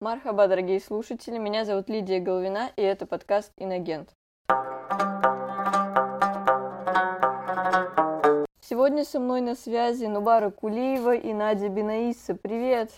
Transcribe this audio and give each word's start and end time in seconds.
Мархаба, 0.00 0.48
дорогие 0.48 0.80
слушатели, 0.80 1.38
меня 1.38 1.64
зовут 1.64 1.88
Лидия 1.88 2.18
Головина, 2.18 2.72
и 2.76 2.82
это 2.82 3.06
подкаст 3.06 3.52
«Инагент». 3.56 4.10
Сегодня 8.60 9.04
со 9.04 9.20
мной 9.20 9.40
на 9.40 9.54
связи 9.54 10.06
Нубара 10.06 10.50
Кулиева 10.50 11.14
и 11.14 11.32
Надя 11.32 11.68
Бинаиса. 11.68 12.34
Привет! 12.34 12.90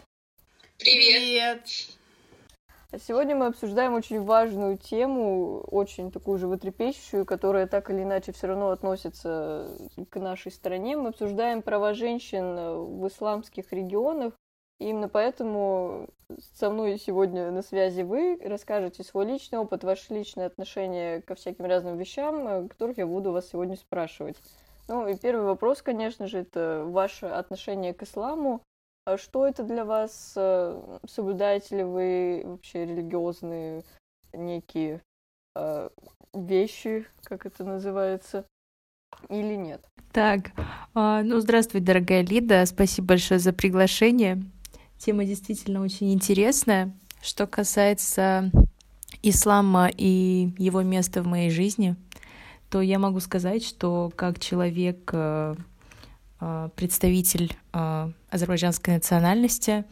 Привет! 0.78 1.68
Сегодня 2.98 3.36
мы 3.36 3.46
обсуждаем 3.46 3.92
очень 3.92 4.22
важную 4.22 4.78
тему, 4.78 5.60
очень 5.60 6.10
такую 6.10 6.38
же 6.38 6.46
животрепещущую, 6.46 7.26
которая 7.26 7.66
так 7.66 7.90
или 7.90 8.04
иначе 8.04 8.32
все 8.32 8.46
равно 8.46 8.70
относится 8.70 9.76
к 10.08 10.18
нашей 10.18 10.50
стране. 10.50 10.96
Мы 10.96 11.10
обсуждаем 11.10 11.60
права 11.60 11.92
женщин 11.92 12.56
в 12.56 13.06
исламских 13.06 13.72
регионах, 13.72 14.32
именно 14.78 15.08
поэтому 15.08 16.08
со 16.54 16.70
мной 16.70 16.98
сегодня 16.98 17.50
на 17.50 17.62
связи 17.62 18.02
вы 18.02 18.38
расскажете 18.42 19.04
свой 19.04 19.26
личный 19.26 19.58
опыт, 19.58 19.84
ваши 19.84 20.12
личные 20.12 20.46
отношения 20.46 21.20
ко 21.22 21.34
всяким 21.34 21.64
разным 21.64 21.96
вещам, 21.96 22.68
которых 22.68 22.98
я 22.98 23.06
буду 23.06 23.32
вас 23.32 23.48
сегодня 23.48 23.76
спрашивать. 23.76 24.36
Ну 24.88 25.08
и 25.08 25.16
первый 25.16 25.46
вопрос, 25.46 25.82
конечно 25.82 26.26
же, 26.26 26.38
это 26.38 26.84
ваше 26.86 27.26
отношение 27.26 27.94
к 27.94 28.02
исламу. 28.02 28.62
А 29.04 29.18
что 29.18 29.46
это 29.46 29.62
для 29.62 29.84
вас? 29.84 30.32
Соблюдаете 31.08 31.78
ли 31.78 31.84
вы 31.84 32.42
вообще 32.44 32.86
религиозные 32.86 33.84
некие 34.32 35.00
э, 35.54 35.88
вещи, 36.34 37.06
как 37.22 37.46
это 37.46 37.64
называется, 37.64 38.44
или 39.28 39.54
нет? 39.54 39.80
Так, 40.12 40.52
а, 40.94 41.22
ну 41.22 41.40
здравствуй, 41.40 41.80
дорогая 41.80 42.22
Лида, 42.22 42.64
спасибо 42.66 43.08
большое 43.08 43.38
за 43.38 43.52
приглашение. 43.52 44.42
Тема 44.98 45.24
действительно 45.24 45.82
очень 45.82 46.12
интересная. 46.12 46.92
Что 47.22 47.46
касается 47.46 48.50
ислама 49.22 49.90
и 49.94 50.54
его 50.58 50.82
места 50.82 51.22
в 51.22 51.26
моей 51.26 51.50
жизни, 51.50 51.96
то 52.70 52.80
я 52.80 52.98
могу 52.98 53.20
сказать, 53.20 53.64
что 53.64 54.10
как 54.16 54.38
человек, 54.38 55.10
э, 55.12 55.54
э, 56.40 56.68
представитель 56.74 57.56
э, 57.72 58.10
азербайджанской 58.30 58.94
национальности, 58.94 59.84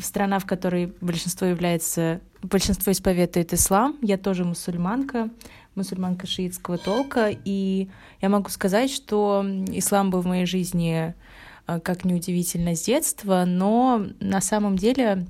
страна, 0.00 0.38
в 0.38 0.46
которой 0.46 0.92
большинство 1.00 1.46
является, 1.46 2.20
большинство 2.42 2.90
исповедует 2.92 3.52
ислам, 3.52 3.96
я 4.02 4.18
тоже 4.18 4.44
мусульманка, 4.44 5.30
мусульманка 5.74 6.26
шиитского 6.26 6.78
толка, 6.78 7.30
и 7.44 7.88
я 8.20 8.28
могу 8.28 8.48
сказать, 8.48 8.90
что 8.90 9.44
ислам 9.68 10.10
был 10.10 10.22
в 10.22 10.26
моей 10.26 10.46
жизни 10.46 11.14
как 11.66 12.04
неудивительно, 12.04 12.74
с 12.76 12.84
детства, 12.84 13.44
но 13.46 14.06
на 14.20 14.40
самом 14.40 14.76
деле 14.76 15.26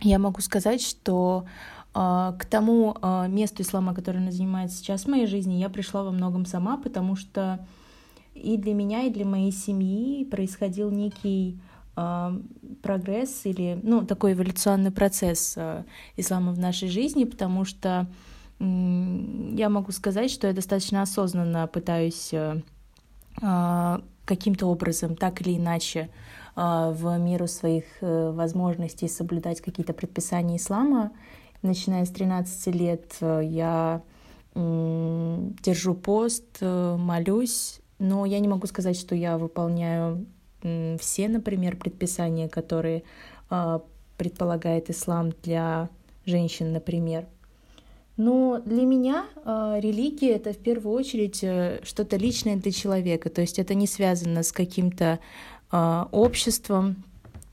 я 0.00 0.18
могу 0.18 0.40
сказать, 0.40 0.82
что 0.82 1.46
э, 1.94 2.32
к 2.38 2.44
тому 2.44 2.96
э, 3.00 3.28
месту 3.28 3.62
ислама, 3.62 3.94
которое 3.94 4.18
она 4.18 4.30
занимает 4.30 4.72
сейчас 4.72 5.04
в 5.04 5.08
моей 5.08 5.26
жизни, 5.26 5.54
я 5.54 5.68
пришла 5.68 6.02
во 6.02 6.10
многом 6.10 6.44
сама, 6.46 6.76
потому 6.76 7.16
что 7.16 7.66
и 8.34 8.56
для 8.56 8.74
меня, 8.74 9.02
и 9.02 9.10
для 9.10 9.24
моей 9.24 9.52
семьи 9.52 10.24
происходил 10.24 10.90
некий 10.90 11.58
прогресс 12.82 13.44
или 13.44 13.78
ну, 13.82 14.06
такой 14.06 14.32
эволюционный 14.32 14.92
процесс 14.92 15.58
ислама 16.16 16.52
в 16.52 16.58
нашей 16.58 16.88
жизни, 16.88 17.24
потому 17.24 17.66
что 17.66 18.06
я 18.58 19.68
могу 19.68 19.92
сказать, 19.92 20.30
что 20.30 20.46
я 20.46 20.54
достаточно 20.54 21.02
осознанно 21.02 21.66
пытаюсь 21.66 22.32
каким-то 24.30 24.66
образом, 24.66 25.16
так 25.16 25.40
или 25.40 25.56
иначе, 25.56 26.08
а, 26.54 26.92
в 26.92 27.18
меру 27.18 27.48
своих 27.48 27.84
э, 28.00 28.30
возможностей 28.30 29.08
соблюдать 29.08 29.60
какие-то 29.60 29.92
предписания 29.92 30.56
ислама. 30.56 31.10
Начиная 31.62 32.04
с 32.04 32.10
13 32.10 32.74
лет 32.74 33.16
э, 33.20 33.40
я 33.44 34.02
держу 34.54 35.94
пост, 35.94 36.58
э, 36.60 36.96
молюсь, 36.96 37.80
но 37.98 38.24
я 38.26 38.40
не 38.40 38.48
могу 38.48 38.66
сказать, 38.66 38.96
что 38.96 39.14
я 39.14 39.36
выполняю 39.36 40.26
все, 40.98 41.28
например, 41.28 41.76
предписания, 41.76 42.48
которые 42.48 43.02
а, 43.48 43.80
предполагает 44.18 44.90
ислам 44.90 45.30
для 45.42 45.88
женщин, 46.26 46.72
например. 46.72 47.26
Но 48.20 48.60
для 48.66 48.82
меня 48.82 49.24
э, 49.46 49.80
религия 49.80 50.32
это 50.32 50.52
в 50.52 50.58
первую 50.58 50.94
очередь 50.94 51.42
э, 51.42 51.80
что-то 51.84 52.18
личное 52.18 52.56
для 52.56 52.70
человека. 52.70 53.30
То 53.30 53.40
есть 53.40 53.58
это 53.58 53.72
не 53.72 53.86
связано 53.86 54.42
с 54.42 54.52
каким-то 54.52 55.20
э, 55.72 56.04
обществом 56.12 57.02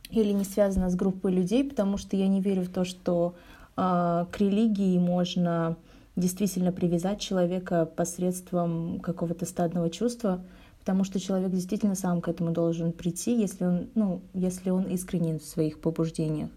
или 0.09 0.33
не 0.33 0.43
связано 0.43 0.89
с 0.89 0.95
группой 0.95 1.31
людей, 1.31 1.63
потому 1.63 1.95
что 1.95 2.17
я 2.17 2.27
не 2.27 2.41
верю 2.41 2.63
в 2.63 2.69
то, 2.69 2.83
что 2.83 3.35
э, 3.77 4.25
к 4.29 4.39
религии 4.39 4.99
можно 4.99 5.77
действительно 6.17 6.73
привязать 6.73 7.21
человека 7.21 7.85
посредством 7.85 8.99
какого-то 8.99 9.45
стадного 9.45 9.89
чувства, 9.89 10.43
потому 10.79 11.05
что 11.05 11.17
человек 11.17 11.51
действительно 11.51 11.95
сам 11.95 12.19
к 12.19 12.27
этому 12.27 12.51
должен 12.51 12.91
прийти, 12.91 13.39
если 13.39 13.63
он, 13.63 13.87
ну, 13.95 14.19
если 14.33 14.71
он 14.71 14.83
искренен 14.83 15.39
в 15.39 15.45
своих 15.45 15.79
побуждениях. 15.79 16.49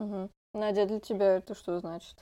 Угу. 0.00 0.30
Надя, 0.54 0.86
для 0.86 1.00
тебя 1.00 1.36
это 1.36 1.54
что 1.54 1.78
значит? 1.80 2.16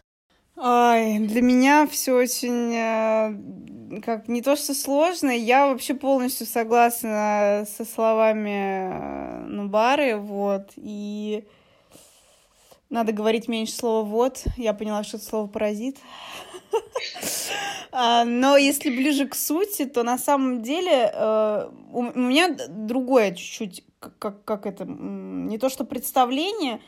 Ой, 0.56 1.18
для 1.18 1.42
меня 1.42 1.86
все 1.86 2.14
очень 2.14 2.72
э, 2.74 4.00
как 4.00 4.26
не 4.26 4.40
то 4.40 4.56
что 4.56 4.72
сложно, 4.72 5.30
я 5.30 5.66
вообще 5.66 5.92
полностью 5.92 6.46
согласна 6.46 7.66
со 7.76 7.84
словами 7.84 8.90
э, 8.90 9.46
Нубары, 9.48 10.16
вот, 10.16 10.70
и 10.76 11.44
надо 12.88 13.12
говорить 13.12 13.48
меньше 13.48 13.74
слова 13.74 14.06
«вот», 14.06 14.44
я 14.56 14.72
поняла, 14.72 15.04
что 15.04 15.18
это 15.18 15.26
слово 15.26 15.46
«паразит». 15.46 15.98
А, 17.98 18.24
но 18.24 18.58
если 18.58 18.90
ближе 18.90 19.26
к 19.26 19.34
сути, 19.34 19.86
то 19.86 20.02
на 20.02 20.18
самом 20.18 20.60
деле 20.60 21.10
э, 21.14 21.70
у 21.92 22.02
меня 22.02 22.54
другое 22.68 23.32
чуть-чуть, 23.34 23.84
как, 24.18 24.66
это, 24.66 24.84
не 24.84 25.56
то 25.56 25.70
что 25.70 25.84
представление, 25.84 26.82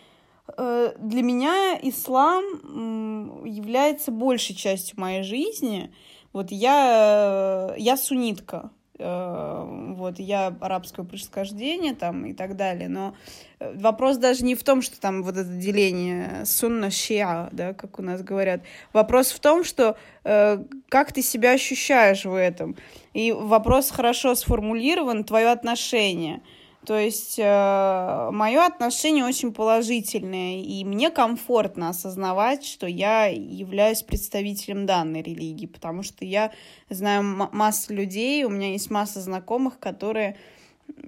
для 0.56 1.22
меня 1.22 1.78
ислам 1.82 3.44
является 3.44 4.10
большей 4.10 4.54
частью 4.54 4.98
моей 4.98 5.22
жизни. 5.22 5.92
Вот 6.32 6.50
я, 6.50 7.74
я 7.76 7.96
суннитка, 7.96 8.70
э, 8.98 9.94
вот, 9.96 10.18
я 10.18 10.54
арабского 10.60 11.04
происхождения 11.04 11.94
там 11.94 12.26
и 12.26 12.34
так 12.34 12.56
далее, 12.56 12.88
но 12.88 13.14
э, 13.60 13.74
вопрос 13.76 14.18
даже 14.18 14.44
не 14.44 14.54
в 14.54 14.62
том, 14.62 14.82
что 14.82 15.00
там 15.00 15.22
вот 15.22 15.36
это 15.36 15.48
деление 15.48 16.44
сунна-шиа, 16.44 17.48
да, 17.52 17.72
как 17.72 17.98
у 17.98 18.02
нас 18.02 18.22
говорят, 18.22 18.60
вопрос 18.92 19.30
в 19.30 19.40
том, 19.40 19.64
что 19.64 19.96
э, 20.24 20.62
как 20.88 21.12
ты 21.12 21.22
себя 21.22 21.52
ощущаешь 21.52 22.24
в 22.24 22.34
этом, 22.34 22.76
и 23.14 23.32
вопрос 23.32 23.90
хорошо 23.90 24.34
сформулирован, 24.34 25.24
твое 25.24 25.48
отношение– 25.50 26.42
то 26.88 26.98
есть 26.98 27.38
э, 27.38 28.30
мое 28.32 28.64
отношение 28.64 29.22
очень 29.22 29.52
положительное, 29.52 30.62
и 30.62 30.82
мне 30.86 31.10
комфортно 31.10 31.90
осознавать, 31.90 32.64
что 32.64 32.86
я 32.86 33.26
являюсь 33.26 34.02
представителем 34.02 34.86
данной 34.86 35.20
религии, 35.20 35.66
потому 35.66 36.02
что 36.02 36.24
я 36.24 36.50
знаю 36.88 37.22
массу 37.52 37.92
людей, 37.92 38.42
у 38.44 38.48
меня 38.48 38.70
есть 38.70 38.90
масса 38.90 39.20
знакомых, 39.20 39.78
которые 39.78 40.38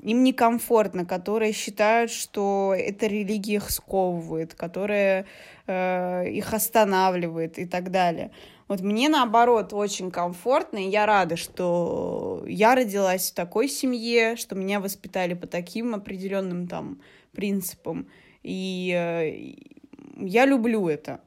им 0.02 0.22
некомфортно, 0.22 1.06
которые 1.06 1.54
считают, 1.54 2.10
что 2.10 2.74
эта 2.76 3.06
религия 3.06 3.54
их 3.54 3.70
сковывает, 3.70 4.52
которая 4.52 5.24
э, 5.66 6.28
их 6.28 6.52
останавливает 6.52 7.58
и 7.58 7.64
так 7.64 7.90
далее. 7.90 8.32
Вот 8.70 8.82
мне, 8.82 9.08
наоборот, 9.08 9.72
очень 9.72 10.12
комфортно, 10.12 10.78
и 10.78 10.88
я 10.88 11.04
рада, 11.04 11.34
что 11.34 12.44
я 12.46 12.76
родилась 12.76 13.32
в 13.32 13.34
такой 13.34 13.68
семье, 13.68 14.36
что 14.36 14.54
меня 14.54 14.78
воспитали 14.78 15.34
по 15.34 15.48
таким 15.48 15.92
определенным 15.92 16.68
там 16.68 17.00
принципам. 17.32 18.06
И 18.44 18.94
э, 18.96 20.24
я 20.24 20.46
люблю 20.46 20.86
это. 20.86 21.20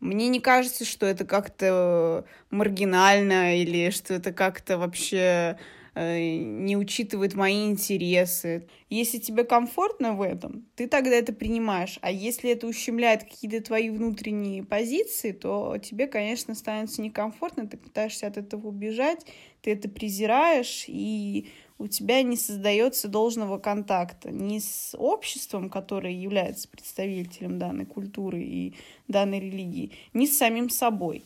Мне 0.00 0.28
не 0.28 0.38
кажется, 0.38 0.84
что 0.84 1.06
это 1.06 1.24
как-то 1.24 2.26
маргинально 2.50 3.56
или 3.58 3.88
что 3.88 4.12
это 4.12 4.30
как-то 4.34 4.76
вообще 4.76 5.58
не 5.94 6.76
учитывает 6.76 7.34
мои 7.34 7.66
интересы. 7.66 8.66
Если 8.88 9.18
тебе 9.18 9.44
комфортно 9.44 10.14
в 10.14 10.22
этом, 10.22 10.66
ты 10.74 10.88
тогда 10.88 11.16
это 11.16 11.32
принимаешь. 11.34 11.98
А 12.00 12.10
если 12.10 12.50
это 12.50 12.66
ущемляет 12.66 13.24
какие-то 13.24 13.60
твои 13.60 13.90
внутренние 13.90 14.64
позиции, 14.64 15.32
то 15.32 15.76
тебе, 15.78 16.06
конечно, 16.06 16.54
становится 16.54 17.02
некомфортно, 17.02 17.66
ты 17.66 17.76
пытаешься 17.76 18.26
от 18.26 18.38
этого 18.38 18.68
убежать, 18.68 19.26
ты 19.60 19.72
это 19.72 19.88
презираешь, 19.88 20.84
и 20.88 21.48
у 21.78 21.88
тебя 21.88 22.22
не 22.22 22.36
создается 22.36 23.08
должного 23.08 23.58
контакта 23.58 24.30
ни 24.30 24.60
с 24.60 24.96
обществом, 24.96 25.68
которое 25.68 26.14
является 26.14 26.68
представителем 26.68 27.58
данной 27.58 27.84
культуры 27.84 28.40
и 28.40 28.74
данной 29.08 29.40
религии, 29.40 29.92
ни 30.14 30.26
с 30.26 30.38
самим 30.38 30.70
собой. 30.70 31.24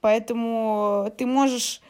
Поэтому 0.00 1.12
ты 1.18 1.26
можешь 1.26 1.82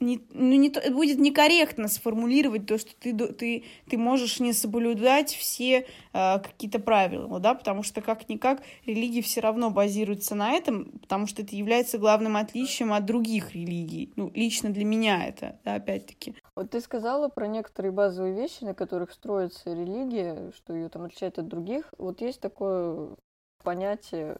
не, 0.00 0.20
ну, 0.30 0.54
не, 0.54 0.70
будет 0.90 1.18
некорректно 1.18 1.88
сформулировать 1.88 2.66
то, 2.66 2.78
что 2.78 2.94
ты, 2.98 3.16
ты, 3.16 3.64
ты 3.88 3.98
можешь 3.98 4.38
не 4.40 4.52
соблюдать 4.52 5.34
все 5.34 5.86
э, 6.12 6.38
какие-то 6.38 6.78
правила, 6.78 7.40
да, 7.40 7.54
потому 7.54 7.82
что 7.82 8.00
как-никак 8.00 8.62
религия 8.86 9.22
все 9.22 9.40
равно 9.40 9.70
базируется 9.70 10.34
на 10.34 10.52
этом, 10.52 10.92
потому 11.00 11.26
что 11.26 11.42
это 11.42 11.56
является 11.56 11.98
главным 11.98 12.36
отличием 12.36 12.92
от 12.92 13.04
других 13.04 13.54
религий. 13.54 14.12
Ну, 14.16 14.30
лично 14.34 14.70
для 14.70 14.84
меня 14.84 15.26
это, 15.26 15.58
да, 15.64 15.74
опять-таки. 15.74 16.34
Вот 16.54 16.70
ты 16.70 16.80
сказала 16.80 17.28
про 17.28 17.46
некоторые 17.48 17.92
базовые 17.92 18.34
вещи, 18.34 18.64
на 18.64 18.74
которых 18.74 19.12
строится 19.12 19.72
религия, 19.72 20.52
что 20.54 20.74
ее 20.74 20.88
там 20.88 21.02
отличает 21.02 21.38
от 21.38 21.48
других. 21.48 21.92
Вот 21.98 22.20
есть 22.20 22.40
такое 22.40 23.16
понятие 23.64 24.38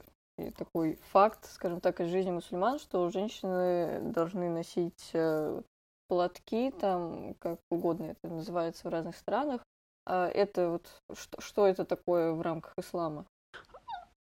такой 0.57 0.99
факт, 1.13 1.51
скажем 1.51 1.81
так, 1.81 2.01
из 2.01 2.09
жизни 2.09 2.31
мусульман, 2.31 2.79
что 2.79 3.11
женщины 3.11 4.01
должны 4.01 4.49
носить 4.49 5.11
э, 5.13 5.61
платки, 6.09 6.71
там, 6.71 7.35
как 7.35 7.59
угодно 7.71 8.07
это 8.07 8.33
называется 8.33 8.89
в 8.89 8.91
разных 8.91 9.17
странах. 9.17 9.63
А 10.07 10.29
это 10.29 10.71
вот 10.71 11.19
что, 11.19 11.41
что 11.41 11.67
это 11.67 11.85
такое 11.85 12.33
в 12.33 12.41
рамках 12.41 12.73
ислама? 12.79 13.27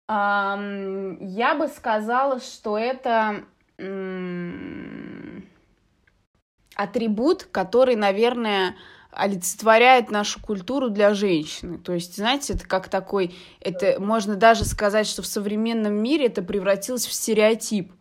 Um, 0.10 1.18
я 1.22 1.56
бы 1.56 1.68
сказала, 1.68 2.40
что 2.40 2.78
это 2.78 3.46
атрибут, 6.76 7.44
который, 7.44 7.96
наверное, 7.96 8.76
олицетворяет 9.18 10.12
нашу 10.12 10.40
культуру 10.40 10.90
для 10.90 11.14
женщины. 11.14 11.80
То 11.80 11.94
есть, 11.94 12.16
знаете, 12.16 12.54
это 12.54 12.68
как 12.68 12.88
такой, 12.88 13.36
это 13.60 14.00
можно 14.00 14.36
даже 14.36 14.64
сказать, 14.64 15.08
что 15.08 15.22
в 15.24 15.28
современном 15.28 15.94
мире 15.94 16.28
это 16.28 16.42
превратилось 16.42 17.08
в 17.08 17.14
стереотип. 17.14 17.92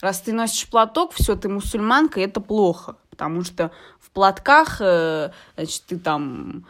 Раз 0.00 0.20
ты 0.20 0.32
носишь 0.32 0.68
платок, 0.68 1.12
все, 1.12 1.36
ты 1.36 1.48
мусульманка, 1.48 2.20
это 2.20 2.40
плохо, 2.40 2.96
потому 3.10 3.42
что 3.42 3.70
в 4.00 4.10
платках, 4.10 4.78
э, 4.80 5.30
значит, 5.56 5.84
ты 5.86 5.98
там 5.98 6.66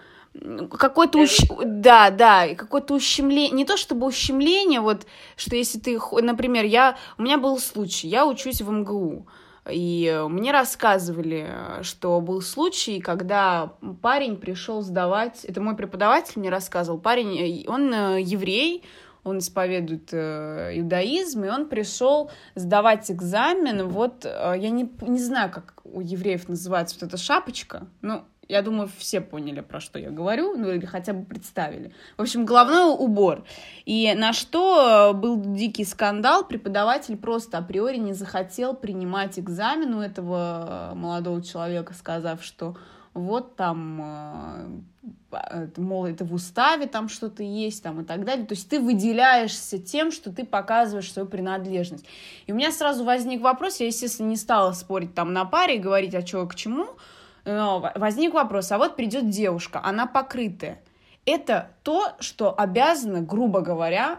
какое-то 0.70 1.18
ущ... 1.18 1.38
да, 1.64 2.10
да, 2.10 2.54
какое-то 2.54 2.94
ущемление, 2.94 3.52
не 3.52 3.64
то 3.64 3.76
чтобы 3.76 4.06
ущемление, 4.06 4.80
вот, 4.80 5.06
что 5.36 5.56
если 5.56 5.78
ты, 5.78 5.98
например, 6.20 6.64
я, 6.64 6.96
у 7.18 7.22
меня 7.22 7.38
был 7.38 7.58
случай, 7.58 8.08
я 8.08 8.26
учусь 8.26 8.60
в 8.60 8.70
МГУ, 8.70 9.26
и 9.70 10.24
мне 10.28 10.52
рассказывали, 10.52 11.48
что 11.82 12.20
был 12.20 12.42
случай, 12.42 13.00
когда 13.00 13.72
парень 14.02 14.36
пришел 14.36 14.82
сдавать, 14.82 15.44
это 15.44 15.60
мой 15.60 15.76
преподаватель 15.76 16.34
мне 16.36 16.50
рассказывал, 16.50 16.98
парень, 16.98 17.64
он 17.66 17.92
э, 17.92 18.20
еврей, 18.20 18.84
он 19.24 19.38
исповедует 19.38 20.10
э, 20.12 20.72
иудаизм, 20.74 21.44
и 21.44 21.48
он 21.48 21.68
пришел 21.68 22.30
сдавать 22.54 23.10
экзамен. 23.10 23.88
Вот 23.88 24.24
э, 24.26 24.54
я 24.58 24.68
не, 24.68 24.90
не 25.00 25.18
знаю, 25.18 25.50
как 25.50 25.80
у 25.84 26.00
евреев 26.00 26.48
называется 26.48 26.96
вот 27.00 27.08
эта 27.08 27.16
шапочка. 27.16 27.86
Ну, 28.02 28.22
я 28.54 28.62
думаю, 28.62 28.88
все 28.98 29.20
поняли, 29.20 29.60
про 29.60 29.80
что 29.80 29.98
я 29.98 30.10
говорю, 30.10 30.56
ну 30.56 30.70
или 30.70 30.86
хотя 30.86 31.12
бы 31.12 31.24
представили. 31.24 31.92
В 32.16 32.22
общем, 32.22 32.44
головной 32.44 32.94
убор. 32.96 33.44
И 33.84 34.14
на 34.14 34.32
что 34.32 35.12
был 35.12 35.40
дикий 35.40 35.84
скандал, 35.84 36.46
преподаватель 36.46 37.16
просто 37.16 37.58
априори 37.58 37.96
не 37.96 38.12
захотел 38.12 38.74
принимать 38.74 39.40
экзамен 39.40 39.94
у 39.94 40.00
этого 40.00 40.92
молодого 40.94 41.42
человека, 41.42 41.94
сказав, 41.94 42.44
что 42.44 42.76
вот 43.12 43.56
там, 43.56 44.80
э, 45.32 45.66
мол, 45.76 46.06
это 46.06 46.24
в 46.24 46.32
уставе 46.32 46.86
там 46.86 47.08
что-то 47.08 47.42
есть 47.42 47.82
там 47.82 48.02
и 48.02 48.04
так 48.04 48.24
далее. 48.24 48.46
То 48.46 48.54
есть 48.54 48.68
ты 48.68 48.78
выделяешься 48.78 49.78
тем, 49.78 50.12
что 50.12 50.32
ты 50.32 50.44
показываешь 50.44 51.12
свою 51.12 51.26
принадлежность. 51.26 52.04
И 52.46 52.52
у 52.52 52.54
меня 52.54 52.70
сразу 52.70 53.04
возник 53.04 53.40
вопрос, 53.40 53.80
я, 53.80 53.86
естественно, 53.86 54.28
не 54.28 54.36
стала 54.36 54.72
спорить 54.72 55.14
там 55.14 55.32
на 55.32 55.44
паре 55.44 55.76
и 55.76 55.80
говорить, 55.80 56.14
а 56.14 56.24
что 56.24 56.46
к 56.46 56.54
чему, 56.54 56.86
но 57.44 57.92
возник 57.94 58.34
вопрос, 58.34 58.72
а 58.72 58.78
вот 58.78 58.96
придет 58.96 59.28
девушка, 59.28 59.80
она 59.82 60.06
покрытая. 60.06 60.80
Это 61.26 61.70
то, 61.82 62.12
что 62.20 62.54
обязано, 62.58 63.20
грубо 63.20 63.60
говоря, 63.60 64.18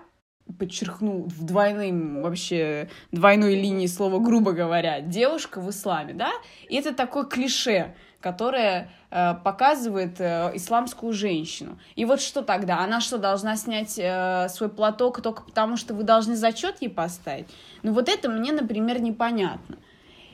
подчеркну 0.59 1.23
в 1.23 1.43
двойным 1.43 2.21
вообще 2.21 2.89
двойной 3.11 3.55
линии 3.55 3.87
слова 3.87 4.19
грубо 4.19 4.51
говоря 4.51 5.01
девушка 5.01 5.59
в 5.59 5.71
исламе 5.71 6.13
да? 6.13 6.29
И 6.69 6.75
это 6.75 6.93
такое 6.93 7.25
клише 7.25 7.95
которое 8.21 8.89
э, 9.11 9.35
показывает 9.43 10.19
э, 10.19 10.49
исламскую 10.55 11.13
женщину. 11.13 11.77
И 11.95 12.05
вот 12.05 12.19
что 12.19 12.41
тогда? 12.41 12.79
Она 12.79 12.99
что 12.99 13.19
должна 13.19 13.55
снять 13.55 13.99
э, 13.99 14.47
свой 14.49 14.67
платок 14.67 15.21
только 15.21 15.43
потому 15.43 15.77
что 15.77 15.93
вы 15.93 16.01
должны 16.01 16.35
зачет 16.35 16.77
ей 16.81 16.89
поставить? 16.89 17.45
Ну 17.83 17.93
вот 17.93 18.09
это 18.09 18.27
мне 18.27 18.51
например 18.51 18.99
непонятно 18.99 19.77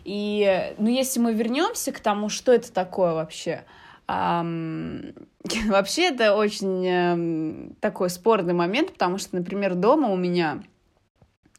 и, 0.04 0.74
ну, 0.78 0.90
если 0.90 1.20
мы 1.20 1.34
вернемся 1.34 1.92
к 1.92 2.00
тому, 2.00 2.30
что 2.30 2.52
это 2.52 2.72
такое 2.72 3.14
вообще, 3.14 3.66
эм, 4.08 5.14
вообще 5.68 6.10
это 6.10 6.36
очень 6.36 6.86
эм, 6.86 7.76
такой 7.80 8.10
спорный 8.10 8.54
момент, 8.54 8.94
потому 8.94 9.18
что, 9.18 9.36
например, 9.36 9.76
дома 9.76 10.10
у 10.10 10.16
меня, 10.16 10.64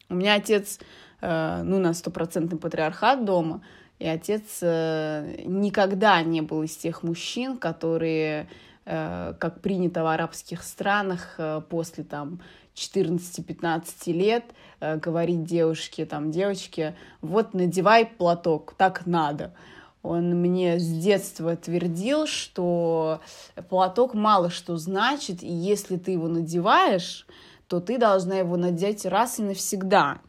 у 0.09 0.15
меня 0.15 0.35
отец, 0.35 0.79
э, 1.21 1.63
ну, 1.65 1.79
на 1.79 1.95
стопроцентный 1.95 2.59
патриархат 2.59 3.25
дома, 3.25 3.63
и 3.99 4.07
отец 4.09 4.59
э, 4.63 5.43
никогда 5.45 6.21
не 6.23 6.41
был 6.41 6.65
из 6.65 6.77
тех 6.77 7.05
мужчин, 7.05 7.57
которые, 7.57 8.49
э, 8.85 9.35
как 9.39 9.61
принято 9.61 10.03
в 10.03 10.09
арабских 10.09 10.65
странах, 10.65 11.37
э, 11.39 11.61
после 11.69 12.03
там 12.03 12.41
14-15 12.75 14.13
лет 14.13 14.45
э, 14.81 14.97
говорить 14.97 15.45
девушке, 15.45 16.07
там, 16.07 16.31
девочке, 16.31 16.97
вот 17.21 17.55
надевай 17.55 18.07
платок, 18.07 18.75
так 18.77 19.07
надо. 19.07 19.55
Он 20.03 20.35
мне 20.41 20.81
с 20.81 20.89
детства 20.89 21.55
твердил, 21.57 22.27
что 22.27 23.21
платок 23.69 24.15
мало 24.15 24.51
что 24.51 24.77
значит, 24.77 25.43
и 25.43 25.53
если 25.53 25.97
ты 25.97 26.13
его 26.13 26.27
надеваешь, 26.27 27.27
то 27.69 27.81
ты 27.81 27.99
должна 27.99 28.37
его 28.37 28.57
надеть 28.57 29.07
раз 29.07 29.39
и 29.39 29.43
навсегда. 29.43 30.21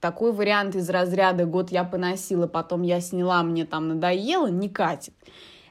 Такой 0.00 0.32
вариант 0.32 0.76
из 0.76 0.88
разряда 0.88 1.44
«год 1.44 1.72
я 1.72 1.82
поносила, 1.82 2.46
потом 2.46 2.82
я 2.82 3.00
сняла, 3.00 3.42
мне 3.42 3.64
там 3.64 3.88
надоело» 3.88 4.46
не 4.46 4.68
катит. 4.68 5.14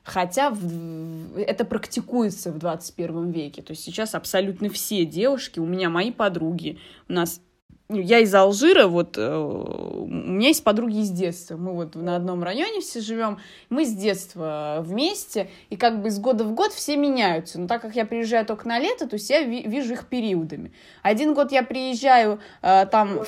Хотя 0.05 0.51
в, 0.51 1.35
это 1.35 1.65
практикуется 1.65 2.51
в 2.51 2.59
21 2.59 3.31
веке. 3.31 3.63
То 3.63 3.71
есть 3.71 3.83
сейчас 3.83 4.13
абсолютно 4.13 4.69
все 4.69 5.03
девушки, 5.03 5.59
у 5.59 5.65
меня 5.65 5.89
мои 5.89 6.11
подруги, 6.11 6.77
у 7.09 7.13
нас 7.13 7.41
я 7.89 8.19
из 8.19 8.33
Алжира, 8.33 8.87
вот 8.87 9.15
э, 9.17 9.37
у 9.37 10.07
меня 10.07 10.47
есть 10.47 10.63
подруги 10.63 11.01
из 11.01 11.11
детства. 11.11 11.55
Мы 11.55 11.73
вот 11.73 11.93
на 11.93 12.15
одном 12.15 12.43
районе 12.43 12.81
все 12.81 12.99
живем. 12.99 13.37
Мы 13.69 13.85
с 13.85 13.93
детства 13.93 14.77
вместе, 14.81 15.51
и 15.69 15.77
как 15.77 16.01
бы 16.01 16.07
из 16.07 16.17
года 16.17 16.45
в 16.45 16.55
год 16.55 16.73
все 16.73 16.97
меняются. 16.97 17.59
Но 17.59 17.67
так 17.67 17.83
как 17.83 17.95
я 17.95 18.05
приезжаю 18.05 18.43
только 18.43 18.67
на 18.67 18.79
лето, 18.79 19.07
то 19.07 19.15
есть 19.15 19.29
я 19.29 19.43
ви- 19.43 19.67
вижу 19.67 19.93
их 19.93 20.07
периодами. 20.07 20.73
Один 21.03 21.35
год 21.35 21.51
я 21.51 21.61
приезжаю 21.61 22.39
э, 22.63 22.87
там... 22.87 23.19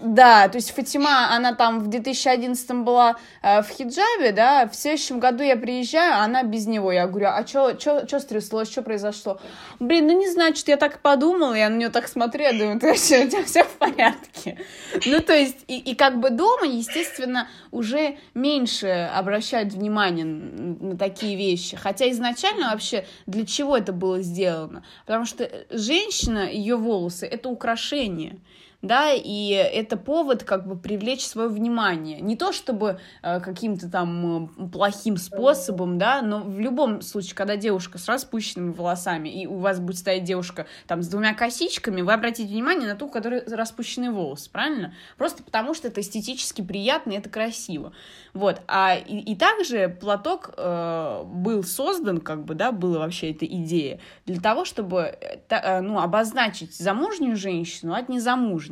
Да, 0.00 0.48
то 0.48 0.56
есть 0.56 0.72
Фатима, 0.72 1.32
она 1.32 1.54
там 1.54 1.78
в 1.80 1.86
2011 1.86 2.70
была 2.78 3.16
э, 3.42 3.62
в 3.62 3.68
хиджабе, 3.68 4.32
да, 4.32 4.66
в 4.66 4.74
следующем 4.74 5.20
году 5.20 5.44
я 5.44 5.56
приезжаю, 5.56 6.14
а 6.14 6.24
она 6.24 6.42
без 6.42 6.66
него. 6.66 6.90
Я 6.90 7.06
говорю, 7.06 7.28
а 7.28 7.46
что 7.46 8.18
стряслось, 8.18 8.68
что 8.68 8.82
произошло? 8.82 9.40
Блин, 9.78 10.08
ну 10.08 10.18
не 10.18 10.28
знаю, 10.28 10.56
что 10.56 10.72
я 10.72 10.76
так 10.76 10.98
подумала, 10.98 11.54
я 11.54 11.68
на 11.68 11.76
нее 11.76 11.88
так 11.88 12.08
смотрю, 12.08 12.42
я 12.42 12.52
думаю, 12.52 12.71
то 12.78 12.88
есть 12.88 13.10
у 13.12 13.28
тебя 13.28 13.44
все 13.44 13.64
в 13.64 13.72
порядке. 13.78 14.58
Ну, 15.06 15.20
то 15.20 15.34
есть, 15.34 15.64
и, 15.68 15.78
и 15.78 15.94
как 15.94 16.20
бы 16.20 16.30
дома, 16.30 16.66
естественно, 16.66 17.48
уже 17.70 18.18
меньше 18.34 19.10
обращают 19.14 19.72
внимание 19.72 20.24
на 20.24 20.96
такие 20.96 21.36
вещи. 21.36 21.76
Хотя 21.76 22.10
изначально 22.10 22.70
вообще 22.70 23.06
для 23.26 23.46
чего 23.46 23.76
это 23.76 23.92
было 23.92 24.20
сделано? 24.22 24.84
Потому 25.06 25.24
что 25.24 25.50
женщина, 25.70 26.50
ее 26.50 26.76
волосы, 26.76 27.26
это 27.26 27.48
украшение 27.48 28.38
да, 28.82 29.12
и 29.12 29.50
это 29.50 29.96
повод 29.96 30.42
как 30.42 30.66
бы 30.66 30.76
привлечь 30.76 31.24
свое 31.24 31.48
внимание. 31.48 32.20
Не 32.20 32.36
то 32.36 32.52
чтобы 32.52 32.98
э, 33.22 33.40
каким-то 33.40 33.88
там 33.88 34.50
э, 34.58 34.68
плохим 34.72 35.16
способом, 35.16 35.98
да, 35.98 36.20
но 36.20 36.40
в 36.40 36.58
любом 36.58 37.00
случае, 37.00 37.36
когда 37.36 37.56
девушка 37.56 37.98
с 37.98 38.08
распущенными 38.08 38.72
волосами, 38.72 39.28
и 39.28 39.46
у 39.46 39.58
вас 39.58 39.78
будет 39.78 39.98
стоять 39.98 40.24
девушка 40.24 40.66
там 40.88 41.02
с 41.02 41.06
двумя 41.06 41.32
косичками, 41.32 42.02
вы 42.02 42.12
обратите 42.12 42.52
внимание 42.52 42.88
на 42.88 42.96
ту, 42.96 43.06
у 43.06 43.08
которой 43.08 43.44
распущенные 43.46 44.10
волосы, 44.10 44.50
правильно? 44.50 44.94
Просто 45.16 45.44
потому 45.44 45.74
что 45.74 45.86
это 45.86 46.00
эстетически 46.00 46.60
приятно 46.60 47.12
и 47.12 47.16
это 47.18 47.30
красиво. 47.30 47.92
Вот, 48.34 48.62
а 48.66 48.96
и, 48.96 49.18
и 49.18 49.36
также 49.36 49.88
платок 49.88 50.54
э, 50.56 51.22
был 51.24 51.62
создан, 51.62 52.20
как 52.20 52.44
бы, 52.44 52.54
да, 52.54 52.72
была 52.72 53.00
вообще 53.00 53.30
эта 53.30 53.44
идея, 53.46 54.00
для 54.26 54.40
того, 54.40 54.64
чтобы, 54.64 55.14
э, 55.20 55.38
э, 55.50 55.80
ну, 55.82 56.00
обозначить 56.00 56.74
замужнюю 56.74 57.36
женщину 57.36 57.94
от 57.94 58.08
незамужней. 58.08 58.71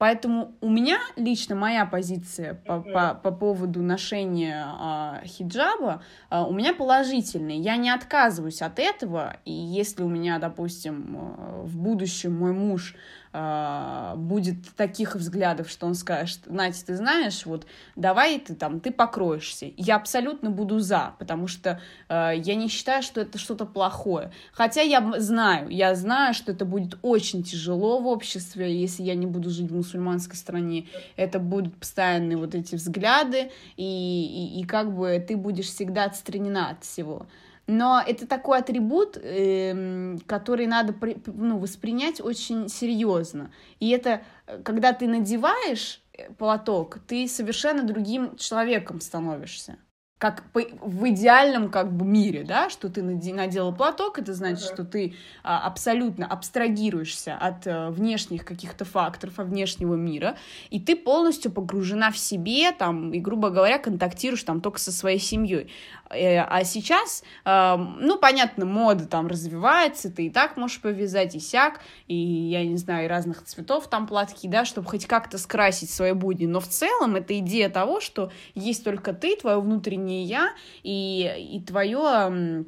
Поэтому 0.00 0.54
у 0.62 0.70
меня 0.70 0.98
лично 1.16 1.54
моя 1.54 1.84
позиция 1.84 2.54
по, 2.54 2.80
по, 2.80 3.12
по 3.12 3.30
поводу 3.30 3.82
ношения 3.82 4.66
э, 4.66 5.26
хиджаба 5.26 6.02
э, 6.30 6.40
у 6.40 6.54
меня 6.54 6.72
положительная. 6.72 7.56
Я 7.56 7.76
не 7.76 7.90
отказываюсь 7.90 8.62
от 8.62 8.78
этого, 8.78 9.36
и 9.44 9.52
если 9.52 10.02
у 10.02 10.08
меня, 10.08 10.38
допустим, 10.38 11.16
э, 11.18 11.62
в 11.64 11.76
будущем 11.76 12.34
мой 12.34 12.52
муж 12.52 12.94
э, 13.32 14.14
будет 14.16 14.56
таких 14.76 15.14
взглядов, 15.14 15.70
что 15.70 15.86
он 15.86 15.94
скажет, 15.94 16.40
Надя, 16.46 16.84
ты 16.84 16.96
знаешь, 16.96 17.46
вот 17.46 17.66
давай 17.96 18.38
ты 18.38 18.54
там, 18.54 18.80
ты 18.80 18.90
покроешься. 18.90 19.70
Я 19.76 19.96
абсолютно 19.96 20.50
буду 20.50 20.78
за, 20.80 21.14
потому 21.18 21.46
что 21.46 21.80
э, 22.08 22.32
я 22.36 22.54
не 22.54 22.68
считаю, 22.68 23.02
что 23.02 23.20
это 23.20 23.38
что-то 23.38 23.66
плохое. 23.66 24.32
Хотя 24.52 24.82
я 24.82 25.14
знаю, 25.18 25.68
я 25.68 25.94
знаю, 25.94 26.34
что 26.34 26.52
это 26.52 26.64
будет 26.64 26.98
очень 27.02 27.42
тяжело 27.42 28.00
в 28.00 28.06
обществе, 28.06 28.74
если 28.80 29.02
я 29.02 29.14
не 29.14 29.26
буду 29.26 29.50
жить 29.50 29.70
в 29.70 29.76
мусульманской 29.76 30.36
стране. 30.36 30.88
Это 31.16 31.38
будут 31.38 31.76
постоянные 31.76 32.36
вот 32.36 32.54
эти 32.54 32.74
взгляды, 32.74 33.50
и, 33.76 33.84
и, 33.84 34.60
и 34.60 34.64
как 34.64 34.94
бы 34.94 35.24
ты 35.26 35.36
будешь 35.36 35.66
всегда 35.66 36.04
отстранена 36.04 36.70
от 36.70 36.84
всего. 36.84 37.26
Но 37.70 38.02
это 38.04 38.26
такой 38.26 38.58
атрибут, 38.58 39.16
э, 39.16 40.16
который 40.26 40.66
надо 40.66 40.92
ну, 41.26 41.56
воспринять 41.56 42.20
очень 42.20 42.68
серьезно. 42.68 43.52
И 43.78 43.90
это, 43.90 44.22
э, 44.48 44.60
когда 44.64 44.92
ты 44.92 45.06
надеваешь 45.06 46.02
э, 46.12 46.32
платок, 46.32 46.98
ты 47.06 47.28
совершенно 47.28 47.84
другим 47.84 48.36
человеком 48.36 49.00
становишься 49.00 49.78
как 50.20 50.44
в 50.52 51.08
идеальном 51.08 51.70
как 51.70 51.96
бы 51.96 52.04
мире, 52.04 52.44
да, 52.44 52.68
что 52.68 52.90
ты 52.90 53.02
надела 53.02 53.72
платок, 53.72 54.18
это 54.18 54.34
значит, 54.34 54.66
что 54.66 54.84
ты 54.84 55.14
а, 55.42 55.66
абсолютно 55.66 56.26
абстрагируешься 56.26 57.34
от 57.36 57.66
а, 57.66 57.90
внешних 57.90 58.44
каких-то 58.44 58.84
факторов, 58.84 59.40
от 59.40 59.46
внешнего 59.46 59.94
мира, 59.94 60.36
и 60.68 60.78
ты 60.78 60.94
полностью 60.94 61.50
погружена 61.50 62.10
в 62.10 62.18
себе, 62.18 62.70
там, 62.72 63.14
и, 63.14 63.18
грубо 63.18 63.48
говоря, 63.48 63.78
контактируешь 63.78 64.42
там 64.42 64.60
только 64.60 64.78
со 64.78 64.92
своей 64.92 65.18
семьей. 65.18 65.70
Э, 66.10 66.40
а 66.40 66.64
сейчас, 66.64 67.22
а, 67.44 67.76
ну, 67.76 68.18
понятно, 68.18 68.64
мода 68.64 69.06
там 69.06 69.26
развивается, 69.26 70.10
ты 70.10 70.26
и 70.26 70.30
так 70.30 70.56
можешь 70.56 70.80
повязать, 70.80 71.34
и 71.34 71.40
сяк, 71.40 71.80
и, 72.08 72.14
я 72.14 72.64
не 72.64 72.76
знаю, 72.76 73.04
и 73.04 73.08
разных 73.08 73.44
цветов 73.44 73.88
там 73.88 74.06
платки, 74.06 74.48
да, 74.48 74.64
чтобы 74.64 74.88
хоть 74.88 75.06
как-то 75.06 75.38
скрасить 75.38 75.90
свои 75.90 76.12
будни, 76.12 76.46
но 76.46 76.60
в 76.60 76.68
целом 76.68 77.16
это 77.16 77.38
идея 77.38 77.70
того, 77.70 78.00
что 78.00 78.32
есть 78.54 78.84
только 78.84 79.12
ты, 79.12 79.36
твое 79.36 79.60
внутреннее 79.60 80.00
не 80.10 80.24
я, 80.24 80.52
и, 80.82 81.30
и 81.52 81.60
твое 81.60 82.64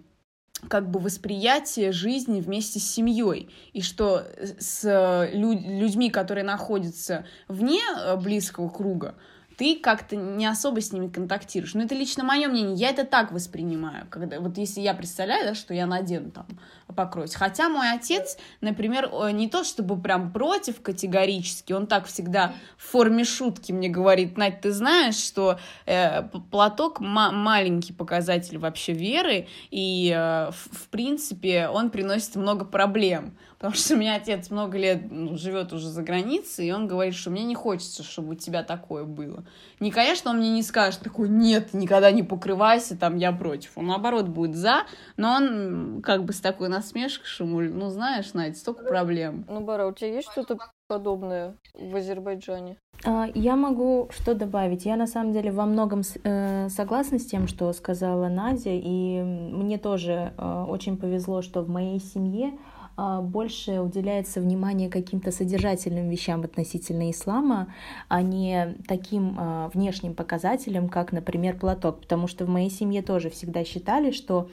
как 0.68 0.88
бы 0.90 1.00
восприятие 1.00 1.90
жизни 1.90 2.40
вместе 2.40 2.78
с 2.78 2.88
семьей, 2.88 3.50
и 3.72 3.82
что 3.82 4.24
с 4.58 5.28
людьми, 5.32 6.10
которые 6.10 6.44
находятся 6.44 7.26
вне 7.48 7.80
э, 7.80 8.16
близкого 8.16 8.68
круга, 8.68 9.16
ты 9.56 9.76
как-то 9.76 10.16
не 10.16 10.46
особо 10.46 10.80
с 10.80 10.92
ними 10.92 11.08
контактируешь. 11.08 11.74
Но 11.74 11.82
это 11.82 11.94
лично 11.94 12.24
мое 12.24 12.48
мнение, 12.48 12.74
я 12.74 12.90
это 12.90 13.04
так 13.04 13.32
воспринимаю, 13.32 14.06
когда 14.10 14.40
вот 14.40 14.58
если 14.58 14.80
я 14.80 14.94
представляю, 14.94 15.46
да, 15.46 15.54
что 15.54 15.74
я 15.74 15.86
надену 15.86 16.30
там 16.30 16.46
покроюсь. 16.94 17.34
Хотя 17.34 17.68
мой 17.68 17.90
отец, 17.92 18.36
например, 18.60 19.10
не 19.32 19.48
то 19.48 19.64
чтобы 19.64 20.00
прям 20.00 20.30
против 20.30 20.82
категорически, 20.82 21.72
он 21.72 21.86
так 21.86 22.06
всегда 22.06 22.54
в 22.76 22.90
форме 22.90 23.24
шутки 23.24 23.72
мне 23.72 23.88
говорит, 23.88 24.36
Надь, 24.36 24.60
ты 24.60 24.72
знаешь, 24.72 25.16
что 25.16 25.58
э, 25.86 26.22
платок 26.50 27.00
маленький 27.00 27.92
показатель 27.92 28.58
вообще 28.58 28.92
веры, 28.92 29.46
и 29.70 30.12
э, 30.14 30.50
в, 30.50 30.84
в 30.84 30.88
принципе 30.88 31.68
он 31.68 31.90
приносит 31.90 32.36
много 32.36 32.64
проблем. 32.64 33.36
Потому 33.62 33.76
что 33.76 33.94
у 33.94 33.96
меня 33.96 34.16
отец 34.16 34.50
много 34.50 34.76
лет 34.76 35.08
ну, 35.08 35.36
живет 35.36 35.72
уже 35.72 35.88
за 35.88 36.02
границей, 36.02 36.66
и 36.66 36.72
он 36.72 36.88
говорит, 36.88 37.14
что 37.14 37.30
мне 37.30 37.44
не 37.44 37.54
хочется, 37.54 38.02
чтобы 38.02 38.32
у 38.32 38.34
тебя 38.34 38.64
такое 38.64 39.04
было. 39.04 39.44
Не, 39.78 39.92
конечно, 39.92 40.32
он 40.32 40.38
мне 40.38 40.50
не 40.50 40.64
скажет 40.64 40.98
такой, 40.98 41.28
нет, 41.28 41.72
никогда 41.72 42.10
не 42.10 42.24
покрывайся, 42.24 42.98
там, 42.98 43.16
я 43.18 43.30
против. 43.30 43.78
Он, 43.78 43.86
наоборот, 43.86 44.26
будет 44.26 44.56
за, 44.56 44.82
но 45.16 45.34
он 45.34 46.02
как 46.02 46.24
бы 46.24 46.32
с 46.32 46.40
такой 46.40 46.70
насмешкой, 46.70 47.24
что, 47.24 47.44
ну, 47.44 47.88
знаешь, 47.88 48.34
Надя, 48.34 48.56
столько 48.56 48.84
проблем. 48.84 49.44
Ну, 49.48 49.60
Бара, 49.60 49.86
у 49.86 49.92
тебя 49.92 50.12
есть 50.12 50.32
что-то 50.32 50.58
подобное 50.88 51.54
в 51.72 51.94
Азербайджане? 51.94 52.78
А, 53.04 53.28
я 53.32 53.54
могу 53.54 54.08
что 54.10 54.34
добавить. 54.34 54.84
Я 54.84 54.96
на 54.96 55.06
самом 55.06 55.32
деле 55.32 55.52
во 55.52 55.66
многом 55.66 56.02
э, 56.24 56.68
согласна 56.68 57.20
с 57.20 57.26
тем, 57.26 57.46
что 57.46 57.72
сказала 57.72 58.28
Надя, 58.28 58.70
и 58.70 59.22
мне 59.22 59.78
тоже 59.78 60.32
э, 60.36 60.64
очень 60.68 60.96
повезло, 60.96 61.42
что 61.42 61.62
в 61.62 61.68
моей 61.68 62.00
семье 62.00 62.52
больше 62.96 63.80
уделяется 63.80 64.40
внимание 64.40 64.88
каким-то 64.88 65.30
содержательным 65.30 66.08
вещам 66.08 66.42
относительно 66.42 67.10
ислама, 67.10 67.72
а 68.08 68.22
не 68.22 68.76
таким 68.86 69.36
а, 69.38 69.70
внешним 69.72 70.14
показателям, 70.14 70.88
как, 70.88 71.12
например, 71.12 71.58
платок. 71.58 72.00
Потому 72.00 72.26
что 72.26 72.44
в 72.44 72.48
моей 72.48 72.70
семье 72.70 73.02
тоже 73.02 73.30
всегда 73.30 73.64
считали, 73.64 74.10
что 74.10 74.48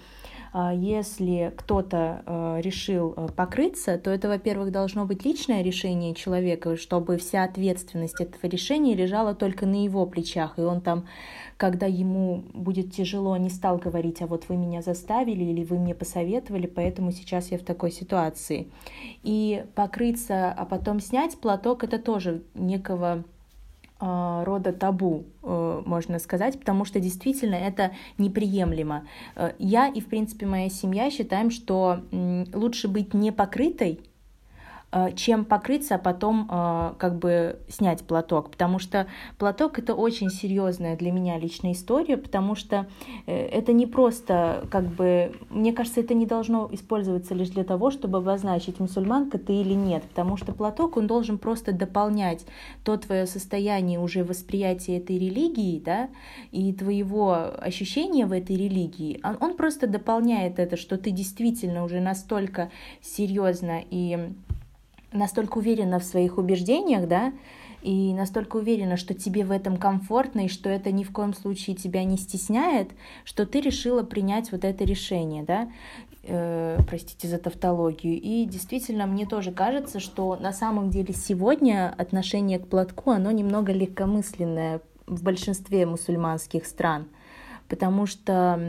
а, 0.52 0.74
если 0.74 1.54
кто-то 1.56 2.24
а, 2.26 2.60
решил 2.60 3.14
а, 3.16 3.28
покрыться, 3.28 3.98
то 3.98 4.10
это, 4.10 4.28
во-первых, 4.28 4.72
должно 4.72 5.06
быть 5.06 5.26
личное 5.26 5.62
решение 5.62 6.16
человека, 6.16 6.76
чтобы 6.76 7.18
вся 7.18 7.44
ответственность 7.44 8.20
этого 8.20 8.50
решения 8.50 8.96
лежала 8.96 9.36
только 9.36 9.66
на 9.66 9.84
его 9.84 10.06
плечах, 10.06 10.58
и 10.58 10.62
он 10.62 10.82
там, 10.82 11.06
когда 11.60 11.88
ему 11.88 12.46
будет 12.54 12.94
тяжело, 12.94 13.36
не 13.36 13.50
стал 13.50 13.78
говорить, 13.78 14.22
а 14.22 14.28
вот 14.28 14.46
вы 14.48 14.56
меня 14.56 14.82
заставили 14.82 15.44
или 15.44 15.66
вы 15.66 15.78
мне 15.78 15.94
посоветовали, 15.94 16.68
поэтому 16.68 17.12
сейчас 17.12 17.52
я 17.52 17.58
в 17.58 17.64
такой 17.64 17.92
ситуации. 17.92 18.72
И 19.24 19.66
покрыться, 19.76 20.54
а 20.54 20.64
потом 20.64 21.02
снять 21.02 21.38
платок, 21.38 21.84
это 21.84 22.00
тоже 22.00 22.44
некого 22.54 23.26
а, 24.00 24.46
рода 24.46 24.72
табу, 24.72 25.26
э, 25.44 25.82
можно 25.86 26.20
сказать, 26.20 26.58
потому 26.58 26.86
что 26.86 27.02
действительно 27.02 27.56
это 27.56 27.92
неприемлемо. 28.18 29.06
Э, 29.36 29.52
я 29.60 29.90
и, 29.90 30.00
в 30.00 30.06
принципе, 30.06 30.46
моя 30.46 30.70
семья 30.70 31.12
считаем, 31.12 31.52
что 31.52 32.00
лучше 32.54 32.88
быть 32.88 33.14
не 33.14 33.34
покрытой, 33.34 34.00
чем 35.16 35.46
покрыться, 35.46 35.96
а 35.96 35.98
потом 36.00 36.50
э, 36.50 36.94
как 36.98 37.20
бы 37.20 37.60
снять 37.68 38.04
платок, 38.04 38.50
потому 38.50 38.80
что 38.80 39.06
платок 39.38 39.78
это 39.78 39.94
очень 39.94 40.32
серьезная 40.32 40.98
для 40.98 41.12
меня 41.12 41.38
личная 41.38 41.74
история, 41.74 42.18
потому 42.18 42.56
что 42.56 42.88
э, 43.28 43.36
это 43.36 43.72
не 43.72 43.86
просто 43.86 44.68
как 44.72 44.86
бы, 44.86 45.32
мне 45.52 45.74
кажется, 45.74 46.00
это 46.00 46.16
не 46.16 46.26
должно 46.26 46.68
использоваться 46.72 47.36
лишь 47.36 47.50
для 47.50 47.64
того, 47.64 47.92
чтобы 47.92 48.18
обозначить, 48.18 48.80
мусульманка 48.80 49.38
ты 49.38 49.54
или 49.54 49.76
нет, 49.76 50.04
потому 50.04 50.38
что 50.38 50.54
платок, 50.54 50.98
он 50.98 51.06
должен 51.06 51.38
просто 51.38 51.72
дополнять 51.72 52.46
то 52.84 52.98
твое 52.98 53.28
состояние 53.28 54.00
уже 54.00 54.24
восприятия 54.24 54.98
этой 54.98 55.20
религии, 55.20 55.80
да, 55.80 56.10
и 56.52 56.74
твоего 56.74 57.54
ощущения 57.60 58.26
в 58.26 58.32
этой 58.32 58.56
религии, 58.56 59.20
он, 59.24 59.38
он 59.40 59.56
просто 59.56 59.86
дополняет 59.86 60.58
это, 60.58 60.78
что 60.78 60.98
ты 60.98 61.12
действительно 61.12 61.84
уже 61.84 62.00
настолько 62.00 62.72
серьезно 63.02 63.84
и 63.92 64.34
настолько 65.12 65.58
уверена 65.58 66.00
в 66.00 66.04
своих 66.04 66.38
убеждениях, 66.38 67.08
да, 67.08 67.34
и 67.82 68.14
настолько 68.14 68.58
уверена, 68.58 68.98
что 68.98 69.14
тебе 69.14 69.46
в 69.46 69.52
этом 69.52 69.78
комфортно, 69.78 70.46
и 70.46 70.50
что 70.50 70.70
это 70.70 70.92
ни 70.92 71.04
в 71.04 71.12
коем 71.12 71.34
случае 71.34 71.76
тебя 71.76 72.04
не 72.04 72.18
стесняет, 72.18 72.92
что 73.24 73.46
ты 73.46 73.62
решила 73.62 74.04
принять 74.04 74.52
вот 74.52 74.66
это 74.66 74.84
решение, 74.84 75.44
да, 75.44 75.72
э, 76.24 76.78
простите 76.88 77.28
за 77.28 77.38
тавтологию. 77.38 78.20
И 78.20 78.46
действительно, 78.46 79.06
мне 79.06 79.26
тоже 79.26 79.52
кажется, 79.52 80.00
что 80.00 80.36
на 80.36 80.52
самом 80.52 80.90
деле 80.90 81.14
сегодня 81.14 81.94
отношение 81.98 82.60
к 82.60 82.68
платку, 82.68 83.12
оно 83.12 83.32
немного 83.32 83.72
легкомысленное 83.72 84.82
в 85.08 85.24
большинстве 85.24 85.86
мусульманских 85.86 86.66
стран– 86.66 87.08
потому 87.70 88.08
что 88.08 88.60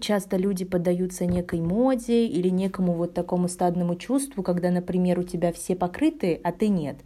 часто 0.00 0.36
люди 0.36 0.64
поддаются 0.64 1.26
некой 1.26 1.60
моде 1.60 2.26
или 2.26 2.48
некому 2.48 2.94
вот 2.94 3.14
такому 3.14 3.46
стадному 3.46 3.94
чувству, 3.94 4.42
когда, 4.42 4.70
например, 4.70 5.18
у 5.18 5.22
тебя 5.22 5.52
все 5.52 5.76
покрыты, 5.76 6.40
а 6.42 6.50
ты 6.50 6.68
нет. 6.68 6.96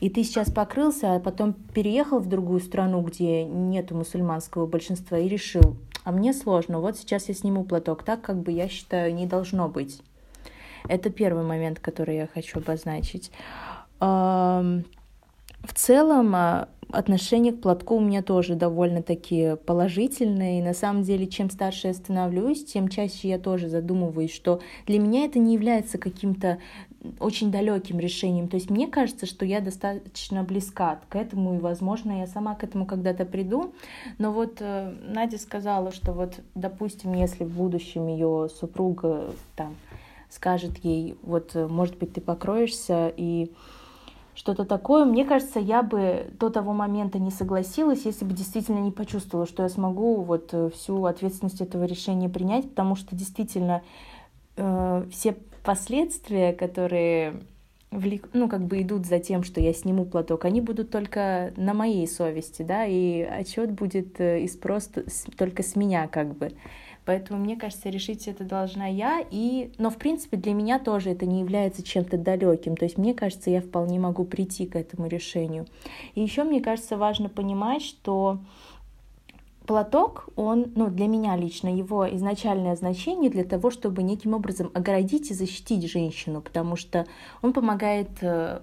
И 0.00 0.10
ты 0.10 0.24
сейчас 0.24 0.50
покрылся, 0.50 1.14
а 1.14 1.20
потом 1.20 1.54
переехал 1.54 2.18
в 2.18 2.28
другую 2.28 2.60
страну, 2.60 3.00
где 3.00 3.44
нету 3.44 3.94
мусульманского 3.94 4.66
большинства, 4.66 5.16
и 5.16 5.28
решил, 5.28 5.76
а 6.04 6.12
мне 6.12 6.34
сложно, 6.34 6.80
вот 6.80 6.98
сейчас 6.98 7.28
я 7.28 7.34
сниму 7.34 7.64
платок, 7.64 8.02
так 8.02 8.20
как 8.20 8.42
бы 8.42 8.50
я 8.52 8.68
считаю 8.68 9.14
не 9.14 9.26
должно 9.26 9.68
быть. 9.68 10.02
Это 10.88 11.10
первый 11.10 11.44
момент, 11.44 11.80
который 11.80 12.16
я 12.16 12.26
хочу 12.26 12.58
обозначить. 12.58 13.30
В 15.62 15.74
целом, 15.74 16.34
а, 16.34 16.68
отношение 16.90 17.52
к 17.52 17.60
платку 17.60 17.96
у 17.96 18.00
меня 18.00 18.22
тоже 18.22 18.54
довольно-таки 18.54 19.56
положительное. 19.66 20.58
И 20.58 20.62
на 20.62 20.74
самом 20.74 21.02
деле, 21.02 21.26
чем 21.26 21.50
старше 21.50 21.88
я 21.88 21.94
становлюсь, 21.94 22.64
тем 22.64 22.88
чаще 22.88 23.28
я 23.28 23.38
тоже 23.38 23.68
задумываюсь, 23.68 24.32
что 24.32 24.60
для 24.86 24.98
меня 24.98 25.24
это 25.24 25.38
не 25.38 25.54
является 25.54 25.98
каким-то 25.98 26.58
очень 27.20 27.50
далеким 27.50 27.98
решением. 27.98 28.48
То 28.48 28.56
есть 28.56 28.70
мне 28.70 28.86
кажется, 28.86 29.26
что 29.26 29.44
я 29.44 29.60
достаточно 29.60 30.42
близка 30.42 31.00
к 31.08 31.16
этому, 31.16 31.56
и, 31.56 31.58
возможно, 31.58 32.20
я 32.20 32.26
сама 32.26 32.54
к 32.54 32.64
этому 32.64 32.86
когда-то 32.86 33.24
приду. 33.24 33.74
Но 34.18 34.32
вот 34.32 34.56
э, 34.60 34.92
Надя 35.06 35.38
сказала, 35.38 35.92
что 35.92 36.12
вот, 36.12 36.40
допустим, 36.54 37.12
если 37.14 37.44
в 37.44 37.56
будущем 37.56 38.08
ее 38.08 38.48
супруга 38.48 39.30
там 39.54 39.76
скажет 40.30 40.78
ей, 40.84 41.16
вот, 41.22 41.54
э, 41.54 41.66
может 41.68 41.96
быть, 41.98 42.12
ты 42.14 42.20
покроешься, 42.20 43.12
и 43.16 43.52
что-то 44.36 44.64
такое. 44.64 45.04
Мне 45.04 45.24
кажется, 45.24 45.58
я 45.58 45.82
бы 45.82 46.30
до 46.38 46.50
того 46.50 46.72
момента 46.72 47.18
не 47.18 47.30
согласилась, 47.30 48.04
если 48.04 48.24
бы 48.24 48.34
действительно 48.34 48.78
не 48.78 48.92
почувствовала, 48.92 49.46
что 49.46 49.62
я 49.62 49.68
смогу 49.68 50.20
вот 50.20 50.50
э, 50.52 50.70
всю 50.74 51.06
ответственность 51.06 51.62
этого 51.62 51.84
решения 51.84 52.28
принять, 52.28 52.68
потому 52.68 52.94
что 52.96 53.16
действительно 53.16 53.82
э, 54.56 55.04
все 55.10 55.36
последствия, 55.64 56.52
которые 56.52 57.40
влек... 57.90 58.28
ну, 58.34 58.48
как 58.48 58.66
бы 58.66 58.82
идут 58.82 59.06
за 59.06 59.18
тем, 59.20 59.42
что 59.42 59.60
я 59.60 59.72
сниму 59.72 60.04
платок, 60.04 60.44
они 60.44 60.60
будут 60.60 60.90
только 60.90 61.52
на 61.56 61.72
моей 61.72 62.06
совести, 62.06 62.62
да, 62.62 62.84
и 62.84 63.22
отчет 63.22 63.72
будет 63.72 64.20
э, 64.20 64.42
из 64.42 64.54
просто 64.54 65.04
только 65.38 65.62
с 65.62 65.76
меня, 65.76 66.08
как 66.08 66.36
бы. 66.36 66.52
Поэтому, 67.06 67.38
мне 67.38 67.56
кажется, 67.56 67.88
решить 67.88 68.26
это 68.26 68.44
должна 68.44 68.86
я. 68.88 69.24
И... 69.30 69.70
Но, 69.78 69.90
в 69.90 69.96
принципе, 69.96 70.36
для 70.36 70.52
меня 70.52 70.80
тоже 70.80 71.10
это 71.10 71.24
не 71.24 71.40
является 71.40 71.82
чем-то 71.82 72.18
далеким. 72.18 72.76
То 72.76 72.84
есть, 72.84 72.98
мне 72.98 73.14
кажется, 73.14 73.48
я 73.48 73.62
вполне 73.62 74.00
могу 74.00 74.24
прийти 74.24 74.66
к 74.66 74.74
этому 74.74 75.06
решению. 75.06 75.66
И 76.16 76.20
еще, 76.20 76.42
мне 76.42 76.60
кажется, 76.60 76.96
важно 76.96 77.28
понимать, 77.28 77.82
что 77.82 78.40
платок, 79.66 80.28
он, 80.36 80.72
ну, 80.74 80.88
для 80.88 81.06
меня 81.06 81.36
лично, 81.36 81.68
его 81.68 82.12
изначальное 82.16 82.74
значение 82.74 83.30
для 83.30 83.44
того, 83.44 83.70
чтобы 83.70 84.02
неким 84.02 84.34
образом 84.34 84.70
оградить 84.74 85.30
и 85.30 85.34
защитить 85.34 85.90
женщину, 85.90 86.40
потому 86.40 86.76
что 86.76 87.06
он 87.42 87.52
помогает 87.52 88.10
э, 88.20 88.60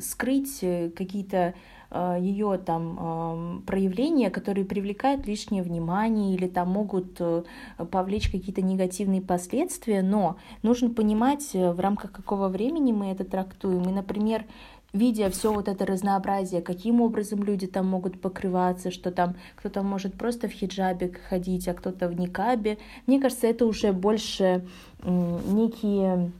скрыть 0.00 0.58
э, 0.62 0.90
какие-то 0.90 1.54
ее 1.92 2.58
там 2.58 3.62
проявления, 3.66 4.30
которые 4.30 4.64
привлекают 4.64 5.26
лишнее 5.26 5.62
внимание 5.62 6.34
или 6.34 6.46
там 6.46 6.68
могут 6.70 7.16
э, 7.20 7.42
повлечь 7.90 8.30
какие-то 8.30 8.62
негативные 8.62 9.20
последствия, 9.20 10.02
но 10.02 10.36
нужно 10.62 10.90
понимать, 10.90 11.50
э, 11.54 11.72
в 11.72 11.80
рамках 11.80 12.12
какого 12.12 12.48
времени 12.48 12.92
мы 12.92 13.06
это 13.06 13.24
трактуем. 13.24 13.82
И, 13.88 13.92
например, 13.92 14.44
видя 14.92 15.30
все 15.30 15.52
вот 15.52 15.68
это 15.68 15.86
разнообразие, 15.86 16.62
каким 16.62 17.00
образом 17.00 17.42
люди 17.42 17.66
там 17.66 17.86
могут 17.86 18.20
покрываться, 18.20 18.90
что 18.90 19.10
там 19.10 19.36
кто-то 19.56 19.82
может 19.82 20.14
просто 20.14 20.48
в 20.48 20.52
хиджабе 20.52 21.12
ходить, 21.28 21.68
а 21.68 21.74
кто-то 21.74 22.08
в 22.08 22.18
никабе. 22.18 22.78
Мне 23.06 23.20
кажется, 23.20 23.46
это 23.46 23.66
уже 23.66 23.92
больше 23.92 24.66
некие 25.02 26.32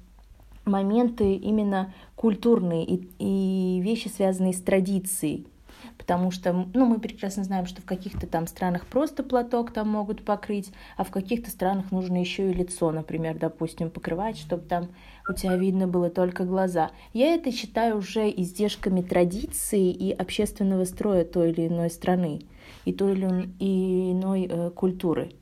моменты 0.71 1.35
именно 1.35 1.93
культурные 2.17 2.85
и, 2.85 3.09
и 3.19 3.81
вещи, 3.81 4.09
связанные 4.09 4.53
с 4.53 4.61
традицией. 4.61 5.47
Потому 5.99 6.31
что 6.31 6.67
ну, 6.75 6.87
мы 6.87 6.99
прекрасно 6.99 7.45
знаем, 7.45 7.67
что 7.67 7.83
в 7.83 7.85
каких-то 7.85 8.27
там 8.27 8.47
странах 8.47 8.87
просто 8.87 9.23
платок 9.23 9.73
там 9.73 9.89
могут 9.89 10.25
покрыть, 10.25 10.73
а 10.97 11.05
в 11.05 11.11
каких-то 11.11 11.51
странах 11.51 11.91
нужно 11.93 12.19
еще 12.19 12.51
и 12.51 12.55
лицо, 12.55 12.91
например, 12.91 13.39
допустим, 13.39 13.91
покрывать, 13.91 14.39
чтобы 14.39 14.63
там 14.65 14.89
у 15.29 15.35
тебя 15.35 15.57
видно 15.57 15.87
было 15.87 16.11
только 16.11 16.45
глаза. 16.45 16.91
Я 17.13 17.35
это 17.35 17.53
считаю 17.53 17.99
уже 17.99 18.31
издержками 18.31 19.03
традиции 19.03 19.91
и 19.91 20.13
общественного 20.13 20.85
строя 20.85 21.25
той 21.25 21.51
или 21.51 21.69
иной 21.69 21.91
страны 21.91 22.41
и 22.85 22.93
той 22.93 23.13
или 23.13 23.27
иной 23.59 24.47
э, 24.51 24.71
культуры. 24.71 25.33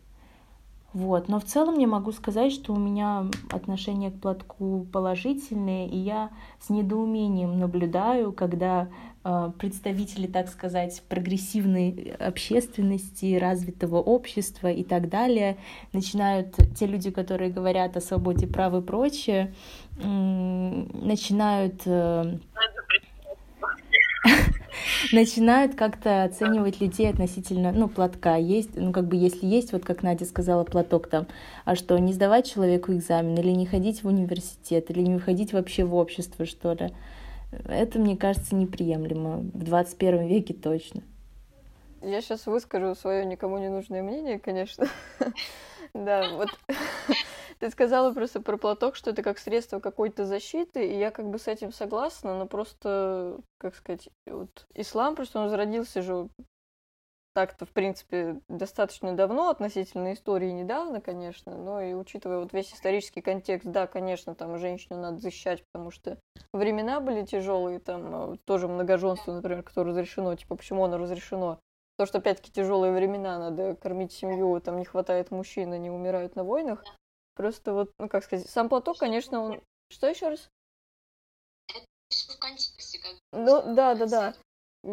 Вот. 0.99 1.29
Но 1.29 1.39
в 1.39 1.45
целом 1.45 1.79
я 1.79 1.87
могу 1.87 2.11
сказать, 2.11 2.53
что 2.53 2.73
у 2.73 2.77
меня 2.77 3.27
отношение 3.53 4.11
к 4.11 4.21
платку 4.21 4.85
положительное, 4.93 5.87
и 5.87 5.97
я 5.97 6.31
с 6.59 6.71
недоумением 6.71 7.57
наблюдаю, 7.57 8.33
когда 8.33 8.89
э, 9.23 9.53
представители, 9.61 10.27
так 10.27 10.49
сказать, 10.49 11.01
прогрессивной 11.09 12.17
общественности, 12.19 13.37
развитого 13.37 13.99
общества 13.99 14.73
и 14.73 14.83
так 14.83 15.09
далее 15.09 15.59
начинают, 15.93 16.57
те 16.77 16.87
люди, 16.87 17.13
которые 17.13 17.53
говорят 17.53 17.97
о 17.97 18.01
свободе 18.01 18.49
прав 18.49 18.75
и 18.75 18.81
прочее, 18.81 19.55
э, 20.03 20.05
начинают... 20.05 21.83
Э, 21.87 22.39
начинают 25.13 25.75
как-то 25.75 26.25
оценивать 26.25 26.81
людей 26.81 27.09
относительно, 27.11 27.73
ну, 27.73 27.89
платка. 27.89 28.37
Есть, 28.37 28.77
ну, 28.77 28.93
как 28.93 29.07
бы, 29.09 29.17
если 29.17 29.47
есть, 29.47 29.73
вот 29.73 29.85
как 29.85 30.03
Надя 30.03 30.25
сказала, 30.25 30.65
платок 30.65 31.09
там, 31.09 31.27
а 31.65 31.75
что, 31.75 31.99
не 31.99 32.13
сдавать 32.13 32.51
человеку 32.51 32.93
экзамен, 32.93 33.37
или 33.39 33.51
не 33.51 33.67
ходить 33.67 34.03
в 34.03 34.09
университет, 34.09 34.91
или 34.91 35.03
не 35.03 35.19
входить 35.19 35.53
вообще 35.53 35.85
в 35.85 35.95
общество, 35.95 36.47
что 36.47 36.73
ли. 36.73 36.91
Это, 37.67 37.99
мне 37.99 38.17
кажется, 38.17 38.55
неприемлемо. 38.55 39.39
В 39.39 39.65
21 39.65 40.27
веке 40.27 40.55
точно. 40.55 41.03
Я 42.03 42.21
сейчас 42.21 42.47
выскажу 42.47 42.95
свое 42.95 43.25
никому 43.25 43.59
не 43.59 43.69
нужное 43.69 44.03
мнение, 44.03 44.39
конечно. 44.39 44.87
Да, 45.95 46.29
вот 46.37 46.51
ты 47.59 47.71
сказала 47.71 48.13
просто 48.13 48.41
про 48.41 48.57
платок, 48.57 48.97
что 48.97 49.11
это 49.11 49.23
как 49.23 49.39
средство 49.39 49.81
какой-то 49.81 50.25
защиты, 50.25 50.87
и 50.87 50.99
я 50.99 51.11
как 51.11 51.29
бы 51.29 51.39
с 51.39 51.49
этим 51.49 51.73
согласна, 51.73 52.39
но 52.39 52.47
просто, 52.47 53.41
как 53.59 53.75
сказать, 53.75 54.09
вот 54.27 54.67
ислам 54.75 55.17
просто 55.17 55.41
он 55.41 55.49
зародился 55.49 56.03
же 56.03 56.29
так-то, 57.39 57.67
в 57.67 57.71
принципе, 57.71 58.41
достаточно 58.49 59.15
давно, 59.15 59.49
относительно 59.49 60.13
истории 60.13 60.51
недавно, 60.51 61.01
конечно, 61.01 61.57
но 61.57 61.81
и 61.81 61.95
учитывая 61.95 62.41
вот 62.41 62.53
весь 62.53 62.75
исторический 62.75 63.21
контекст, 63.21 63.69
да, 63.69 63.87
конечно, 63.87 64.35
там 64.35 64.59
женщину 64.59 65.01
надо 65.01 65.19
защищать, 65.19 65.63
потому 65.71 65.93
что 65.93 66.19
времена 66.53 66.99
были 66.99 67.25
тяжелые, 67.25 67.79
там 67.79 68.33
э, 68.33 68.37
тоже 68.45 68.67
многоженство, 68.67 69.33
например, 69.33 69.63
которое 69.63 69.91
разрешено, 69.91 70.35
типа, 70.35 70.57
почему 70.57 70.85
оно 70.85 70.99
разрешено? 70.99 71.61
То, 71.97 72.07
что, 72.07 72.19
опять-таки, 72.19 72.51
тяжелые 72.51 72.93
времена, 72.93 73.39
надо 73.39 73.77
кормить 73.77 74.13
семью, 74.13 74.61
там 74.61 74.79
не 74.79 74.85
хватает 74.85 75.31
мужчин, 75.31 75.73
они 75.73 75.91
умирают 75.91 76.35
на 76.35 76.43
войнах. 76.43 76.85
Просто 77.39 77.73
вот, 77.73 77.93
ну 78.01 78.09
как 78.09 78.25
сказать, 78.25 78.51
сам 78.51 78.69
платок, 78.69 78.99
конечно, 78.99 79.41
он... 79.41 79.61
Что 79.93 80.09
еще 80.09 80.29
раз? 80.29 80.51
Ну, 83.31 83.75
да, 83.75 83.95
да, 83.95 84.07
да. 84.07 84.35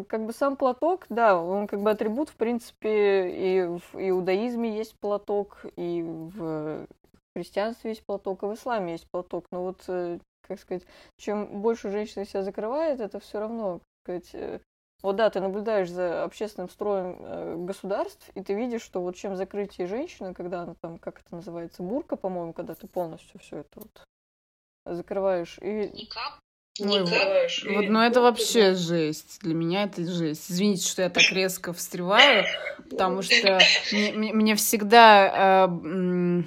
Как 0.08 0.24
бы 0.28 0.32
сам 0.32 0.56
платок, 0.56 1.08
да, 1.10 1.42
он 1.42 1.66
как 1.66 1.82
бы 1.82 1.90
атрибут, 1.90 2.30
в 2.30 2.36
принципе, 2.36 3.32
и 3.32 3.62
в 3.64 3.96
иудаизме 3.96 4.78
есть 4.78 4.94
платок, 5.00 5.66
и 5.76 6.04
в 6.04 6.88
христианстве 7.36 7.92
есть 7.92 8.06
платок, 8.06 8.44
и 8.44 8.46
в 8.46 8.54
исламе 8.54 8.92
есть 8.92 9.08
платок. 9.10 9.48
Но 9.52 9.64
вот, 9.64 9.84
э, 9.88 10.20
как 10.48 10.60
сказать, 10.60 10.86
чем 11.18 11.64
больше 11.64 11.90
женщина 11.90 12.26
себя 12.26 12.44
закрывает, 12.44 13.00
это 13.00 13.20
все 13.20 13.40
равно, 13.40 13.80
как 14.04 14.24
сказать, 14.24 14.30
э, 14.36 14.60
вот 15.06 15.16
да, 15.16 15.30
ты 15.30 15.40
наблюдаешь 15.40 15.90
за 15.90 16.24
общественным 16.24 16.70
строем 16.70 17.18
э, 17.20 17.56
государств, 17.60 18.30
и 18.34 18.42
ты 18.42 18.54
видишь, 18.54 18.82
что 18.82 19.02
вот 19.02 19.16
чем 19.16 19.36
закрытие 19.36 19.88
женщины, 19.88 20.34
когда 20.34 20.64
она 20.64 20.74
там, 20.82 20.98
как 20.98 21.22
это 21.22 21.36
называется, 21.36 21.84
бурка, 21.84 22.16
по-моему, 22.16 22.54
когда 22.54 22.76
ты 22.76 22.88
полностью 22.88 23.40
все 23.40 23.58
это 23.60 23.80
вот 23.80 24.04
закрываешь. 24.86 25.60
И... 25.62 25.90
Никак. 25.94 26.40
Ой, 26.82 27.04
вот, 27.04 27.10
вот, 27.10 27.86
ну 27.88 28.02
это 28.02 28.20
вообще 28.20 28.74
жесть. 28.74 29.40
Для 29.42 29.54
меня 29.54 29.84
это 29.84 30.06
жесть. 30.06 30.52
Извините, 30.52 30.86
что 30.86 31.04
я 31.04 31.10
так 31.10 31.24
резко 31.32 31.72
встреваю, 31.72 32.44
потому 32.90 33.22
что 33.22 33.60
мне, 33.94 34.34
мне 34.34 34.56
всегда 34.56 35.68
э, 35.68 36.44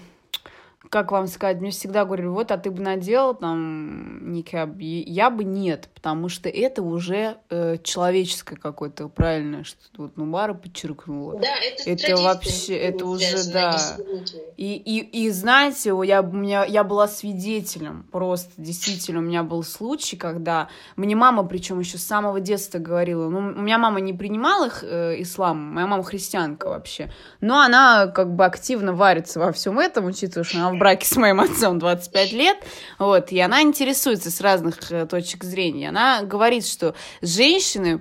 как 0.90 1.12
вам 1.12 1.26
сказать, 1.26 1.60
мне 1.60 1.70
всегда 1.70 2.04
говорили, 2.04 2.28
вот, 2.28 2.50
а 2.50 2.58
ты 2.58 2.70
бы 2.70 2.82
надел 2.82 3.34
там 3.34 4.32
никаб, 4.32 4.70
я 4.78 5.30
бы 5.30 5.44
нет, 5.44 5.88
потому 5.94 6.28
что 6.28 6.48
это 6.48 6.82
уже 6.82 7.36
э, 7.50 7.76
человеческое 7.82 8.56
какое-то 8.56 9.08
правильное, 9.08 9.64
что 9.64 9.78
вот 9.96 10.16
Нубара 10.16 10.54
подчеркнула. 10.54 11.38
Да, 11.38 11.48
это, 11.58 11.90
это 11.90 12.16
вообще, 12.22 12.76
это 12.76 13.04
уже, 13.04 13.52
да. 13.52 13.78
И, 14.56 14.74
и, 14.76 15.26
и 15.26 15.30
знаете, 15.30 15.94
я, 16.04 16.22
у 16.22 16.32
меня, 16.32 16.64
я 16.64 16.84
была 16.84 17.06
свидетелем, 17.08 18.06
просто 18.10 18.50
действительно, 18.56 19.18
у 19.20 19.22
меня 19.22 19.42
был 19.42 19.62
случай, 19.62 20.16
когда 20.16 20.68
мне 20.96 21.14
мама, 21.14 21.44
причем 21.44 21.80
еще 21.80 21.98
с 21.98 22.04
самого 22.04 22.40
детства 22.40 22.78
говорила, 22.78 23.28
ну, 23.28 23.38
у 23.38 23.62
меня 23.62 23.78
мама 23.78 24.00
не 24.00 24.12
принимала 24.12 24.66
их, 24.66 24.82
э, 24.82 25.20
ислам, 25.20 25.58
моя 25.74 25.86
мама 25.86 26.02
христианка 26.02 26.68
вообще, 26.68 27.10
но 27.40 27.60
она 27.60 28.06
как 28.06 28.34
бы 28.34 28.44
активно 28.44 28.94
варится 28.94 29.38
во 29.38 29.52
всем 29.52 29.78
этом, 29.78 30.06
учитывая, 30.06 30.44
что 30.44 30.58
она 30.58 30.70
в 30.70 30.77
браке 30.78 31.06
с 31.06 31.16
моим 31.16 31.40
отцом 31.40 31.78
25 31.78 32.32
лет, 32.32 32.56
вот, 32.98 33.32
и 33.32 33.40
она 33.40 33.62
интересуется 33.62 34.30
с 34.30 34.40
разных 34.40 34.90
э, 34.90 35.06
точек 35.06 35.44
зрения. 35.44 35.88
Она 35.90 36.22
говорит, 36.22 36.66
что 36.66 36.94
женщины, 37.20 38.00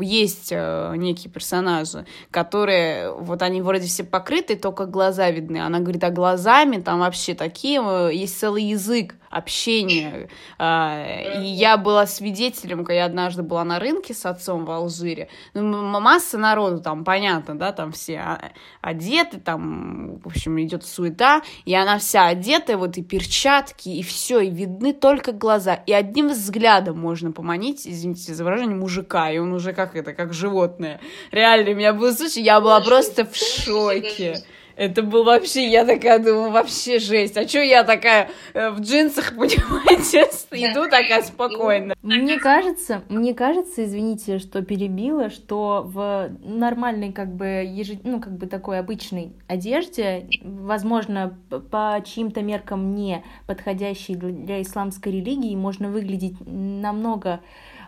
есть 0.00 0.48
э, 0.50 0.94
некие 0.96 1.30
персонажи, 1.30 2.06
которые, 2.30 3.12
вот 3.12 3.42
они 3.42 3.60
вроде 3.60 3.86
все 3.86 4.04
покрыты, 4.04 4.56
только 4.56 4.86
глаза 4.86 5.30
видны. 5.30 5.58
Она 5.58 5.80
говорит, 5.80 6.04
а 6.04 6.10
глазами 6.10 6.78
там 6.78 7.00
вообще 7.00 7.34
такие, 7.34 7.80
э, 7.82 8.14
есть 8.14 8.38
целый 8.38 8.62
язык 8.64 9.14
общения. 9.32 10.28
А, 10.58 11.04
и 11.40 11.46
я 11.46 11.76
была 11.78 12.06
свидетелем, 12.06 12.84
когда 12.84 12.92
я 12.92 13.04
однажды 13.06 13.42
была 13.42 13.64
на 13.64 13.78
рынке 13.78 14.12
с 14.12 14.26
отцом 14.26 14.66
в 14.66 14.70
Алжире. 14.70 15.28
Ну, 15.54 15.82
масса 16.00 16.38
народу 16.38 16.80
там, 16.80 17.02
понятно, 17.04 17.58
да, 17.58 17.72
там 17.72 17.92
все 17.92 18.18
а, 18.18 18.52
одеты, 18.82 19.40
там, 19.40 20.18
в 20.18 20.26
общем, 20.26 20.60
идет 20.60 20.84
суета, 20.84 21.42
и 21.64 21.74
она 21.74 21.98
вся 21.98 22.26
одетая, 22.26 22.76
вот 22.76 22.98
и 22.98 23.02
перчатки, 23.02 23.88
и 23.88 24.02
все, 24.02 24.40
и 24.40 24.50
видны 24.50 24.92
только 24.92 25.32
глаза. 25.32 25.74
И 25.74 25.92
одним 25.92 26.28
взглядом 26.28 26.98
можно 26.98 27.32
поманить, 27.32 27.86
извините 27.88 28.34
за 28.34 28.44
выражение, 28.44 28.76
мужика, 28.76 29.30
и 29.30 29.38
он 29.38 29.52
уже 29.52 29.72
как 29.72 29.96
это, 29.96 30.12
как 30.12 30.34
животное. 30.34 31.00
Реально, 31.30 31.70
у 31.70 31.74
меня 31.74 31.94
был 31.94 32.12
случай, 32.12 32.42
я 32.42 32.60
была 32.60 32.80
просто 32.80 33.24
в 33.24 33.34
шоке. 33.34 34.42
Это 34.76 35.02
был 35.02 35.24
вообще, 35.24 35.68
я 35.68 35.84
такая 35.84 36.18
думаю, 36.18 36.50
вообще 36.50 36.98
жесть. 36.98 37.36
А 37.36 37.46
что 37.46 37.60
я 37.60 37.84
такая 37.84 38.30
э, 38.54 38.70
в 38.70 38.80
джинсах, 38.80 39.30
понимаете, 39.36 40.28
иду 40.50 40.88
такая 40.88 41.22
спокойно. 41.22 41.94
Мне 42.02 42.38
кажется, 42.38 43.02
мне 43.08 43.34
кажется, 43.34 43.84
извините, 43.84 44.38
что 44.38 44.62
перебила, 44.62 45.30
что 45.30 45.82
в 45.84 46.30
нормальной, 46.42 47.12
как 47.12 47.34
бы, 47.34 47.46
ежед... 47.66 48.04
ну, 48.04 48.20
как 48.20 48.36
бы 48.36 48.46
такой 48.46 48.78
обычной 48.78 49.32
одежде, 49.48 50.28
возможно, 50.42 51.38
по 51.70 52.02
чьим-то 52.04 52.42
меркам 52.42 52.94
не 52.94 53.22
подходящей 53.46 54.14
для 54.14 54.62
исламской 54.62 55.12
религии, 55.12 55.54
можно 55.56 55.88
выглядеть 55.88 56.36
намного 56.46 57.40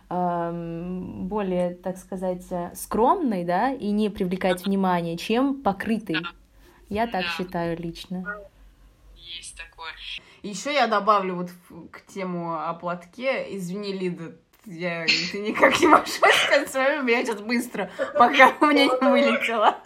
более, 0.09 1.75
так 1.83 1.97
сказать, 1.97 2.45
скромной, 2.75 3.45
да, 3.45 3.73
и 3.73 3.91
не 3.91 4.11
привлекать 4.11 4.65
внимание, 4.65 5.17
чем 5.17 5.63
покрытой. 5.63 6.17
Я 6.89 7.07
так 7.07 7.25
считаю 7.37 7.79
лично. 7.79 8.25
Есть 9.17 9.57
такое. 9.57 9.93
Еще 10.43 10.73
я 10.73 10.87
добавлю 10.87 11.37
вот 11.37 11.51
к 11.91 12.05
тему 12.07 12.55
о 12.55 12.75
платке. 12.75 13.57
Извини, 13.57 13.93
Лида, 13.93 14.35
я 14.67 15.07
ты 15.07 15.41
никак 15.41 15.79
не 15.81 15.87
можешь 15.87 16.15
сказать 16.15 16.71
свое, 16.71 17.03
меня 17.03 17.25
сейчас 17.25 17.41
быстро, 17.41 17.91
пока 18.17 18.53
у 18.61 18.67
меня 18.67 18.85
не 18.85 19.11
вылетело. 19.11 19.77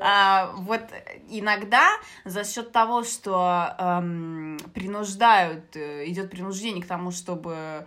А, 0.00 0.52
вот 0.58 0.82
иногда 1.28 1.90
за 2.24 2.44
счет 2.44 2.70
того, 2.70 3.02
что 3.02 3.74
эм, 3.78 4.58
принуждают, 4.72 5.74
э, 5.74 6.04
идет 6.06 6.30
принуждение 6.30 6.84
к 6.84 6.86
тому, 6.86 7.10
чтобы 7.10 7.86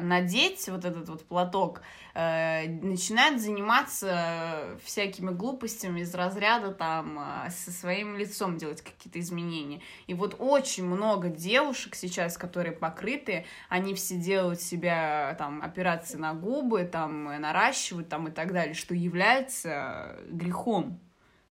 надеть 0.00 0.68
вот 0.68 0.84
этот 0.84 1.08
вот 1.08 1.24
платок, 1.26 1.82
э, 2.14 2.68
начинают 2.68 3.40
заниматься 3.40 4.78
всякими 4.82 5.30
глупостями 5.30 6.00
из 6.00 6.14
разряда 6.14 6.72
там 6.72 7.16
а, 7.18 7.50
со 7.50 7.70
своим 7.70 8.16
лицом 8.16 8.56
делать 8.56 8.82
какие-то 8.82 9.20
изменения. 9.20 9.80
И 10.06 10.14
вот 10.14 10.36
очень 10.38 10.84
много 10.84 11.28
девушек 11.28 11.94
сейчас, 11.94 12.36
которые 12.36 12.72
покрыты, 12.72 13.46
они 13.68 13.94
все 13.94 14.16
делают 14.16 14.60
себя 14.60 15.34
там 15.38 15.62
операции 15.62 16.16
на 16.16 16.34
губы, 16.34 16.84
там 16.84 17.24
наращивают 17.40 18.08
там 18.08 18.28
и 18.28 18.30
так 18.30 18.52
далее, 18.52 18.74
что 18.74 18.94
является 18.94 20.16
грехом. 20.28 21.00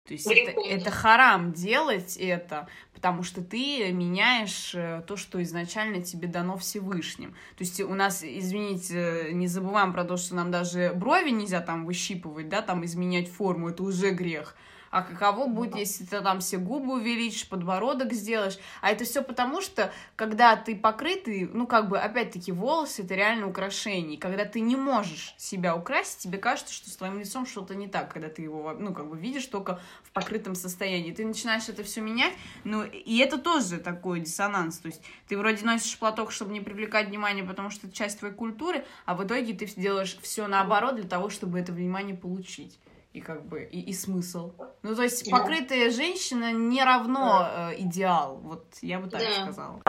То 0.07 0.13
есть 0.13 0.27
это, 0.27 0.61
это 0.61 0.91
харам 0.91 1.53
делать 1.53 2.17
это, 2.17 2.69
потому 2.95 3.23
что 3.23 3.43
ты 3.43 3.91
меняешь 3.93 4.73
э, 4.75 5.03
то, 5.07 5.17
что 5.17 5.43
изначально 5.43 6.03
тебе 6.03 6.29
дано 6.29 6.57
Всевышним. 6.57 7.33
То 7.57 7.65
есть 7.65 7.81
у 7.81 7.95
нас, 7.95 8.23
извините, 8.23 9.31
не 9.33 9.49
забываем 9.49 9.93
про 9.93 10.05
то, 10.05 10.17
что 10.17 10.37
нам 10.37 10.51
даже 10.51 10.93
брови 10.95 11.31
нельзя 11.31 11.61
там 11.61 11.85
выщипывать, 11.85 12.49
да, 12.49 12.63
там 12.63 12.85
изменять 12.85 13.29
форму, 13.29 13.71
это 13.71 13.83
уже 13.83 14.11
грех 14.11 14.57
а 14.97 15.03
каково 15.03 15.47
будет, 15.47 15.77
если 15.77 16.05
ты 16.05 16.23
там 16.23 16.41
все 16.41 16.57
губы 16.57 16.95
увеличишь, 16.95 17.47
подбородок 17.51 18.15
сделаешь. 18.15 18.59
А 18.81 18.91
это 18.91 19.05
все 19.05 19.23
потому, 19.23 19.61
что 19.61 19.93
когда 20.17 20.57
ты 20.57 20.75
покрытый, 20.75 21.51
ну, 21.53 21.67
как 21.67 21.91
бы, 21.91 21.99
опять-таки, 21.99 22.51
волосы— 22.51 23.03
это 23.05 23.15
реально 23.15 23.47
украшение. 23.47 24.19
Когда 24.19 24.47
ты 24.47 24.61
не 24.61 24.75
можешь 24.75 25.35
себя 25.37 25.77
украсить, 25.77 26.21
тебе 26.21 26.39
кажется, 26.39 26.73
что 26.73 26.89
с 26.89 26.97
твоим 26.97 27.19
лицом 27.19 27.45
что-то 27.45 27.75
не 27.75 27.89
так, 27.89 28.11
когда 28.11 28.31
ты 28.31 28.41
его, 28.41 28.73
ну, 28.73 28.95
как 28.95 29.11
бы, 29.11 29.19
видишь 29.19 29.45
только 29.45 29.83
в 30.03 30.13
покрытом 30.13 30.55
состоянии. 30.55 31.13
Ты 31.13 31.27
начинаешь 31.27 31.69
это 31.69 31.85
все 31.85 32.01
менять, 32.01 32.33
ну, 32.65 32.83
и 32.83 33.19
это 33.19 33.37
тоже 33.37 33.77
такой 33.81 34.21
диссонанс. 34.21 34.79
То 34.79 34.87
есть 34.87 35.03
ты 35.29 35.37
вроде 35.37 35.63
носишь 35.63 35.99
платок, 35.99 36.33
чтобы 36.33 36.55
не 36.55 36.63
привлекать 36.63 37.09
внимание, 37.09 37.45
потому 37.45 37.69
что 37.69 37.87
это 37.87 37.95
часть 37.95 38.21
твоей 38.21 38.35
культуры, 38.35 38.87
а 39.05 39.15
в 39.15 39.23
итоге 39.23 39.53
ты 39.53 39.67
делаешь 39.67 40.17
все 40.23 40.47
наоборот 40.47 40.97
для 40.97 41.07
того, 41.07 41.29
чтобы 41.29 41.61
это 41.61 41.73
внимание 41.73 42.17
получить 42.17 42.79
и 43.17 43.21
как 43.21 43.47
бы 43.47 43.63
и, 43.65 43.81
и 43.81 43.95
смысл. 43.95 44.53
Ну, 44.83 44.95
то 44.95 45.03
есть 45.03 45.31
покрытая 45.31 45.91
женщина 45.91 46.53
не 46.53 46.85
равно 46.85 47.39
да. 47.41 47.73
э, 47.73 47.81
идеал. 47.81 48.37
Вот 48.37 48.67
я 48.83 49.01
бы 49.01 49.09
так 49.09 49.23
да. 49.23 49.43
сказала. 49.43 49.81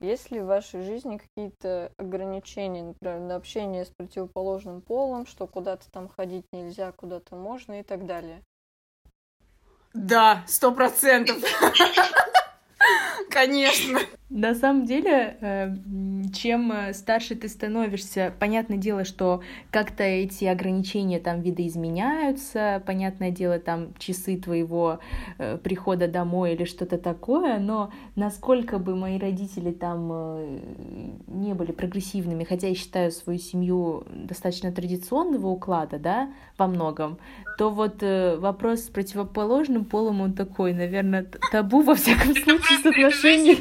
Есть 0.00 0.30
ли 0.30 0.40
в 0.40 0.46
вашей 0.46 0.82
жизни 0.82 1.16
какие-то 1.16 1.90
ограничения, 1.96 2.82
например, 2.82 3.20
на 3.20 3.36
общение 3.36 3.86
с 3.86 3.88
противоположным 3.96 4.82
полом, 4.82 5.26
что 5.26 5.46
куда-то 5.46 5.90
там 5.90 6.10
ходить 6.10 6.44
нельзя, 6.52 6.92
куда-то 6.92 7.34
можно 7.34 7.80
и 7.80 7.82
так 7.82 8.04
далее? 8.04 8.42
Да, 9.94 10.44
сто 10.46 10.72
процентов. 10.72 11.38
Конечно. 13.30 14.00
На 14.30 14.54
самом 14.54 14.84
деле, 14.84 15.36
э, 15.40 15.74
чем 16.32 16.72
э, 16.72 16.92
старше 16.92 17.36
ты 17.36 17.48
становишься, 17.48 18.32
понятное 18.40 18.78
дело, 18.78 19.04
что 19.04 19.42
как-то 19.70 20.02
эти 20.02 20.44
ограничения 20.46 21.20
там 21.20 21.40
видоизменяются, 21.40 22.82
понятное 22.84 23.30
дело, 23.30 23.58
там 23.60 23.94
часы 23.98 24.36
твоего 24.36 24.98
э, 25.38 25.56
прихода 25.58 26.08
домой 26.08 26.54
или 26.54 26.64
что-то 26.64 26.98
такое, 26.98 27.58
но 27.60 27.92
насколько 28.16 28.78
бы 28.78 28.96
мои 28.96 29.18
родители 29.18 29.70
там 29.70 30.60
не 31.28 31.54
были 31.54 31.70
прогрессивными, 31.70 32.44
хотя 32.44 32.68
я 32.68 32.74
считаю 32.74 33.12
свою 33.12 33.38
семью 33.38 34.04
достаточно 34.10 34.72
традиционного 34.72 35.46
уклада, 35.46 35.98
да, 35.98 36.32
во 36.58 36.66
многом, 36.66 37.18
то 37.56 37.70
вот 37.70 38.02
вопрос 38.02 38.80
с 38.80 38.88
противоположным 38.88 39.84
полом, 39.84 40.20
он 40.20 40.32
такой, 40.32 40.72
наверное, 40.72 41.26
табу 41.52 41.82
во 41.82 41.94
всяком 41.94 42.34
случае 42.34 42.78
с 42.78 42.86
отношением 42.86 43.58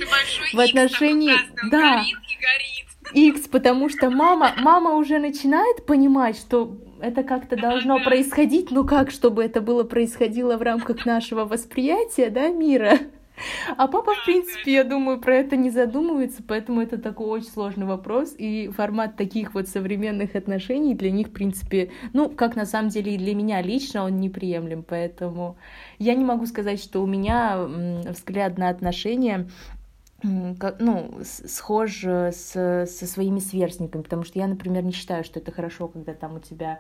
в 0.54 0.60
отношении... 0.60 1.34
Да, 1.70 2.04
X, 3.14 3.48
потому 3.48 3.90
что 3.90 4.10
мама, 4.10 4.54
мама 4.58 4.96
уже 4.96 5.20
начинает 5.20 5.86
понимать, 5.86 6.38
что 6.38 6.78
это 7.02 7.24
как-то 7.24 7.58
должно 7.58 8.00
происходить, 8.00 8.72
но 8.72 8.84
как, 8.86 9.12
чтобы 9.12 9.44
это 9.44 9.62
было 9.62 9.84
происходило 9.84 10.58
в 10.58 10.62
рамках 10.62 11.06
нашего 11.06 11.46
восприятия, 11.46 12.30
да, 12.30 12.48
мира. 12.50 12.98
А 13.78 13.88
папа, 13.88 14.14
в 14.14 14.26
принципе, 14.26 14.74
я 14.74 14.84
думаю, 14.84 15.20
про 15.20 15.36
это 15.36 15.56
не 15.56 15.70
задумывается, 15.70 16.44
поэтому 16.48 16.82
это 16.82 16.98
такой 16.98 17.28
очень 17.28 17.50
сложный 17.50 17.86
вопрос, 17.86 18.34
и 18.38 18.70
формат 18.70 19.16
таких 19.16 19.54
вот 19.54 19.68
современных 19.68 20.36
отношений 20.36 20.96
для 20.96 21.12
них, 21.12 21.28
в 21.28 21.32
принципе, 21.32 21.92
ну, 22.14 22.30
как 22.30 22.56
на 22.56 22.66
самом 22.66 22.90
деле 22.90 23.16
и 23.16 23.18
для 23.18 23.36
меня 23.36 23.62
лично 23.62 24.04
он 24.04 24.18
неприемлем, 24.18 24.84
поэтому 24.84 25.58
я 26.00 26.16
не 26.16 26.26
могу 26.26 26.46
сказать, 26.46 26.82
что 26.82 27.02
у 27.02 27.08
меня 27.08 27.58
взгляд 27.58 28.58
на 28.58 28.70
отношения 28.70 29.48
ну, 30.24 31.20
схож 31.24 32.04
с, 32.06 32.54
со 32.54 33.08
своими 33.08 33.40
сверстниками, 33.40 34.02
потому 34.02 34.24
что 34.24 34.40
я, 34.40 34.48
например, 34.48 34.84
не 34.84 34.94
считаю, 34.94 35.24
что 35.24 35.40
это 35.40 35.52
хорошо, 35.52 35.88
когда 35.88 36.14
там 36.14 36.36
у 36.36 36.40
тебя 36.40 36.80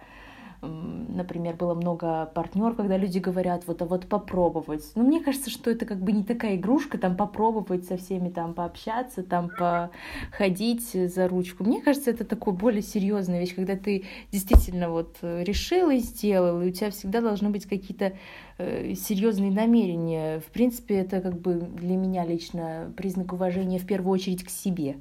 например, 0.63 1.55
было 1.55 1.73
много 1.73 2.25
партнеров, 2.33 2.75
когда 2.75 2.97
люди 2.97 3.19
говорят, 3.19 3.63
вот, 3.67 3.81
а 3.81 3.85
вот 3.85 4.07
попробовать. 4.07 4.83
Но 4.95 5.03
мне 5.03 5.21
кажется, 5.21 5.49
что 5.49 5.69
это 5.69 5.85
как 5.85 5.99
бы 5.99 6.11
не 6.11 6.23
такая 6.23 6.55
игрушка, 6.55 6.97
там 6.97 7.15
попробовать 7.15 7.85
со 7.85 7.97
всеми 7.97 8.29
там 8.29 8.53
пообщаться, 8.53 9.23
там 9.23 9.49
походить 9.49 10.91
за 10.91 11.27
ручку. 11.27 11.63
Мне 11.63 11.81
кажется, 11.81 12.11
это 12.11 12.25
такое 12.25 12.53
более 12.53 12.81
серьезная 12.81 13.39
вещь, 13.39 13.55
когда 13.55 13.75
ты 13.75 14.05
действительно 14.31 14.89
вот 14.89 15.17
решил 15.21 15.89
и 15.89 15.97
сделал, 15.97 16.61
и 16.61 16.69
у 16.69 16.71
тебя 16.71 16.91
всегда 16.91 17.21
должны 17.21 17.49
быть 17.49 17.65
какие-то 17.65 18.13
э, 18.57 18.93
серьезные 18.95 19.51
намерения. 19.51 20.39
В 20.39 20.51
принципе, 20.51 20.95
это 20.95 21.21
как 21.21 21.39
бы 21.39 21.55
для 21.55 21.95
меня 21.95 22.25
лично 22.25 22.91
признак 22.95 23.33
уважения 23.33 23.79
в 23.79 23.85
первую 23.85 24.13
очередь 24.13 24.43
к 24.43 24.49
себе. 24.49 24.97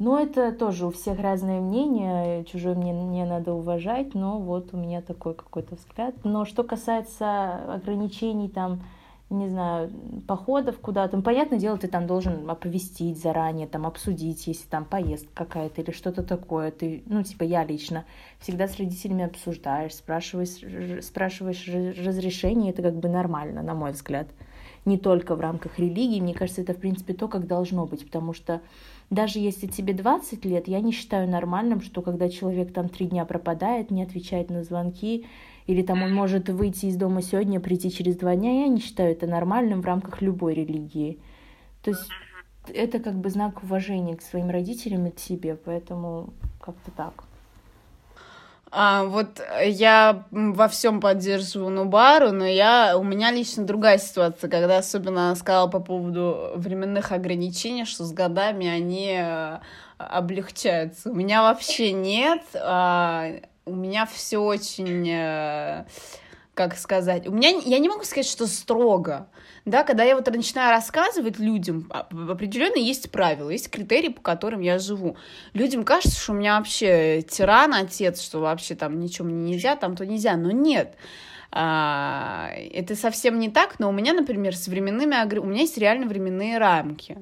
Но 0.00 0.18
это 0.18 0.52
тоже 0.52 0.86
у 0.86 0.90
всех 0.90 1.20
разное 1.20 1.60
мнение, 1.60 2.42
чужое 2.46 2.74
мне 2.74 2.90
не 2.90 3.26
надо 3.26 3.52
уважать, 3.52 4.14
но 4.14 4.38
вот 4.38 4.72
у 4.72 4.78
меня 4.78 5.02
такой 5.02 5.34
какой-то 5.34 5.76
взгляд. 5.76 6.14
Но 6.24 6.46
что 6.46 6.64
касается 6.64 7.74
ограничений 7.74 8.48
там, 8.48 8.80
не 9.28 9.46
знаю, 9.50 9.90
походов 10.26 10.78
куда-то, 10.78 11.18
ну, 11.18 11.22
понятное 11.22 11.58
дело, 11.58 11.76
ты 11.76 11.86
там 11.86 12.06
должен 12.06 12.48
оповестить 12.48 13.20
заранее, 13.20 13.66
там 13.66 13.84
обсудить, 13.84 14.46
если 14.46 14.66
там 14.68 14.86
поездка 14.86 15.44
какая-то 15.44 15.82
или 15.82 15.90
что-то 15.90 16.22
такое. 16.22 16.70
Ты, 16.70 17.02
ну, 17.04 17.22
типа 17.22 17.42
я 17.42 17.62
лично 17.62 18.06
всегда 18.38 18.68
с 18.68 18.78
родителями 18.78 19.24
обсуждаешь, 19.24 19.94
спрашиваешь, 19.94 21.04
спрашиваешь 21.04 21.68
разрешение, 21.68 22.72
это 22.72 22.80
как 22.80 22.96
бы 22.96 23.10
нормально, 23.10 23.62
на 23.62 23.74
мой 23.74 23.92
взгляд. 23.92 24.28
Не 24.86 24.96
только 24.96 25.36
в 25.36 25.40
рамках 25.40 25.78
религии, 25.78 26.22
мне 26.22 26.32
кажется, 26.32 26.62
это 26.62 26.72
в 26.72 26.78
принципе 26.78 27.12
то, 27.12 27.28
как 27.28 27.46
должно 27.46 27.84
быть, 27.84 28.06
потому 28.06 28.32
что 28.32 28.62
даже 29.10 29.40
если 29.40 29.66
тебе 29.66 29.92
20 29.92 30.44
лет, 30.44 30.68
я 30.68 30.80
не 30.80 30.92
считаю 30.92 31.28
нормальным, 31.28 31.80
что 31.80 32.00
когда 32.00 32.28
человек 32.28 32.72
там 32.72 32.88
три 32.88 33.06
дня 33.06 33.24
пропадает, 33.24 33.90
не 33.90 34.04
отвечает 34.04 34.50
на 34.50 34.62
звонки, 34.62 35.26
или 35.66 35.82
там 35.82 36.02
он 36.02 36.14
может 36.14 36.48
выйти 36.48 36.86
из 36.86 36.96
дома 36.96 37.20
сегодня, 37.20 37.60
прийти 37.60 37.90
через 37.90 38.16
два 38.16 38.36
дня, 38.36 38.62
я 38.62 38.68
не 38.68 38.80
считаю 38.80 39.12
это 39.12 39.26
нормальным 39.26 39.82
в 39.82 39.84
рамках 39.84 40.22
любой 40.22 40.54
религии. 40.54 41.18
То 41.82 41.90
есть 41.90 42.08
это 42.72 43.00
как 43.00 43.14
бы 43.14 43.30
знак 43.30 43.62
уважения 43.64 44.16
к 44.16 44.22
своим 44.22 44.48
родителям 44.48 45.06
и 45.06 45.10
к 45.10 45.18
себе, 45.18 45.56
поэтому 45.56 46.32
как-то 46.60 46.90
так. 46.92 47.24
А, 48.72 49.04
вот 49.04 49.40
я 49.64 50.24
во 50.30 50.68
всем 50.68 51.00
поддерживаю 51.00 51.70
Нубару, 51.70 52.30
но 52.30 52.46
я, 52.46 52.96
у 52.96 53.02
меня 53.02 53.32
лично 53.32 53.64
другая 53.64 53.98
ситуация, 53.98 54.48
когда 54.48 54.78
особенно 54.78 55.26
она 55.26 55.36
сказала 55.36 55.66
по 55.66 55.80
поводу 55.80 56.52
временных 56.54 57.10
ограничений, 57.10 57.84
что 57.84 58.04
с 58.04 58.12
годами 58.12 58.68
они 58.68 59.16
э, 59.18 59.58
облегчаются. 59.98 61.10
У 61.10 61.14
меня 61.14 61.42
вообще 61.42 61.90
нет. 61.90 62.42
А, 62.54 63.32
у 63.66 63.74
меня 63.74 64.06
все 64.06 64.38
очень, 64.38 65.08
э, 65.08 65.84
как 66.60 66.76
сказать, 66.76 67.26
у 67.26 67.32
меня, 67.32 67.48
я 67.48 67.78
не 67.78 67.88
могу 67.88 68.04
сказать, 68.04 68.26
что 68.26 68.46
строго, 68.46 69.28
да, 69.64 69.82
когда 69.82 70.04
я 70.04 70.14
вот 70.14 70.26
начинаю 70.26 70.72
рассказывать 70.72 71.38
людям, 71.38 71.90
а, 71.90 72.00
определенно 72.00 72.76
есть 72.76 73.10
правила, 73.10 73.48
есть 73.48 73.70
критерии, 73.70 74.08
по 74.08 74.20
которым 74.20 74.60
я 74.60 74.78
живу. 74.78 75.16
Людям 75.54 75.84
кажется, 75.84 76.20
что 76.20 76.32
у 76.32 76.34
меня 76.34 76.58
вообще 76.58 77.22
тиран, 77.22 77.72
отец, 77.72 78.20
что 78.20 78.40
вообще 78.40 78.74
там 78.74 79.00
ничего 79.00 79.26
мне 79.26 79.52
нельзя, 79.52 79.74
там 79.74 79.96
то 79.96 80.04
нельзя, 80.04 80.36
но 80.36 80.50
нет. 80.50 80.96
А, 81.50 82.50
это 82.54 82.94
совсем 82.94 83.38
не 83.38 83.48
так, 83.48 83.78
но 83.78 83.88
у 83.88 83.92
меня, 83.92 84.12
например, 84.12 84.54
с 84.54 84.68
временными, 84.68 85.38
у 85.38 85.46
меня 85.46 85.62
есть 85.62 85.78
реально 85.78 86.08
временные 86.08 86.58
рамки. 86.58 87.16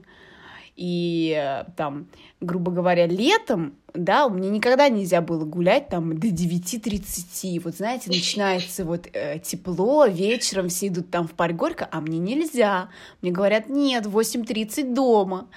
И 0.75 1.33
э, 1.37 1.65
там, 1.77 2.09
грубо 2.41 2.71
говоря, 2.71 3.07
летом 3.07 3.75
да, 3.95 4.27
у 4.27 4.31
меня 4.31 4.51
никогда 4.51 4.89
нельзя 4.89 5.21
было 5.21 5.45
гулять 5.45 5.89
там 5.89 6.19
до 6.19 6.29
9.30, 6.29 7.61
вот 7.65 7.77
знаете, 7.77 8.11
начинается 8.11 8.85
вот 8.85 9.09
э, 9.13 9.39
тепло, 9.41 10.07
вечером 10.07 10.69
все 10.69 10.89
идут 10.89 11.11
там 11.11 11.27
в 11.27 11.33
парк 11.33 11.57
Горько, 11.57 11.89
а 11.91 12.01
мне 12.01 12.19
нельзя, 12.19 12.91
мне 13.23 13.33
говорят, 13.33 13.69
нет, 13.69 14.07
в 14.07 14.17
8.30 14.17 14.95
дома, 14.95 15.49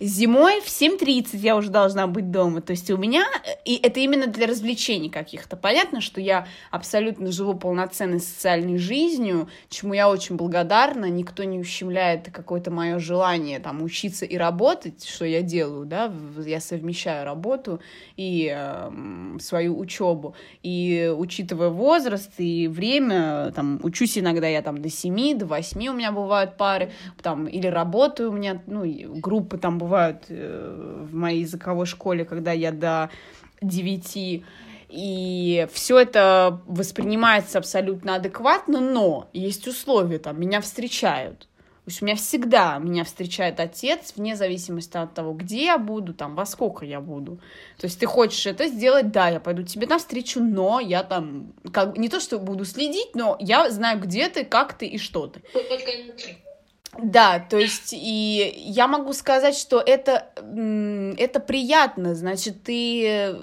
Зимой 0.00 0.60
в 0.60 0.66
7.30 0.66 1.38
я 1.38 1.56
уже 1.56 1.70
должна 1.70 2.06
быть 2.06 2.30
дома. 2.30 2.60
То 2.60 2.70
есть 2.70 2.88
у 2.90 2.96
меня... 2.96 3.26
И 3.64 3.74
это 3.76 3.98
именно 3.98 4.28
для 4.28 4.46
развлечений 4.46 5.10
каких-то. 5.10 5.56
Понятно, 5.56 6.00
что 6.00 6.20
я 6.20 6.46
абсолютно 6.70 7.32
живу 7.32 7.54
полноценной 7.54 8.20
социальной 8.20 8.78
жизнью, 8.78 9.48
чему 9.68 9.94
я 9.94 10.08
очень 10.08 10.36
благодарна. 10.36 11.06
Никто 11.06 11.42
не 11.42 11.58
ущемляет 11.58 12.30
какое-то 12.30 12.70
мое 12.70 13.00
желание 13.00 13.58
там 13.58 13.82
учиться 13.82 14.24
и 14.24 14.36
работать, 14.36 15.04
что 15.04 15.24
я 15.24 15.42
делаю, 15.42 15.84
да. 15.84 16.12
Я 16.44 16.60
совмещаю 16.60 17.24
работу 17.24 17.80
и 18.16 18.52
э, 18.54 19.38
свою 19.40 19.78
учебу. 19.78 20.34
И 20.62 21.12
учитывая 21.16 21.68
возраст 21.68 22.30
и 22.38 22.68
время, 22.68 23.52
там, 23.54 23.80
учусь 23.82 24.18
иногда 24.18 24.46
я 24.46 24.62
там 24.62 24.80
до 24.80 24.88
7, 24.88 25.38
до 25.38 25.46
8 25.46 25.88
у 25.88 25.92
меня 25.92 26.12
бывают 26.12 26.56
пары, 26.56 26.92
там, 27.22 27.46
или 27.46 27.66
работаю 27.66 28.30
у 28.30 28.32
меня, 28.32 28.62
ну, 28.66 28.84
группы 29.20 29.58
там 29.58 29.78
бывают 29.78 30.24
э, 30.28 31.04
в 31.10 31.14
моей 31.14 31.40
языковой 31.40 31.86
школе, 31.86 32.24
когда 32.24 32.52
я 32.52 32.72
до 32.72 33.10
9 33.62 34.44
и 34.88 35.66
все 35.70 35.98
это 35.98 36.62
воспринимается 36.66 37.58
абсолютно 37.58 38.14
адекватно, 38.14 38.80
но 38.80 39.28
есть 39.32 39.68
условия, 39.68 40.18
там, 40.18 40.40
меня 40.40 40.60
встречают. 40.60 41.47
То 41.88 41.90
есть 41.90 42.02
у 42.02 42.04
меня 42.04 42.16
всегда 42.16 42.76
меня 42.76 43.02
встречает 43.02 43.60
отец, 43.60 44.12
вне 44.14 44.36
зависимости 44.36 44.98
от 44.98 45.14
того, 45.14 45.32
где 45.32 45.64
я 45.64 45.78
буду, 45.78 46.12
там, 46.12 46.34
во 46.34 46.44
сколько 46.44 46.84
я 46.84 47.00
буду. 47.00 47.40
То 47.78 47.86
есть 47.86 47.98
ты 47.98 48.04
хочешь 48.04 48.44
это 48.44 48.66
сделать, 48.66 49.10
да, 49.10 49.28
я 49.28 49.40
пойду 49.40 49.62
тебе 49.62 49.86
навстречу, 49.86 50.40
но 50.40 50.80
я 50.80 51.02
там, 51.02 51.54
как 51.72 51.96
не 51.96 52.10
то, 52.10 52.20
что 52.20 52.38
буду 52.38 52.66
следить, 52.66 53.14
но 53.14 53.38
я 53.40 53.70
знаю, 53.70 54.00
где 54.00 54.28
ты, 54.28 54.44
как 54.44 54.74
ты 54.74 54.84
и 54.84 54.98
что 54.98 55.28
ты. 55.28 55.40
Да, 57.02 57.38
то 57.38 57.56
есть 57.56 57.94
и 57.94 58.54
я 58.66 58.86
могу 58.86 59.14
сказать, 59.14 59.56
что 59.56 59.80
это, 59.80 60.26
это 60.36 61.40
приятно, 61.40 62.14
значит, 62.14 62.64
ты 62.64 63.34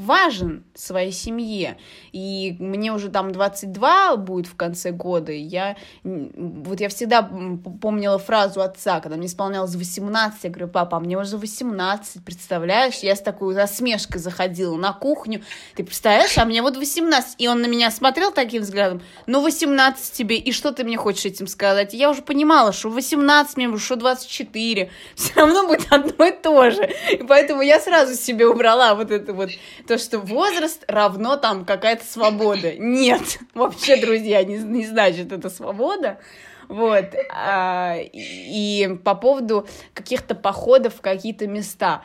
важен 0.00 0.64
своей 0.74 1.12
семье. 1.12 1.76
И 2.12 2.56
мне 2.58 2.92
уже 2.92 3.10
там 3.10 3.32
22 3.32 4.16
будет 4.16 4.46
в 4.46 4.56
конце 4.56 4.90
года. 4.90 5.32
И 5.32 5.40
я, 5.40 5.76
вот 6.02 6.80
я 6.80 6.88
всегда 6.88 7.22
помнила 7.22 8.18
фразу 8.18 8.62
отца, 8.62 9.00
когда 9.00 9.16
мне 9.16 9.26
исполнялось 9.26 9.74
18, 9.74 10.44
я 10.44 10.50
говорю, 10.50 10.68
папа, 10.68 10.96
а 10.96 11.00
мне 11.00 11.18
уже 11.18 11.36
18, 11.36 12.24
представляешь? 12.24 12.96
Я 13.02 13.14
с 13.14 13.20
такой 13.20 13.54
насмешкой 13.54 14.20
заходила 14.20 14.76
на 14.76 14.92
кухню. 14.92 15.42
Ты 15.76 15.84
представляешь, 15.84 16.36
а 16.38 16.44
мне 16.44 16.62
вот 16.62 16.76
18. 16.76 17.34
И 17.38 17.48
он 17.48 17.60
на 17.60 17.66
меня 17.66 17.90
смотрел 17.90 18.32
таким 18.32 18.62
взглядом, 18.62 19.02
ну 19.26 19.42
18 19.42 20.12
тебе, 20.12 20.36
и 20.36 20.52
что 20.52 20.72
ты 20.72 20.84
мне 20.84 20.96
хочешь 20.96 21.26
этим 21.26 21.46
сказать? 21.46 21.92
я 21.92 22.10
уже 22.10 22.22
понимала, 22.22 22.72
что 22.72 22.88
18 22.88 23.56
мне, 23.56 23.78
что 23.78 23.96
24, 23.96 24.90
все 25.14 25.32
равно 25.34 25.66
будет 25.66 25.92
одно 25.92 26.24
и 26.24 26.32
то 26.32 26.70
же. 26.70 26.90
И 27.12 27.18
поэтому 27.18 27.62
я 27.62 27.78
сразу 27.80 28.14
себе 28.14 28.46
убрала 28.46 28.94
вот 28.94 29.10
это 29.10 29.32
вот 29.32 29.50
то, 29.90 29.98
что 29.98 30.20
возраст 30.20 30.84
равно 30.86 31.36
там 31.36 31.64
какая-то 31.64 32.04
свобода. 32.04 32.76
Нет, 32.76 33.40
вообще, 33.54 34.00
друзья, 34.00 34.44
не, 34.44 34.58
не 34.58 34.86
значит 34.86 35.32
это 35.32 35.50
свобода. 35.50 36.20
Вот. 36.68 37.06
А, 37.34 37.96
и 37.98 38.88
по 39.02 39.16
поводу 39.16 39.66
каких-то 39.92 40.36
походов 40.36 40.94
в 40.94 41.00
какие-то 41.00 41.48
места. 41.48 42.02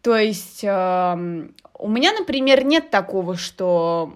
То 0.00 0.16
есть 0.16 0.64
э, 0.64 1.48
у 1.78 1.88
меня, 1.88 2.12
например, 2.14 2.64
нет 2.64 2.88
такого, 2.88 3.36
что 3.36 4.14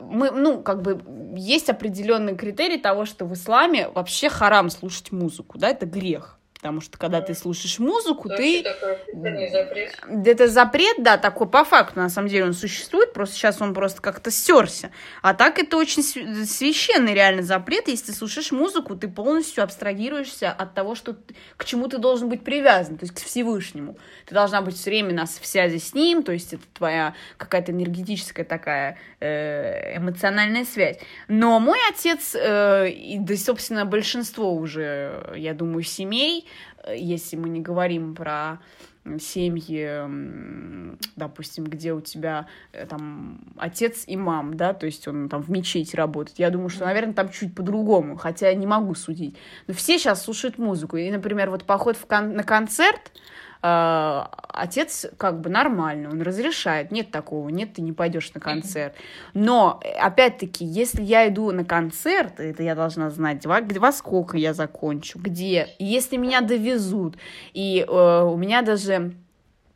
мы, 0.00 0.30
ну, 0.30 0.62
как 0.62 0.80
бы, 0.80 1.02
есть 1.36 1.68
определенный 1.68 2.34
критерий 2.34 2.78
того, 2.78 3.04
что 3.04 3.26
в 3.26 3.34
исламе 3.34 3.90
вообще 3.90 4.30
харам 4.30 4.70
слушать 4.70 5.12
музыку, 5.12 5.58
да, 5.58 5.68
это 5.68 5.84
грех 5.84 6.38
потому 6.64 6.80
что 6.80 6.96
когда 6.96 7.20
ты 7.20 7.34
слушаешь 7.34 7.78
музыку, 7.78 8.30
То 8.30 8.38
ты... 8.38 8.64
Запрет? 9.52 9.98
Это 10.26 10.48
запрет, 10.48 10.96
да, 10.96 11.18
такой 11.18 11.46
по 11.46 11.62
факту, 11.62 12.00
на 12.00 12.08
самом 12.08 12.28
деле 12.28 12.46
он 12.46 12.54
существует, 12.54 13.12
просто 13.12 13.34
сейчас 13.34 13.60
он 13.60 13.74
просто 13.74 14.00
как-то 14.00 14.30
стерся. 14.30 14.90
А 15.20 15.34
так 15.34 15.58
это 15.58 15.76
очень 15.76 16.02
священный 16.02 17.12
реально 17.12 17.42
запрет, 17.42 17.88
если 17.88 18.06
ты 18.06 18.12
слушаешь 18.14 18.50
музыку, 18.50 18.96
ты 18.96 19.08
полностью 19.08 19.62
абстрагируешься 19.62 20.50
от 20.50 20.72
того, 20.72 20.94
что 20.94 21.16
к 21.58 21.66
чему 21.66 21.86
ты 21.88 21.98
должен 21.98 22.30
быть 22.30 22.42
привязан, 22.42 22.96
то 22.96 23.04
есть 23.04 23.14
к 23.14 23.22
Всевышнему. 23.22 23.98
Ты 24.24 24.34
должна 24.34 24.62
быть 24.62 24.74
все 24.74 24.88
время 24.88 25.12
на 25.12 25.26
связи 25.26 25.76
с 25.76 25.92
ним, 25.92 26.22
то 26.22 26.32
есть 26.32 26.54
это 26.54 26.62
твоя 26.72 27.14
какая-то 27.36 27.72
энергетическая 27.72 28.46
такая 28.46 28.96
э, 29.20 29.98
эмоциональная 29.98 30.64
связь. 30.64 30.96
Но 31.28 31.60
мой 31.60 31.78
отец, 31.90 32.34
э, 32.34 32.88
и, 32.88 33.18
да, 33.18 33.36
собственно, 33.36 33.84
большинство 33.84 34.54
уже, 34.54 35.34
я 35.36 35.52
думаю, 35.52 35.82
семей, 35.82 36.46
если 36.88 37.36
мы 37.36 37.48
не 37.48 37.60
говорим 37.60 38.14
про 38.14 38.58
семьи, 39.20 39.86
допустим, 41.16 41.64
где 41.64 41.92
у 41.92 42.00
тебя 42.00 42.46
э, 42.72 42.86
там 42.86 43.40
отец 43.58 44.04
и 44.06 44.16
мам, 44.16 44.54
да, 44.54 44.72
то 44.72 44.86
есть 44.86 45.06
он 45.06 45.28
там 45.28 45.42
в 45.42 45.50
мечети 45.50 45.94
работает. 45.94 46.38
Я 46.38 46.50
думаю, 46.50 46.70
что, 46.70 46.86
наверное, 46.86 47.12
там 47.12 47.28
чуть 47.28 47.54
по-другому, 47.54 48.16
хотя 48.16 48.48
я 48.48 48.54
не 48.54 48.66
могу 48.66 48.94
судить. 48.94 49.36
Но 49.66 49.74
все 49.74 49.98
сейчас 49.98 50.24
слушают 50.24 50.58
музыку. 50.58 50.96
И, 50.96 51.10
например, 51.10 51.50
вот 51.50 51.64
поход 51.64 51.96
в 51.96 52.06
кон- 52.06 52.34
на 52.34 52.42
концерт, 52.44 53.12
э, 53.64 54.22
отец 54.48 55.06
как 55.16 55.40
бы 55.40 55.48
нормально, 55.48 56.10
он 56.10 56.20
разрешает, 56.20 56.92
нет 56.92 57.10
такого, 57.10 57.48
нет, 57.48 57.74
ты 57.74 57.82
не 57.82 57.92
пойдешь 57.92 58.32
на 58.34 58.40
концерт. 58.40 58.94
Но, 59.32 59.80
опять-таки, 59.98 60.64
если 60.64 61.02
я 61.02 61.26
иду 61.28 61.50
на 61.50 61.64
концерт, 61.64 62.38
это 62.38 62.62
я 62.62 62.74
должна 62.74 63.10
знать, 63.10 63.46
во, 63.46 63.60
во 63.60 63.92
сколько 63.92 64.36
я 64.36 64.52
закончу, 64.52 65.18
где, 65.18 65.68
если 65.78 66.18
меня 66.18 66.42
довезут, 66.42 67.16
и 67.54 67.84
э, 67.88 68.22
у 68.22 68.36
меня 68.36 68.62
даже 68.62 69.14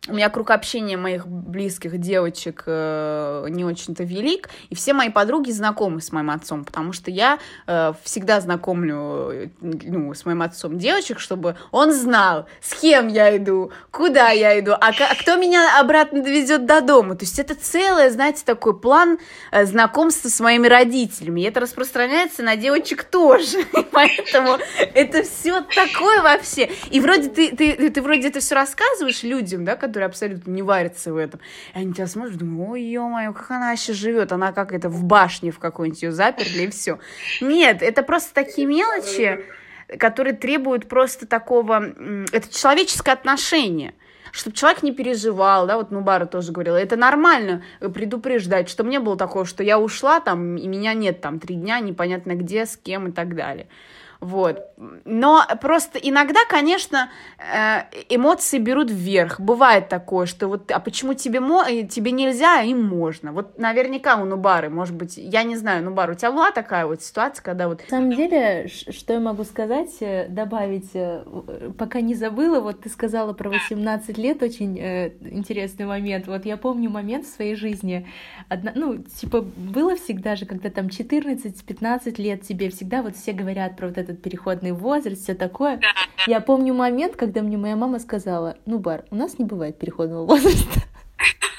у 0.08 0.14
меня 0.14 0.28
круг 0.30 0.50
общения 0.50 0.96
моих 0.96 1.26
близких 1.26 1.98
девочек 1.98 2.64
э, 2.66 3.46
не 3.50 3.64
очень-то 3.64 4.04
велик, 4.04 4.48
и 4.70 4.74
все 4.74 4.92
мои 4.92 5.10
подруги 5.10 5.50
знакомы 5.50 6.00
с 6.00 6.12
моим 6.12 6.30
отцом, 6.30 6.64
потому 6.64 6.92
что 6.92 7.10
я 7.10 7.38
э, 7.66 7.92
всегда 8.02 8.40
знакомлю 8.40 9.30
э, 9.30 9.48
ну, 9.60 10.14
с 10.14 10.24
моим 10.24 10.42
отцом 10.42 10.78
девочек, 10.78 11.20
чтобы 11.20 11.56
он 11.70 11.92
знал, 11.92 12.46
с 12.60 12.74
кем 12.74 13.08
я 13.08 13.36
иду, 13.36 13.72
куда 13.90 14.30
я 14.30 14.58
иду, 14.58 14.72
а, 14.72 14.88
а 14.88 15.14
кто 15.20 15.36
меня 15.36 15.80
обратно 15.80 16.22
довезет 16.22 16.66
до 16.66 16.80
дома. 16.80 17.14
То 17.14 17.24
есть 17.24 17.38
это 17.38 17.54
целое, 17.54 18.10
знаете, 18.10 18.42
такой 18.44 18.78
план 18.78 19.18
э, 19.50 19.64
знакомства 19.66 20.28
с 20.28 20.40
моими 20.40 20.66
родителями, 20.66 21.42
и 21.42 21.44
это 21.44 21.60
распространяется 21.60 22.42
на 22.42 22.56
девочек 22.56 23.04
тоже, 23.04 23.64
поэтому 23.92 24.58
это 24.94 25.22
все 25.22 25.60
такое 25.62 26.22
вообще. 26.22 26.70
И 26.90 27.00
вроде 27.00 27.28
ты, 27.28 27.54
ты, 27.54 27.74
ты, 27.74 27.90
ты 27.90 28.02
вроде 28.02 28.28
это 28.28 28.40
все 28.40 28.54
рассказываешь 28.54 29.22
людям, 29.22 29.64
да, 29.64 29.76
которые 29.76 29.97
абсолютно 30.04 30.50
не 30.50 30.62
варятся 30.62 31.12
в 31.12 31.16
этом. 31.16 31.40
И 31.74 31.78
они 31.78 31.92
тебя 31.92 32.06
смотрят, 32.06 32.36
думают, 32.36 32.70
ой, 32.70 32.82
ё-моё, 32.82 33.32
как 33.32 33.50
она 33.50 33.72
еще 33.72 33.92
живет, 33.92 34.32
она 34.32 34.52
как 34.52 34.72
это 34.72 34.88
в 34.88 35.04
башне 35.04 35.50
в 35.50 35.58
какой-нибудь 35.58 36.02
ее 36.02 36.12
заперли, 36.12 36.64
и 36.64 36.70
все. 36.70 36.98
Нет, 37.40 37.82
это 37.82 38.02
просто 38.02 38.34
такие 38.34 38.66
мелочи, 38.66 39.44
которые 39.98 40.34
требуют 40.34 40.88
просто 40.88 41.26
такого... 41.26 41.84
Это 42.32 42.52
человеческое 42.52 43.12
отношение 43.12 43.94
чтобы 44.30 44.56
человек 44.56 44.82
не 44.82 44.92
переживал, 44.92 45.66
да, 45.66 45.76
вот 45.76 45.90
Нубара 45.90 46.26
тоже 46.26 46.52
говорила, 46.52 46.76
это 46.76 46.96
нормально 46.96 47.62
предупреждать, 47.80 48.68
чтобы 48.68 48.90
не 48.90 49.00
было 49.00 49.16
такого, 49.16 49.44
что 49.44 49.62
я 49.62 49.78
ушла 49.78 50.20
там, 50.20 50.56
и 50.56 50.66
меня 50.66 50.94
нет 50.94 51.20
там 51.20 51.40
три 51.40 51.56
дня, 51.56 51.80
непонятно 51.80 52.34
где, 52.34 52.66
с 52.66 52.76
кем 52.76 53.08
и 53.08 53.10
так 53.10 53.34
далее. 53.34 53.68
Вот. 54.20 54.70
Но 55.04 55.44
просто 55.60 55.98
иногда, 55.98 56.40
конечно, 56.48 57.10
э, 57.38 57.82
эмоции 58.08 58.58
берут 58.58 58.90
вверх. 58.90 59.38
Бывает 59.38 59.88
такое, 59.88 60.26
что 60.26 60.48
вот, 60.48 60.70
а 60.72 60.80
почему 60.80 61.14
тебе, 61.14 61.38
мо 61.38 61.64
э, 61.68 61.84
тебе 61.84 62.10
нельзя, 62.10 62.60
а 62.60 62.62
им 62.64 62.82
можно? 62.82 63.32
Вот 63.32 63.58
наверняка 63.58 64.16
у 64.16 64.24
Нубары, 64.24 64.70
может 64.70 64.96
быть, 64.96 65.16
я 65.16 65.44
не 65.44 65.56
знаю, 65.56 65.84
Нубар, 65.84 66.10
у 66.10 66.14
тебя 66.14 66.32
была 66.32 66.50
такая 66.50 66.86
вот 66.86 67.00
ситуация, 67.02 67.44
когда 67.44 67.68
вот... 67.68 67.82
На 67.82 67.98
самом 67.98 68.12
деле, 68.12 68.66
что 68.68 69.12
я 69.12 69.20
могу 69.20 69.44
сказать, 69.44 69.90
э, 70.00 70.26
добавить, 70.28 70.90
пока 71.78 72.00
не 72.00 72.14
забыла, 72.14 72.60
вот 72.60 72.80
ты 72.80 72.88
сказала 72.88 73.32
про 73.32 73.50
18 73.50 74.18
лет, 74.18 74.42
очень 74.42 74.78
э, 74.80 75.12
интересный 75.20 75.86
момент. 75.86 76.26
Вот 76.26 76.44
я 76.44 76.56
помню 76.56 76.90
момент 76.90 77.24
в 77.24 77.30
своей 77.30 77.54
жизни, 77.54 78.06
одна, 78.48 78.72
ну, 78.74 78.98
типа, 78.98 79.42
было 79.42 79.94
всегда 79.94 80.34
же, 80.34 80.44
когда 80.44 80.70
там 80.70 80.86
14-15 80.86 82.20
лет 82.20 82.42
тебе 82.42 82.68
всегда 82.70 83.02
вот 83.02 83.16
все 83.16 83.32
говорят 83.32 83.76
про 83.76 83.86
вот 83.86 84.07
этот 84.08 84.22
переходный 84.22 84.72
возраст, 84.72 85.22
все 85.22 85.34
такое. 85.34 85.80
Я 86.26 86.40
помню 86.40 86.74
момент, 86.74 87.16
когда 87.16 87.42
мне 87.42 87.56
моя 87.56 87.76
мама 87.76 87.98
сказала, 87.98 88.56
ну, 88.66 88.78
Бар, 88.78 89.04
у 89.10 89.16
нас 89.16 89.38
не 89.38 89.44
бывает 89.44 89.78
переходного 89.78 90.24
возраста. 90.26 90.80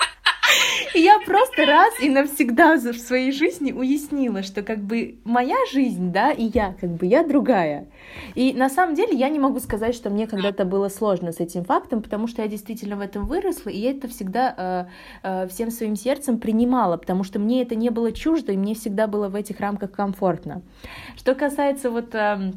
И 0.96 1.02
я 1.02 1.20
просто 1.26 1.66
раз 1.66 2.00
и 2.02 2.10
навсегда 2.10 2.76
в 2.76 2.94
своей 2.94 3.32
жизни 3.32 3.72
уяснила, 3.72 4.44
что 4.44 4.62
как 4.62 4.80
бы 4.80 5.20
моя 5.24 5.56
жизнь, 5.72 6.12
да, 6.12 6.32
и 6.32 6.50
я, 6.54 6.76
как 6.80 6.92
бы 6.92 7.06
я 7.06 7.24
другая. 7.24 7.88
И 8.36 8.54
на 8.54 8.70
самом 8.70 8.96
деле 8.96 9.18
я 9.18 9.30
не 9.30 9.40
могу 9.40 9.60
сказать, 9.60 9.96
что 9.96 10.10
мне 10.10 10.28
когда-то 10.28 10.66
было 10.66 10.90
сложно 10.90 11.32
с 11.32 11.40
этим 11.40 11.64
фактом, 11.64 12.02
потому 12.02 12.28
что 12.28 12.42
я 12.42 12.48
действительно 12.48 12.96
в 12.96 13.02
этом 13.02 13.26
выросла, 13.26 13.70
и 13.70 13.78
я 13.78 13.92
это 13.92 14.08
всегда 14.08 14.88
э, 15.24 15.28
э, 15.28 15.48
всем 15.48 15.72
своим 15.72 15.96
сердцем 15.96 16.40
принимала, 16.40 16.98
потому 16.98 17.24
что 17.24 17.40
мне 17.40 17.62
это 17.62 17.76
не 17.76 17.90
было 17.90 18.12
чуждо, 18.12 18.52
и 18.52 18.58
мне 18.58 18.76
всегда 18.76 19.08
было 19.08 19.30
в 19.30 19.36
этих 19.36 19.60
рамках 19.60 19.92
комфортно. 19.92 20.62
Что 21.18 21.36
касается 21.36 21.90
вот... 21.90 22.14
Э, 22.16 22.52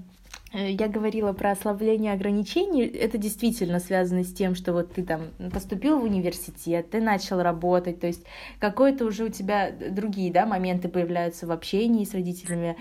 я 0.53 0.89
говорила 0.89 1.33
про 1.33 1.53
ослабление 1.53 2.13
ограничений, 2.13 2.83
это 2.83 3.17
действительно 3.17 3.79
связано 3.79 4.23
с 4.23 4.33
тем, 4.33 4.55
что 4.55 4.73
вот 4.73 4.93
ты 4.93 5.03
там 5.03 5.29
поступил 5.53 5.99
в 5.99 6.05
университет, 6.05 6.91
ты 6.91 7.01
начал 7.01 7.43
работать, 7.43 8.01
то 8.01 8.07
есть 8.07 8.25
какой-то 8.59 9.07
уже 9.07 9.25
у 9.25 9.29
тебя 9.29 9.71
другие 9.71 10.33
да, 10.33 10.45
моменты 10.45 10.89
появляются 10.89 11.47
в 11.47 11.53
общении 11.53 12.05
с 12.05 12.13
родителями. 12.13 12.77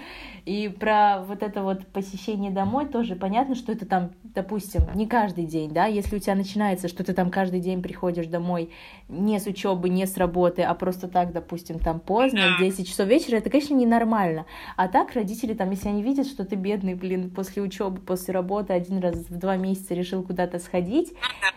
И 0.46 0.68
про 0.68 1.24
вот 1.26 1.44
это 1.44 1.64
вот 1.64 1.88
посещение 1.88 2.52
домой 2.52 2.88
тоже 2.88 3.16
понятно, 3.16 3.56
что 3.56 3.72
это 3.72 3.86
там, 3.86 4.12
допустим, 4.24 4.82
не 4.94 5.08
каждый 5.08 5.46
день, 5.46 5.72
да, 5.72 5.86
если 5.86 6.18
у 6.18 6.20
тебя 6.20 6.36
начинается, 6.36 6.88
что 6.88 7.04
ты 7.04 7.14
там 7.14 7.32
каждый 7.32 7.62
день 7.62 7.82
приходишь 7.82 8.28
домой 8.28 8.72
не 9.08 9.40
с 9.40 9.46
учебы, 9.46 9.90
не 9.90 10.06
с 10.06 10.18
работы, 10.18 10.62
а 10.64 10.74
просто 10.74 11.08
так, 11.08 11.32
допустим, 11.32 11.80
там 11.80 12.00
поздно, 12.00 12.58
в 12.58 12.62
10 12.62 12.88
часов 12.88 13.08
вечера, 13.08 13.38
это, 13.38 13.50
конечно, 13.50 13.74
ненормально. 13.76 14.46
А 14.76 14.88
так 14.88 15.14
родители 15.14 15.54
там, 15.54 15.70
если 15.72 15.90
они 15.90 16.04
видят, 16.04 16.28
что 16.28 16.46
ты 16.46 16.56
бедный, 16.56 16.96
блин, 16.96 17.30
после 17.30 17.61
после 17.62 17.86
учебы, 17.86 18.02
после 18.02 18.34
работы 18.34 18.74
один 18.74 19.00
раз 19.00 19.16
в 19.16 19.38
два 19.38 19.58
месяца 19.58 19.94
решил 19.94 20.24
куда-то 20.24 20.60
сходить, 20.60 21.14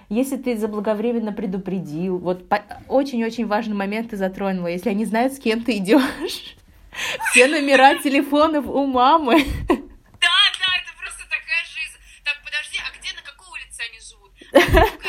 если 0.09 0.37
ты 0.37 0.57
заблаговременно 0.57 1.33
предупредил, 1.33 2.19
вот 2.19 2.45
очень-очень 2.89 3.47
важный 3.47 3.75
момент 3.75 4.11
ты 4.11 4.17
затронула, 4.17 4.69
если 4.69 4.91
они 4.91 5.05
знают, 5.05 5.33
с 5.33 5.39
кем 5.39 5.63
ты 5.63 5.79
идешь, 5.79 6.57
все 7.31 7.47
номера 7.47 7.97
телефонов 8.03 8.67
у 8.67 8.87
мамы. 8.87 9.45
Да, 9.69 10.35
да, 10.61 10.71
это 10.81 10.93
просто 11.01 11.25
такая 11.29 11.65
жизнь. 11.75 11.99
Так, 12.25 12.37
подожди, 12.45 12.79
а 12.79 12.91
где, 12.99 13.11
на 13.15 13.23
какой 13.23 13.49
улице 13.53 13.83
они 13.89 14.01
живут? 14.01 14.95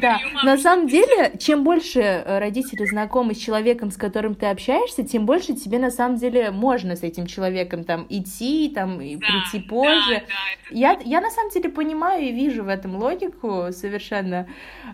Да, 0.00 0.18
на 0.42 0.56
самом 0.58 0.88
деле, 0.88 1.32
чем 1.38 1.64
больше 1.64 2.00
э, 2.00 2.38
родители 2.38 2.84
знакомы 2.84 3.34
с 3.34 3.38
человеком, 3.38 3.90
с 3.90 3.96
которым 3.96 4.34
ты 4.34 4.46
общаешься, 4.46 5.04
тем 5.04 5.26
больше 5.26 5.54
тебе 5.54 5.78
на 5.78 5.90
самом 5.90 6.16
деле 6.16 6.50
можно 6.50 6.96
с 6.96 7.02
этим 7.02 7.26
человеком 7.26 7.84
там 7.84 8.06
идти, 8.08 8.72
там 8.74 9.00
и 9.00 9.16
да, 9.16 9.26
прийти 9.26 9.66
позже. 9.66 10.14
Да, 10.14 10.20
да, 10.20 10.76
я, 10.76 10.98
я 11.04 11.20
на 11.20 11.30
самом 11.30 11.50
деле 11.50 11.68
понимаю 11.68 12.24
и 12.24 12.32
вижу 12.32 12.64
в 12.64 12.68
этом 12.68 12.96
логику 12.96 13.66
совершенно 13.70 14.48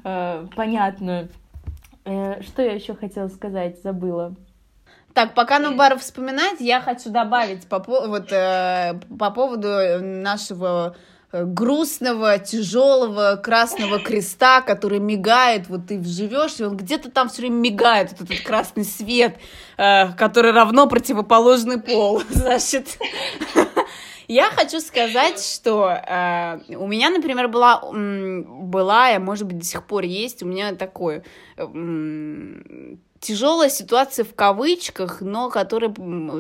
э, 0.05 0.47
понятную. 0.55 1.29
Э, 2.05 2.43
что 2.43 2.63
я 2.63 2.73
еще 2.73 2.95
хотела 2.95 3.29
сказать, 3.29 3.83
забыла. 3.83 4.35
Так, 5.15 5.35
пока 5.35 5.59
Нубаров 5.59 6.03
вспоминает, 6.03 6.61
я 6.61 6.81
хочу 6.81 7.11
добавить 7.11 7.67
по, 7.67 7.79
вот, 7.79 8.31
э, 8.33 9.01
по 9.19 9.31
поводу 9.31 9.69
нашего 10.01 10.95
Э, 10.95 10.95
грустного, 11.33 12.39
тяжелого 12.39 13.37
красного 13.37 13.99
креста, 13.99 14.61
который 14.63 14.99
мигает, 14.99 15.69
вот 15.69 15.87
ты 15.89 15.99
вживешь, 15.99 16.59
и 16.59 16.65
он 16.65 16.77
где-то 16.77 17.11
там 17.11 17.29
все 17.29 17.43
время 17.43 17.57
мигает, 17.57 18.11
вот 18.13 18.31
этот 18.31 18.45
красный 18.45 18.85
свет, 18.85 19.37
э, 19.77 20.13
который 20.15 20.53
равно 20.53 20.87
противоположный 20.89 21.81
пол. 21.81 22.23
Значит, 22.31 22.99
я 24.27 24.51
хочу 24.51 24.81
сказать, 24.81 25.41
что 25.41 25.89
э, 25.89 26.75
у 26.75 26.89
меня, 26.89 27.11
например, 27.11 27.49
была, 27.49 27.81
была, 27.93 29.15
а 29.15 29.21
может 29.21 29.47
быть 29.47 29.59
до 29.59 29.65
сих 29.65 29.87
пор 29.87 30.05
есть, 30.05 30.43
у 30.43 30.47
меня 30.47 30.75
такое 30.75 31.23
тяжелая 33.21 33.69
ситуация 33.69 34.25
в 34.25 34.35
кавычках, 34.35 35.21
но 35.21 35.51
которая 35.51 35.95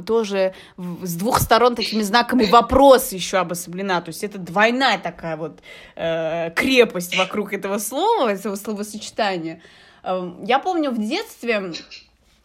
тоже 0.06 0.54
с 0.76 1.14
двух 1.14 1.40
сторон 1.40 1.74
такими 1.74 2.02
знаками 2.02 2.46
вопрос 2.46 3.12
еще 3.12 3.38
обособлена. 3.38 4.00
То 4.00 4.08
есть 4.08 4.24
это 4.24 4.38
двойная 4.38 4.98
такая 4.98 5.36
вот 5.36 5.60
э, 5.96 6.50
крепость 6.56 7.16
вокруг 7.16 7.52
этого 7.52 7.78
слова, 7.78 8.32
этого 8.32 8.56
словосочетания. 8.56 9.62
Э, 10.02 10.32
я 10.46 10.58
помню 10.58 10.90
в 10.90 10.98
детстве 10.98 11.72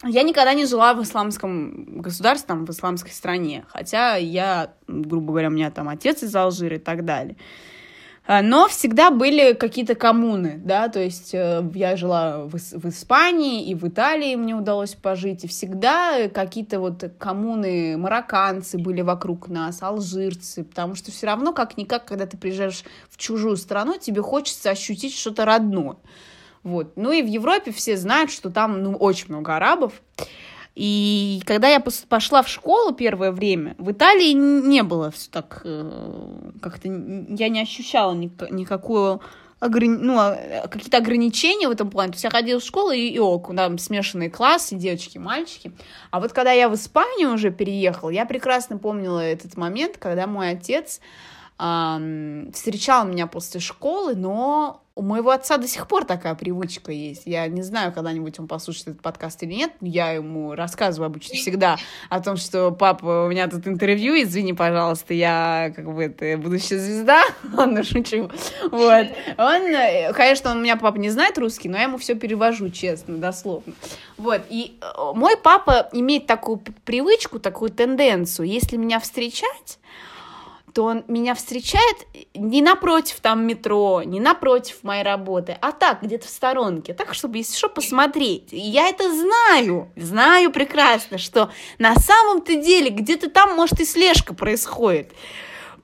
я 0.04 0.22
никогда 0.22 0.52
не 0.52 0.66
жила 0.66 0.92
в 0.92 1.02
исламском 1.02 2.00
государстве, 2.02 2.48
там, 2.48 2.66
в 2.66 2.70
исламской 2.70 3.12
стране, 3.12 3.64
хотя 3.68 4.16
я, 4.16 4.72
грубо 4.86 5.28
говоря, 5.28 5.48
у 5.48 5.52
меня 5.52 5.70
там 5.70 5.88
отец 5.88 6.22
из 6.22 6.36
Алжира 6.36 6.76
и 6.76 6.78
так 6.78 7.06
далее. 7.06 7.36
А, 8.28 8.42
но 8.42 8.66
всегда 8.66 9.12
были 9.12 9.52
какие-то 9.52 9.94
коммуны, 9.94 10.60
да, 10.64 10.88
то 10.88 10.98
есть 10.98 11.32
э, 11.32 11.62
я 11.74 11.96
жила 11.96 12.38
в, 12.46 12.54
в 12.54 12.88
Испании 12.88 13.64
и 13.68 13.74
в 13.76 13.86
Италии 13.86 14.34
мне 14.34 14.54
удалось 14.54 14.94
пожить, 14.94 15.44
и 15.44 15.48
всегда 15.48 16.28
какие-то 16.28 16.80
вот 16.80 17.04
коммуны, 17.18 17.96
марокканцы 17.96 18.78
были 18.78 19.02
вокруг 19.02 19.46
нас, 19.48 19.80
алжирцы, 19.80 20.64
потому 20.64 20.96
что 20.96 21.12
все 21.12 21.26
равно 21.26 21.52
как-никак, 21.52 22.04
когда 22.04 22.26
ты 22.26 22.36
приезжаешь 22.36 22.82
в 23.08 23.16
чужую 23.16 23.56
страну, 23.56 23.96
тебе 23.96 24.22
хочется 24.22 24.70
ощутить 24.70 25.16
что-то 25.16 25.44
родное. 25.44 25.96
Вот. 26.64 26.96
Ну 26.96 27.12
и 27.12 27.22
в 27.22 27.26
Европе 27.26 27.70
все 27.70 27.96
знают, 27.96 28.32
что 28.32 28.50
там 28.50 28.82
ну, 28.82 28.96
очень 28.96 29.26
много 29.28 29.54
арабов. 29.54 29.92
И 30.76 31.40
когда 31.46 31.68
я 31.68 31.80
пошла 31.80 32.42
в 32.42 32.48
школу 32.48 32.92
первое 32.92 33.32
время, 33.32 33.74
в 33.78 33.92
Италии 33.92 34.32
не 34.32 34.82
было 34.82 35.10
все 35.10 35.30
так 35.30 35.62
э, 35.64 36.50
как-то 36.60 36.86
я 36.88 37.48
не 37.48 37.62
ощущала 37.62 38.12
никакую 38.12 39.22
ограни... 39.58 39.96
ну, 39.96 40.18
а, 40.18 40.68
какие-то 40.68 40.98
ограничения 40.98 41.68
в 41.68 41.70
этом 41.70 41.88
плане. 41.88 42.12
То 42.12 42.16
есть 42.16 42.24
я 42.24 42.30
ходила 42.30 42.60
в 42.60 42.62
школу 42.62 42.90
и, 42.90 43.08
и 43.08 43.18
ок, 43.18 43.54
там 43.56 43.78
смешанные 43.78 44.30
классы, 44.30 44.76
девочки, 44.76 45.16
мальчики. 45.16 45.72
А 46.10 46.20
вот 46.20 46.34
когда 46.34 46.52
я 46.52 46.68
в 46.68 46.74
Испанию 46.74 47.32
уже 47.32 47.50
переехала, 47.50 48.10
я 48.10 48.26
прекрасно 48.26 48.76
помнила 48.76 49.20
этот 49.20 49.56
момент, 49.56 49.96
когда 49.96 50.26
мой 50.26 50.50
отец 50.50 51.00
эм, 51.58 52.52
встречал 52.52 53.06
меня 53.06 53.26
после 53.26 53.60
школы, 53.60 54.14
но 54.14 54.82
у 54.96 55.02
моего 55.02 55.30
отца 55.30 55.58
до 55.58 55.68
сих 55.68 55.86
пор 55.88 56.06
такая 56.06 56.34
привычка 56.34 56.90
есть. 56.90 57.22
Я 57.26 57.46
не 57.48 57.60
знаю, 57.60 57.92
когда-нибудь 57.92 58.40
он 58.40 58.48
послушает 58.48 58.88
этот 58.88 59.02
подкаст 59.02 59.42
или 59.42 59.52
нет. 59.52 59.72
Я 59.82 60.12
ему 60.12 60.54
рассказываю 60.54 61.08
обычно 61.08 61.34
всегда 61.36 61.76
о 62.08 62.20
том, 62.20 62.38
что 62.38 62.70
папа, 62.70 63.26
у 63.26 63.28
меня 63.28 63.46
тут 63.46 63.68
интервью, 63.68 64.14
извини, 64.14 64.54
пожалуйста, 64.54 65.12
я 65.12 65.70
как 65.76 65.94
бы 65.94 66.04
это 66.04 66.38
будущая 66.38 66.78
звезда. 66.78 67.22
Ладно, 67.52 67.84
шучу. 67.84 68.30
Вот. 68.70 69.06
Он, 69.36 70.14
конечно, 70.14 70.50
он 70.50 70.58
у 70.58 70.60
меня 70.62 70.76
папа 70.76 70.96
не 70.96 71.10
знает 71.10 71.36
русский, 71.36 71.68
но 71.68 71.76
я 71.76 71.84
ему 71.84 71.98
все 71.98 72.14
перевожу, 72.14 72.70
честно, 72.70 73.18
дословно. 73.18 73.74
Вот. 74.16 74.40
И 74.48 74.78
э, 74.80 75.12
мой 75.14 75.36
папа 75.36 75.90
имеет 75.92 76.26
такую 76.26 76.62
привычку, 76.86 77.38
такую 77.38 77.70
тенденцию, 77.70 78.48
если 78.48 78.78
меня 78.78 78.98
встречать, 78.98 79.78
то 80.76 80.82
он 80.82 81.04
меня 81.08 81.34
встречает 81.34 82.06
не 82.34 82.60
напротив 82.60 83.20
там 83.22 83.46
метро, 83.46 84.02
не 84.04 84.20
напротив 84.20 84.76
моей 84.82 85.02
работы, 85.02 85.56
а 85.62 85.72
так, 85.72 86.02
где-то 86.02 86.26
в 86.26 86.28
сторонке, 86.28 86.92
так, 86.92 87.14
чтобы, 87.14 87.38
если 87.38 87.56
что, 87.56 87.70
посмотреть. 87.70 88.52
И 88.52 88.58
я 88.58 88.90
это 88.90 89.10
знаю, 89.10 89.90
знаю 89.96 90.52
прекрасно, 90.52 91.16
что 91.16 91.50
на 91.78 91.94
самом-то 91.94 92.56
деле 92.56 92.90
где-то 92.90 93.30
там, 93.30 93.56
может, 93.56 93.80
и 93.80 93.86
слежка 93.86 94.34
происходит. 94.34 95.12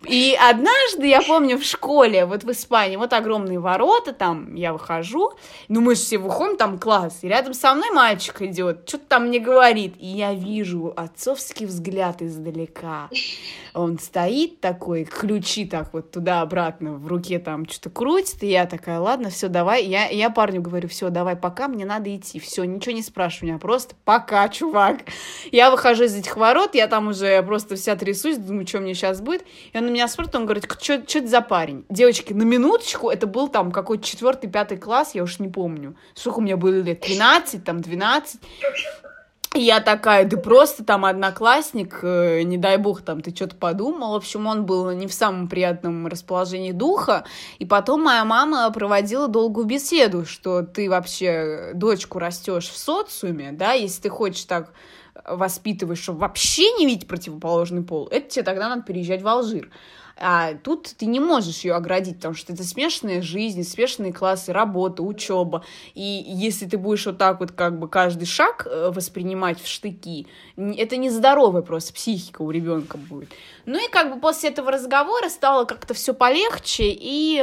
И 0.06 0.36
однажды, 0.40 1.06
я 1.06 1.22
помню, 1.22 1.58
в 1.58 1.64
школе, 1.64 2.26
вот 2.26 2.44
в 2.44 2.50
Испании, 2.50 2.96
вот 2.96 3.12
огромные 3.12 3.58
ворота, 3.58 4.12
там 4.12 4.54
я 4.54 4.72
выхожу, 4.72 5.32
ну 5.68 5.80
мы 5.80 5.94
же 5.94 6.00
все 6.00 6.18
выходим, 6.18 6.56
там 6.56 6.78
класс, 6.78 7.18
и 7.22 7.28
рядом 7.28 7.54
со 7.54 7.74
мной 7.74 7.90
мальчик 7.90 8.42
идет, 8.42 8.88
что-то 8.88 9.04
там 9.08 9.26
мне 9.28 9.38
говорит, 9.38 9.94
и 9.98 10.06
я 10.06 10.34
вижу 10.34 10.92
отцовский 10.96 11.66
взгляд 11.66 12.22
издалека. 12.22 13.08
Он 13.74 13.98
стоит 13.98 14.60
такой, 14.60 15.04
ключи 15.04 15.64
так 15.64 15.94
вот 15.94 16.10
туда-обратно 16.10 16.94
в 16.94 17.06
руке 17.06 17.38
там 17.38 17.66
что-то 17.66 17.90
крутит, 17.90 18.42
и 18.42 18.48
я 18.48 18.66
такая, 18.66 19.00
ладно, 19.00 19.30
все, 19.30 19.48
давай. 19.48 19.84
Я, 19.84 20.08
я 20.08 20.28
парню 20.30 20.60
говорю, 20.60 20.88
все, 20.88 21.08
давай, 21.08 21.36
пока, 21.36 21.68
мне 21.68 21.86
надо 21.86 22.14
идти. 22.14 22.38
Все, 22.38 22.64
ничего 22.64 22.94
не 22.94 23.02
спрашивай 23.02 23.48
меня, 23.48 23.58
просто 23.58 23.94
пока, 24.04 24.48
чувак. 24.48 24.98
Я 25.50 25.70
выхожу 25.70 26.04
из 26.04 26.14
этих 26.14 26.36
ворот, 26.36 26.74
я 26.74 26.86
там 26.86 27.08
уже 27.08 27.42
просто 27.42 27.76
вся 27.76 27.96
трясусь, 27.96 28.36
думаю, 28.36 28.66
что 28.66 28.80
мне 28.80 28.94
сейчас 28.94 29.20
будет. 29.20 29.44
И 29.72 29.78
он 29.78 29.91
меня 29.92 30.08
смотрит, 30.08 30.34
он 30.34 30.44
говорит, 30.44 30.66
что 30.80 30.94
это 30.94 31.26
за 31.26 31.40
парень? 31.40 31.84
Девочки, 31.88 32.32
на 32.32 32.42
минуточку, 32.42 33.10
это 33.10 33.26
был 33.26 33.48
там 33.48 33.70
какой-то 33.72 34.04
четвертый, 34.04 34.50
пятый 34.50 34.78
класс, 34.78 35.14
я 35.14 35.22
уж 35.22 35.38
не 35.38 35.48
помню. 35.48 35.96
Сколько 36.14 36.38
у 36.38 36.42
меня 36.42 36.56
было 36.56 36.80
лет? 36.80 37.00
13, 37.00 37.64
там, 37.64 37.80
12. 37.80 38.40
И 39.54 39.60
я 39.60 39.80
такая, 39.80 40.24
да 40.24 40.38
просто 40.38 40.82
там 40.82 41.04
одноклассник, 41.04 41.98
э, 42.02 42.40
не 42.42 42.56
дай 42.56 42.78
бог, 42.78 43.02
там 43.02 43.20
ты 43.20 43.34
что-то 43.34 43.54
подумал. 43.54 44.12
В 44.12 44.16
общем, 44.16 44.46
он 44.46 44.64
был 44.64 44.90
не 44.92 45.06
в 45.06 45.12
самом 45.12 45.46
приятном 45.46 46.06
расположении 46.06 46.72
духа. 46.72 47.24
И 47.58 47.66
потом 47.66 48.04
моя 48.04 48.24
мама 48.24 48.70
проводила 48.70 49.28
долгую 49.28 49.66
беседу, 49.66 50.24
что 50.24 50.62
ты 50.62 50.88
вообще 50.88 51.72
дочку 51.74 52.18
растешь 52.18 52.70
в 52.70 52.78
социуме, 52.78 53.52
да, 53.52 53.72
если 53.72 54.02
ты 54.02 54.08
хочешь 54.08 54.44
так 54.44 54.72
воспитываешь, 55.24 56.00
чтобы 56.00 56.20
вообще 56.20 56.70
не 56.72 56.86
видеть 56.86 57.08
противоположный 57.08 57.82
пол, 57.82 58.08
это 58.10 58.28
тебе 58.28 58.44
тогда 58.44 58.68
надо 58.68 58.82
переезжать 58.82 59.22
в 59.22 59.28
Алжир. 59.28 59.70
А 60.24 60.54
тут 60.54 60.94
ты 60.98 61.06
не 61.06 61.20
можешь 61.20 61.60
ее 61.60 61.74
оградить, 61.74 62.16
потому 62.16 62.34
что 62.34 62.52
это 62.52 62.64
смешанная 62.64 63.22
жизнь, 63.22 63.64
смешанные 63.64 64.12
классы, 64.12 64.52
работа, 64.52 65.02
учеба. 65.02 65.64
И 65.94 66.02
если 66.26 66.66
ты 66.66 66.78
будешь 66.78 67.06
вот 67.06 67.18
так 67.18 67.40
вот 67.40 67.52
как 67.52 67.78
бы 67.78 67.88
каждый 67.88 68.26
шаг 68.26 68.66
э, 68.66 68.90
воспринимать 68.94 69.60
в 69.60 69.66
штыки, 69.66 70.26
это 70.56 70.96
нездоровая 70.96 71.62
просто 71.62 71.92
психика 71.92 72.42
у 72.42 72.50
ребенка 72.50 72.98
будет. 72.98 73.30
Ну 73.64 73.84
и 73.84 73.90
как 73.90 74.14
бы 74.14 74.20
после 74.20 74.50
этого 74.50 74.70
разговора 74.70 75.28
стало 75.28 75.64
как-то 75.64 75.94
все 75.94 76.14
полегче, 76.14 76.84
и, 76.86 77.42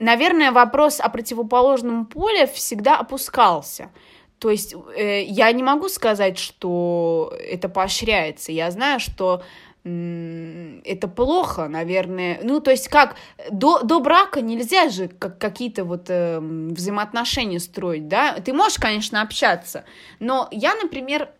наверное, 0.00 0.52
вопрос 0.52 1.00
о 1.00 1.08
противоположном 1.10 2.06
поле 2.06 2.46
всегда 2.46 2.96
опускался. 2.96 3.90
То 4.38 4.50
есть 4.50 4.74
э, 4.96 5.22
я 5.24 5.50
не 5.52 5.62
могу 5.62 5.88
сказать, 5.88 6.38
что 6.38 7.32
это 7.38 7.68
поощряется. 7.68 8.52
Я 8.52 8.70
знаю, 8.70 9.00
что 9.00 9.42
это 9.84 11.08
плохо, 11.08 11.68
наверное. 11.68 12.40
Ну, 12.42 12.60
то 12.60 12.70
есть 12.70 12.88
как 12.88 13.16
до, 13.50 13.80
до 13.82 14.00
брака 14.00 14.40
нельзя 14.40 14.88
же 14.90 15.08
как, 15.08 15.38
какие-то 15.38 15.84
вот 15.84 16.06
э, 16.08 16.40
взаимоотношения 16.40 17.60
строить, 17.60 18.08
да? 18.08 18.34
Ты 18.34 18.52
можешь, 18.52 18.78
конечно, 18.78 19.22
общаться, 19.22 19.84
но 20.18 20.48
я, 20.50 20.74
например, 20.74 21.30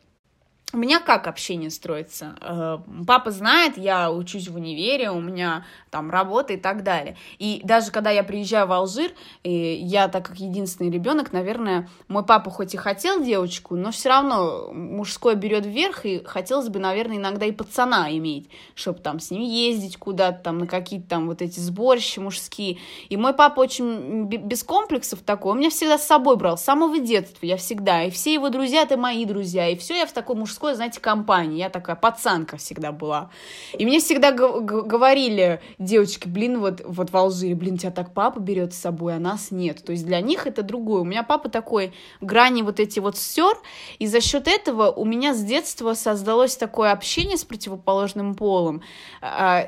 у 0.75 0.77
меня 0.77 1.01
как 1.01 1.27
общение 1.27 1.71
строится? 1.71 2.37
Э, 2.43 2.79
папа 3.07 3.31
знает, 3.31 3.79
я 3.79 4.13
учусь 4.13 4.49
в 4.49 4.57
универе, 4.57 5.11
у 5.11 5.19
меня 5.19 5.65
там 5.91 6.11
работа 6.11 6.53
и 6.53 6.57
так 6.59 6.83
далее. 6.83 7.17
И 7.39 7.63
даже 7.65 7.91
когда 7.91 8.11
я 8.11 8.23
приезжаю 8.23 8.67
в 8.67 8.73
Алжир, 8.73 9.13
я 9.45 10.09
так 10.09 10.27
как 10.27 10.37
единственный 10.37 10.91
ребенок, 10.91 11.33
наверное, 11.33 11.89
мой 12.09 12.23
папа 12.23 12.51
хоть 12.51 12.75
и 12.75 12.77
хотел 12.77 13.25
девочку, 13.25 13.77
но 13.77 13.91
все 13.93 14.11
равно 14.11 14.71
мужское 14.75 15.37
берет 15.37 15.65
вверх, 15.65 16.05
и 16.05 16.23
хотелось 16.23 16.69
бы, 16.69 16.79
наверное, 16.79 17.17
иногда 17.17 17.47
и 17.47 17.53
пацана 17.53 18.15
иметь, 18.19 18.51
чтобы 18.75 18.99
там 18.99 19.21
с 19.21 19.31
ним 19.31 19.41
ездить 19.41 19.97
куда-то, 19.97 20.43
там 20.43 20.59
на 20.59 20.67
какие-то 20.67 21.09
там 21.09 21.29
вот 21.29 21.41
эти 21.41 21.59
сборища 21.61 22.21
мужские. 22.21 22.77
И 23.09 23.17
мой 23.17 23.33
папа 23.33 23.61
очень 23.61 24.27
без 24.27 24.63
комплексов 24.65 25.21
такой, 25.21 25.53
он 25.53 25.61
меня 25.61 25.71
всегда 25.71 25.97
с 25.97 26.07
собой 26.07 26.37
брал, 26.37 26.59
с 26.59 26.63
самого 26.63 26.99
детства, 26.99 27.47
я 27.47 27.57
всегда, 27.57 28.05
и 28.05 28.11
все 28.11 28.35
его 28.35 28.51
друзья, 28.51 28.83
это 28.83 28.99
мои 28.99 29.25
друзья, 29.25 29.67
и 29.69 29.77
все 29.77 29.97
я 29.97 30.07
в 30.07 30.13
такой 30.13 30.37
мужской 30.37 30.58
мужской, 30.59 30.75
знаете, 30.75 31.01
компании. 31.01 31.59
Я 31.59 31.71
такая 31.71 31.95
пацанка 31.95 32.57
всегда 32.57 32.91
была. 32.91 33.31
И 33.79 33.87
мне 33.87 34.01
всегда 34.01 34.33
говорили 34.33 35.61
девочки, 35.79 36.27
блин, 36.27 36.59
вот, 36.59 36.83
вот 36.85 37.11
в 37.11 37.17
Алжире, 37.17 37.55
блин, 37.55 37.79
тебя 37.79 37.93
так 37.93 38.13
папа 38.13 38.41
берет 38.41 38.75
с 38.75 38.79
собой, 38.79 39.15
а 39.15 39.19
нас 39.21 39.53
нет. 39.53 39.85
То 39.85 39.93
есть 39.93 40.05
для 40.05 40.21
них 40.21 40.47
это 40.47 40.63
другое. 40.63 41.03
У 41.03 41.05
меня 41.05 41.23
папа 41.23 41.49
такой 41.49 41.93
грани 42.21 42.63
вот 42.63 42.81
эти 42.81 42.99
вот 42.99 43.17
стер, 43.17 43.57
и 44.01 44.07
за 44.09 44.21
счет 44.21 44.49
этого 44.49 44.91
у 44.91 45.05
меня 45.05 45.33
с 45.33 45.43
детства 45.43 45.95
создалось 45.95 46.57
такое 46.57 46.91
общение 46.91 47.37
с 47.37 47.45
противоположным 47.45 48.35
полом, 48.35 48.83
а, 49.21 49.65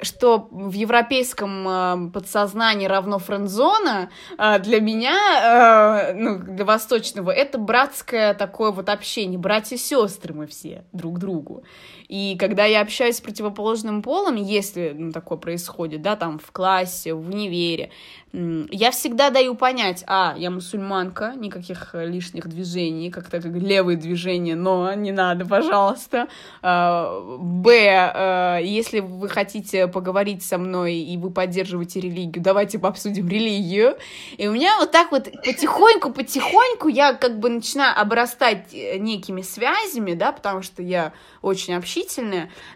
что 0.00 0.48
в 0.50 0.72
европейском 0.72 1.66
а, 1.66 2.10
подсознании 2.14 2.86
равно 2.86 3.18
френдзона, 3.18 4.10
а, 4.36 4.58
для 4.58 4.80
меня, 4.80 6.12
ну, 6.14 6.38
для 6.38 6.64
восточного, 6.64 7.30
это 7.30 7.58
братское 7.58 8.34
такое 8.34 8.70
вот 8.70 8.88
общение, 8.88 9.38
братья-сестры 9.38 10.27
сестры 10.28 10.34
мы 10.34 10.46
все 10.46 10.84
друг 10.92 11.18
другу. 11.18 11.62
И 12.08 12.36
когда 12.38 12.64
я 12.64 12.80
общаюсь 12.80 13.16
с 13.16 13.20
противоположным 13.20 14.02
полом, 14.02 14.36
если 14.36 14.94
ну, 14.96 15.12
такое 15.12 15.38
происходит, 15.38 16.02
да, 16.02 16.16
там 16.16 16.38
в 16.38 16.50
классе, 16.52 17.12
в 17.12 17.28
универе, 17.28 17.90
я 18.32 18.90
всегда 18.90 19.30
даю 19.30 19.54
понять, 19.54 20.04
а, 20.06 20.34
я 20.36 20.50
мусульманка, 20.50 21.32
никаких 21.36 21.94
лишних 21.94 22.46
движений, 22.46 23.10
как-то 23.10 23.40
как 23.40 23.52
левые 23.52 23.96
движения, 23.96 24.54
но 24.54 24.92
не 24.92 25.12
надо, 25.12 25.46
пожалуйста. 25.46 26.28
А, 26.60 27.20
б, 27.38 28.12
а, 28.14 28.58
если 28.58 29.00
вы 29.00 29.28
хотите 29.28 29.86
поговорить 29.86 30.42
со 30.44 30.58
мной 30.58 30.96
и 30.96 31.16
вы 31.16 31.30
поддерживаете 31.30 32.00
религию, 32.00 32.42
давайте 32.42 32.78
обсудим 32.78 33.28
религию. 33.28 33.96
И 34.36 34.46
у 34.46 34.52
меня 34.52 34.76
вот 34.78 34.90
так 34.90 35.10
вот 35.10 35.24
потихоньку-потихоньку 35.44 36.88
я 36.88 37.14
как 37.14 37.38
бы 37.38 37.48
начинаю 37.48 37.98
обрастать 37.98 38.74
э, 38.74 38.98
некими 38.98 39.40
связями, 39.40 40.12
да, 40.12 40.32
потому 40.32 40.62
что 40.62 40.82
я 40.82 41.12
очень 41.40 41.74
общительная, 41.74 41.97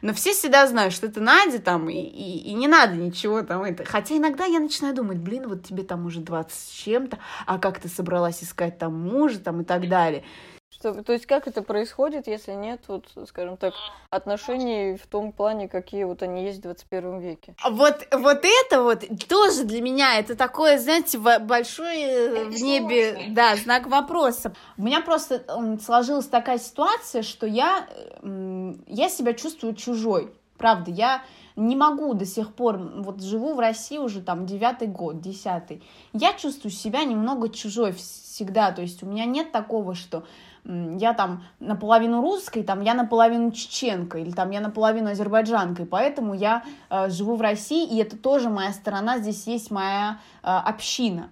но 0.02 0.12
все 0.14 0.32
всегда 0.32 0.66
знают, 0.66 0.94
что 0.94 1.06
это 1.06 1.20
Надя 1.20 1.58
там, 1.58 1.88
и, 1.88 1.94
и, 1.94 2.38
и 2.50 2.54
не 2.54 2.68
надо 2.68 2.94
ничего 2.94 3.42
там 3.42 3.62
это. 3.62 3.84
Хотя 3.84 4.16
иногда 4.16 4.44
я 4.44 4.60
начинаю 4.60 4.94
думать, 4.94 5.18
блин, 5.18 5.48
вот 5.48 5.64
тебе 5.64 5.82
там 5.82 6.06
уже 6.06 6.20
20 6.20 6.52
с 6.52 6.70
чем-то, 6.70 7.18
а 7.46 7.58
как 7.58 7.80
ты 7.80 7.88
собралась 7.88 8.42
искать 8.42 8.78
там 8.78 8.94
мужа 8.94 9.38
там 9.38 9.62
и 9.62 9.64
так 9.64 9.88
далее. 9.88 10.24
Что, 10.72 11.02
то 11.02 11.12
есть 11.12 11.26
как 11.26 11.46
это 11.46 11.62
происходит, 11.62 12.26
если 12.26 12.52
нет, 12.52 12.80
вот, 12.88 13.04
скажем 13.28 13.58
так, 13.58 13.74
отношений 14.08 14.96
в 14.96 15.06
том 15.06 15.30
плане, 15.30 15.68
какие 15.68 16.04
вот 16.04 16.22
они 16.22 16.44
есть 16.44 16.60
в 16.60 16.62
21 16.62 17.20
веке? 17.20 17.54
А 17.62 17.68
вот, 17.68 18.08
вот 18.10 18.40
это 18.42 18.82
вот 18.82 19.04
тоже 19.28 19.64
для 19.64 19.82
меня, 19.82 20.18
это 20.18 20.34
такое, 20.34 20.78
знаете, 20.78 21.18
большой 21.18 22.00
э, 22.00 22.44
в 22.46 22.62
небе, 22.62 23.26
да, 23.28 23.54
знак 23.56 23.86
вопроса. 23.86 24.54
У 24.78 24.82
меня 24.82 25.02
просто 25.02 25.44
сложилась 25.84 26.26
такая 26.26 26.58
ситуация, 26.58 27.22
что 27.22 27.46
я, 27.46 27.86
я 28.22 29.08
себя 29.10 29.34
чувствую 29.34 29.74
чужой. 29.74 30.32
Правда, 30.56 30.90
я 30.90 31.22
не 31.54 31.76
могу 31.76 32.14
до 32.14 32.24
сих 32.24 32.54
пор, 32.54 32.78
вот 32.78 33.20
живу 33.20 33.54
в 33.54 33.60
России 33.60 33.98
уже 33.98 34.22
там 34.22 34.46
девятый 34.46 34.88
год, 34.88 35.20
десятый. 35.20 35.82
Я 36.14 36.32
чувствую 36.32 36.72
себя 36.72 37.04
немного 37.04 37.50
чужой 37.50 37.92
всегда, 37.92 38.72
то 38.72 38.80
есть 38.80 39.02
у 39.02 39.06
меня 39.06 39.26
нет 39.26 39.52
такого, 39.52 39.94
что 39.94 40.24
я 40.64 41.12
там 41.12 41.44
наполовину 41.58 42.20
русской, 42.20 42.62
там 42.62 42.82
я 42.82 42.94
наполовину 42.94 43.50
чеченка, 43.50 44.18
или 44.18 44.30
там 44.30 44.50
я 44.50 44.60
наполовину 44.60 45.10
азербайджанкой, 45.10 45.86
поэтому 45.86 46.34
я 46.34 46.62
э, 46.88 47.10
живу 47.10 47.36
в 47.36 47.40
России, 47.40 47.86
и 47.86 47.98
это 47.98 48.16
тоже 48.16 48.48
моя 48.48 48.72
сторона, 48.72 49.18
здесь 49.18 49.46
есть 49.46 49.70
моя 49.70 50.18
э, 50.42 50.46
община. 50.46 51.30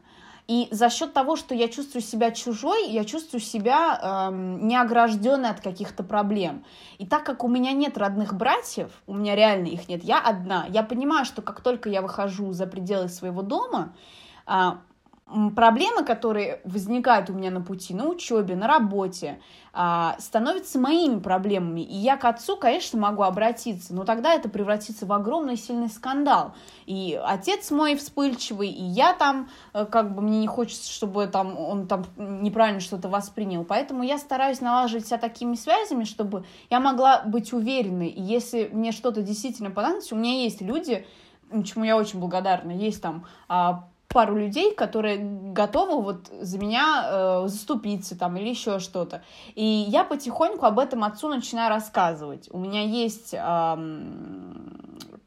И 0.49 0.67
за 0.73 0.91
счет 0.91 1.13
того, 1.13 1.37
что 1.37 1.55
я 1.55 1.69
чувствую 1.69 2.03
себя 2.03 2.33
чужой, 2.33 2.89
я 2.89 3.05
чувствую 3.05 3.41
себя 3.41 4.29
эм, 4.33 4.67
неогражденной 4.67 5.49
от 5.49 5.61
каких-то 5.61 6.03
проблем. 6.03 6.65
И 6.99 7.07
так 7.07 7.23
как 7.23 7.45
у 7.45 7.49
меня 7.49 7.71
нет 7.71 7.97
родных 7.97 8.35
братьев, 8.35 8.91
у 9.07 9.15
меня 9.15 9.37
реально 9.37 9.69
их 9.69 9.89
нет, 9.89 10.03
я 10.03 10.19
одна, 10.19 10.67
я 10.69 10.83
понимаю, 10.83 11.25
что 11.25 11.41
как 11.41 11.61
только 11.61 11.89
я 11.89 12.03
выхожу 12.03 12.51
за 12.51 12.67
пределы 12.67 13.09
своего 13.09 13.43
дома, 13.43 13.93
э, 14.49 14.73
проблемы, 15.55 16.05
которые 16.05 16.61
возникают 16.65 17.31
у 17.31 17.33
меня 17.33 17.51
на 17.51 17.61
пути, 17.61 17.95
на 17.95 18.07
учебе, 18.07 18.57
на 18.57 18.67
работе, 18.67 19.41
а, 19.73 20.17
становятся 20.19 20.81
моими 20.81 21.21
проблемами. 21.21 21.81
И 21.81 21.95
я 21.95 22.17
к 22.17 22.25
отцу, 22.25 22.57
конечно, 22.57 22.99
могу 22.99 23.23
обратиться, 23.23 23.95
но 23.95 24.05
тогда 24.05 24.35
это 24.35 24.49
превратится 24.49 25.07
в 25.07 25.13
огромный 25.13 25.57
сильный 25.57 25.89
скандал. 25.89 26.55
И 26.87 27.21
отец 27.23 27.71
мой 27.71 27.95
вспыльчивый, 27.95 28.69
и 28.69 28.83
я 28.83 29.13
там, 29.13 29.49
э, 29.73 29.87
как 29.87 30.15
бы 30.15 30.23
мне 30.23 30.41
не 30.41 30.49
хочется, 30.49 30.91
чтобы 30.93 31.29
там, 31.29 31.57
он 31.57 31.87
там 31.87 32.05
неправильно 32.17 32.81
что-то 32.81 33.09
воспринял. 33.09 33.65
Поэтому 33.65 34.03
я 34.03 34.19
стараюсь 34.19 34.61
налаживать 34.61 35.07
себя 35.07 35.19
такими 35.19 35.55
связями, 35.55 36.03
чтобы 36.03 36.45
я 36.69 36.81
могла 36.81 37.23
быть 37.23 37.53
уверенной. 37.53 38.09
И 38.09 38.21
если 38.21 38.69
мне 38.73 38.91
что-то 38.91 39.23
действительно 39.23 39.71
понадобится, 39.71 40.17
у 40.17 40.19
меня 40.19 40.43
есть 40.43 40.61
люди, 40.61 41.07
чему 41.65 41.85
я 41.85 41.97
очень 41.97 42.19
благодарна, 42.19 42.73
есть 42.73 43.01
там 43.03 43.25
а, 43.49 43.89
пару 44.13 44.37
людей, 44.37 44.75
которые 44.75 45.19
готовы 45.53 46.03
вот 46.03 46.31
за 46.41 46.59
меня 46.59 47.05
э, 47.05 47.43
заступиться 47.47 48.19
там 48.19 48.37
или 48.37 48.49
еще 48.49 48.81
что-то. 48.81 49.23
И 49.55 49.65
я 49.65 50.05
потихоньку 50.05 50.67
об 50.67 50.81
этом 50.81 51.05
отцу 51.05 51.29
начинаю 51.29 51.71
рассказывать. 51.71 52.49
У 52.51 52.59
меня 52.59 52.83
есть 52.83 53.33
э, 53.33 53.39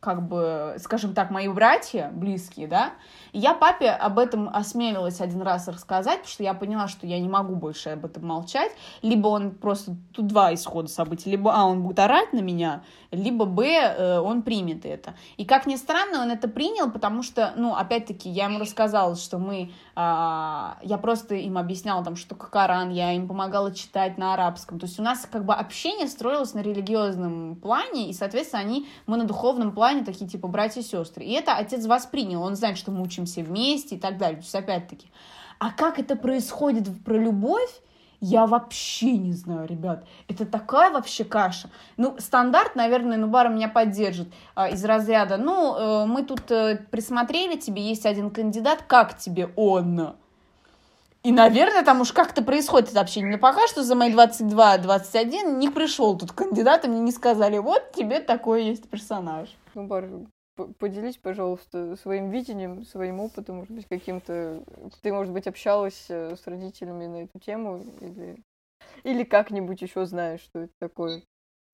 как 0.01 0.27
бы, 0.27 0.75
скажем 0.79 1.13
так, 1.13 1.31
мои 1.31 1.47
братья 1.47 2.11
близкие, 2.13 2.67
да, 2.67 2.91
я 3.33 3.55
папе 3.55 3.89
об 3.89 4.19
этом 4.19 4.49
осмелилась 4.53 5.19
один 5.19 5.41
раз 5.41 5.67
рассказать, 5.67 6.19
потому 6.19 6.31
что 6.31 6.43
я 6.43 6.53
поняла, 6.53 6.87
что 6.87 7.07
я 7.07 7.19
не 7.19 7.27
могу 7.27 7.55
больше 7.55 7.89
об 7.89 8.05
этом 8.05 8.27
молчать, 8.27 8.71
либо 9.01 9.27
он 9.27 9.51
просто, 9.51 9.95
тут 10.13 10.27
два 10.27 10.53
исхода 10.53 10.87
событий, 10.87 11.31
либо, 11.31 11.51
а, 11.53 11.65
он 11.65 11.81
будет 11.81 11.99
орать 11.99 12.31
на 12.31 12.39
меня, 12.39 12.83
либо, 13.11 13.45
б, 13.45 13.65
э, 13.65 14.19
он 14.19 14.43
примет 14.43 14.85
это. 14.85 15.15
И, 15.37 15.45
как 15.45 15.65
ни 15.65 15.75
странно, 15.75 16.21
он 16.21 16.31
это 16.31 16.47
принял, 16.47 16.91
потому 16.91 17.23
что, 17.23 17.53
ну, 17.55 17.75
опять-таки, 17.75 18.29
я 18.29 18.45
ему 18.45 18.59
рассказала, 18.59 19.15
что 19.15 19.39
мы, 19.39 19.71
а, 19.95 20.77
я 20.83 20.97
просто 20.97 21.35
им 21.35 21.57
объясняла, 21.57 22.03
там, 22.03 22.15
что 22.15 22.35
Коран, 22.35 22.91
я 22.91 23.13
им 23.13 23.27
помогала 23.27 23.73
читать 23.73 24.17
на 24.17 24.35
арабском, 24.35 24.79
то 24.79 24.85
есть 24.85 24.99
у 24.99 25.03
нас, 25.03 25.27
как 25.31 25.43
бы, 25.43 25.55
общение 25.55 26.07
строилось 26.07 26.53
на 26.53 26.59
религиозном 26.59 27.55
плане, 27.55 28.09
и, 28.09 28.13
соответственно, 28.13 28.61
они, 28.61 28.87
мы 29.07 29.17
на 29.17 29.23
духовном 29.23 29.71
плане 29.71 30.03
такие, 30.03 30.29
типа, 30.29 30.47
братья 30.47 30.81
и 30.81 30.83
сестры. 30.83 31.23
И 31.23 31.31
это 31.31 31.55
отец 31.55 31.85
воспринял, 31.87 32.43
он 32.43 32.55
знает, 32.55 32.77
что 32.77 32.91
мы 32.91 33.01
учимся 33.23 33.41
вместе 33.41 33.95
и 33.95 33.99
так 33.99 34.17
далее. 34.17 34.37
То 34.37 34.43
есть, 34.43 34.55
опять-таки, 34.55 35.07
а 35.59 35.71
как 35.71 35.99
это 35.99 36.15
происходит 36.15 36.87
про 37.03 37.17
любовь, 37.17 37.71
я 38.19 38.45
вообще 38.45 39.17
не 39.17 39.33
знаю, 39.33 39.67
ребят. 39.67 40.05
Это 40.29 40.45
такая 40.45 40.91
вообще 40.91 41.25
каша. 41.25 41.69
Ну, 41.97 42.15
стандарт, 42.19 42.75
наверное, 42.75 43.17
Нубара 43.17 43.49
меня 43.49 43.67
поддержит 43.67 44.29
а, 44.55 44.69
из 44.69 44.83
разряда. 44.85 45.35
Ну, 45.35 45.75
э, 45.75 46.05
мы 46.05 46.23
тут 46.23 46.49
э, 46.49 46.77
присмотрели, 46.89 47.57
тебе 47.57 47.81
есть 47.81 48.05
один 48.05 48.29
кандидат, 48.29 48.83
как 48.87 49.17
тебе 49.17 49.49
он? 49.57 50.15
И, 51.23 51.33
наверное, 51.33 51.83
там 51.83 51.99
уж 51.99 52.13
как-то 52.13 52.43
происходит 52.43 52.91
это 52.91 53.01
общение. 53.01 53.31
Но 53.31 53.37
пока 53.37 53.67
что 53.67 53.83
за 53.83 53.95
мои 53.95 54.13
22-21 54.13 55.57
не 55.57 55.69
пришел 55.69 56.17
тут 56.17 56.31
кандидат, 56.31 56.85
и 56.85 56.87
мне 56.87 57.01
не 57.01 57.11
сказали, 57.11 57.57
вот 57.57 57.91
тебе 57.91 58.21
такой 58.21 58.65
есть 58.65 58.89
персонаж. 58.89 59.49
Ну, 59.75 59.87
Бар, 59.87 60.05
поделись, 60.55 61.17
пожалуйста, 61.17 61.95
своим 61.95 62.29
видением, 62.29 62.85
своим 62.85 63.19
опытом, 63.19 63.57
может 63.57 63.71
быть, 63.73 63.87
каким-то... 63.87 64.63
Ты, 65.01 65.11
может 65.11 65.33
быть, 65.33 65.47
общалась 65.47 66.05
э, 66.09 66.35
с 66.35 66.45
родителями 66.47 67.05
на 67.07 67.23
эту 67.23 67.39
тему 67.39 67.83
или, 68.01 68.43
или 69.03 69.23
как-нибудь 69.23 69.81
еще 69.81 70.05
знаешь, 70.05 70.41
что 70.41 70.59
это 70.59 70.73
такое? 70.79 71.23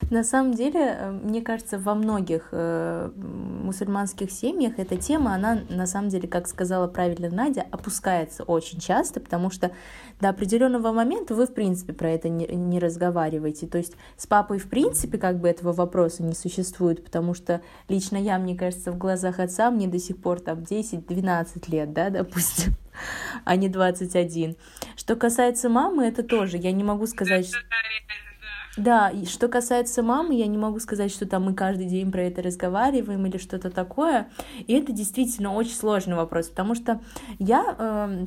На 0.09 0.23
самом 0.23 0.55
деле, 0.55 0.79
э, 0.79 1.11
мне 1.11 1.41
кажется, 1.41 1.77
во 1.77 1.93
многих 1.93 2.49
э, 2.51 3.11
мусульманских 3.15 4.31
семьях 4.31 4.79
эта 4.79 4.97
тема, 4.97 5.35
она 5.35 5.61
на 5.69 5.85
самом 5.85 6.09
деле, 6.09 6.27
как 6.27 6.47
сказала 6.47 6.87
правильно 6.87 7.29
Надя, 7.29 7.65
опускается 7.69 8.43
очень 8.43 8.79
часто, 8.79 9.19
потому 9.19 9.51
что 9.51 9.71
до 10.19 10.29
определенного 10.29 10.91
момента 10.93 11.35
вы, 11.35 11.45
в 11.45 11.53
принципе, 11.53 11.93
про 11.93 12.09
это 12.09 12.27
не, 12.27 12.47
не 12.47 12.79
разговариваете. 12.79 13.67
То 13.67 13.77
есть 13.77 13.93
с 14.17 14.25
папой, 14.25 14.57
в 14.57 14.67
принципе, 14.67 15.19
как 15.19 15.39
бы 15.39 15.47
этого 15.47 15.73
вопроса 15.73 16.23
не 16.23 16.33
существует, 16.33 17.03
потому 17.03 17.35
что 17.35 17.61
лично 17.87 18.17
я, 18.17 18.39
мне 18.39 18.55
кажется, 18.55 18.91
в 18.91 18.97
глазах 18.97 19.39
отца 19.39 19.69
мне 19.69 19.87
до 19.87 19.99
сих 19.99 20.17
пор 20.17 20.39
там 20.39 20.59
10-12 20.59 21.69
лет, 21.69 21.93
да, 21.93 22.09
допустим 22.09 22.73
а 23.45 23.55
не 23.55 23.69
21. 23.69 24.55
Что 24.95 25.15
касается 25.15 25.69
мамы, 25.69 26.05
это 26.05 26.23
тоже, 26.23 26.57
я 26.57 26.71
не 26.71 26.83
могу 26.83 27.05
сказать, 27.05 27.47
что... 27.47 27.59
Да, 28.79 29.09
и 29.09 29.25
что 29.25 29.47
касается 29.47 30.01
мамы, 30.01 30.35
я 30.35 30.47
не 30.47 30.57
могу 30.57 30.79
сказать, 30.79 31.11
что 31.11 31.25
там 31.25 31.43
мы 31.43 31.53
каждый 31.53 31.85
день 31.85 32.11
про 32.11 32.23
это 32.23 32.41
разговариваем 32.41 33.25
или 33.25 33.37
что-то 33.37 33.69
такое. 33.69 34.29
И 34.67 34.73
это 34.73 34.91
действительно 34.91 35.53
очень 35.53 35.73
сложный 35.73 36.15
вопрос, 36.15 36.47
потому 36.49 36.75
что 36.75 37.01
я... 37.37 37.75
Э, 37.77 38.25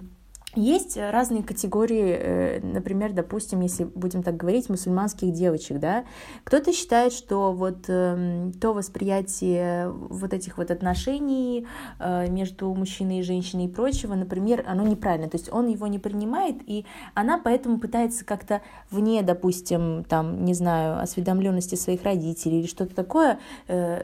есть 0.55 0.97
разные 0.99 1.43
категории, 1.43 2.17
э, 2.19 2.61
например, 2.61 3.13
допустим, 3.13 3.61
если 3.61 3.85
будем 3.85 4.23
так 4.23 4.37
говорить, 4.37 4.69
мусульманских 4.69 5.33
девочек, 5.33 5.79
да, 5.79 6.05
кто-то 6.45 6.73
считает, 6.73 7.13
что 7.13 7.53
вот 7.53 7.85
эм, 7.89 8.53
то 8.53 8.75
восприятие 8.75 9.91
вот 9.91 10.33
этих 10.35 10.59
вот 10.59 10.71
отношений 10.71 11.67
э, 11.99 12.29
между 12.29 12.73
мужчиной 12.75 13.21
и 13.21 13.23
женщиной 13.23 13.67
и 13.67 13.69
прочего, 13.69 14.15
например, 14.15 14.65
оно 14.67 14.87
неправильно, 14.87 15.29
то 15.29 15.39
есть 15.39 15.51
он 15.53 15.69
его 15.69 15.87
не 15.87 15.99
принимает, 15.99 16.57
и 16.67 16.85
она 17.15 17.41
поэтому 17.43 17.79
пытается 17.79 18.25
как-то 18.25 18.61
вне, 18.91 19.23
допустим, 19.23 20.05
там, 20.05 20.45
не 20.45 20.55
знаю, 20.55 21.01
осведомленности 21.01 21.77
своих 21.77 22.03
родителей 22.03 22.61
или 22.61 22.67
что-то 22.67 22.95
такое, 22.95 23.39
э, 23.69 24.03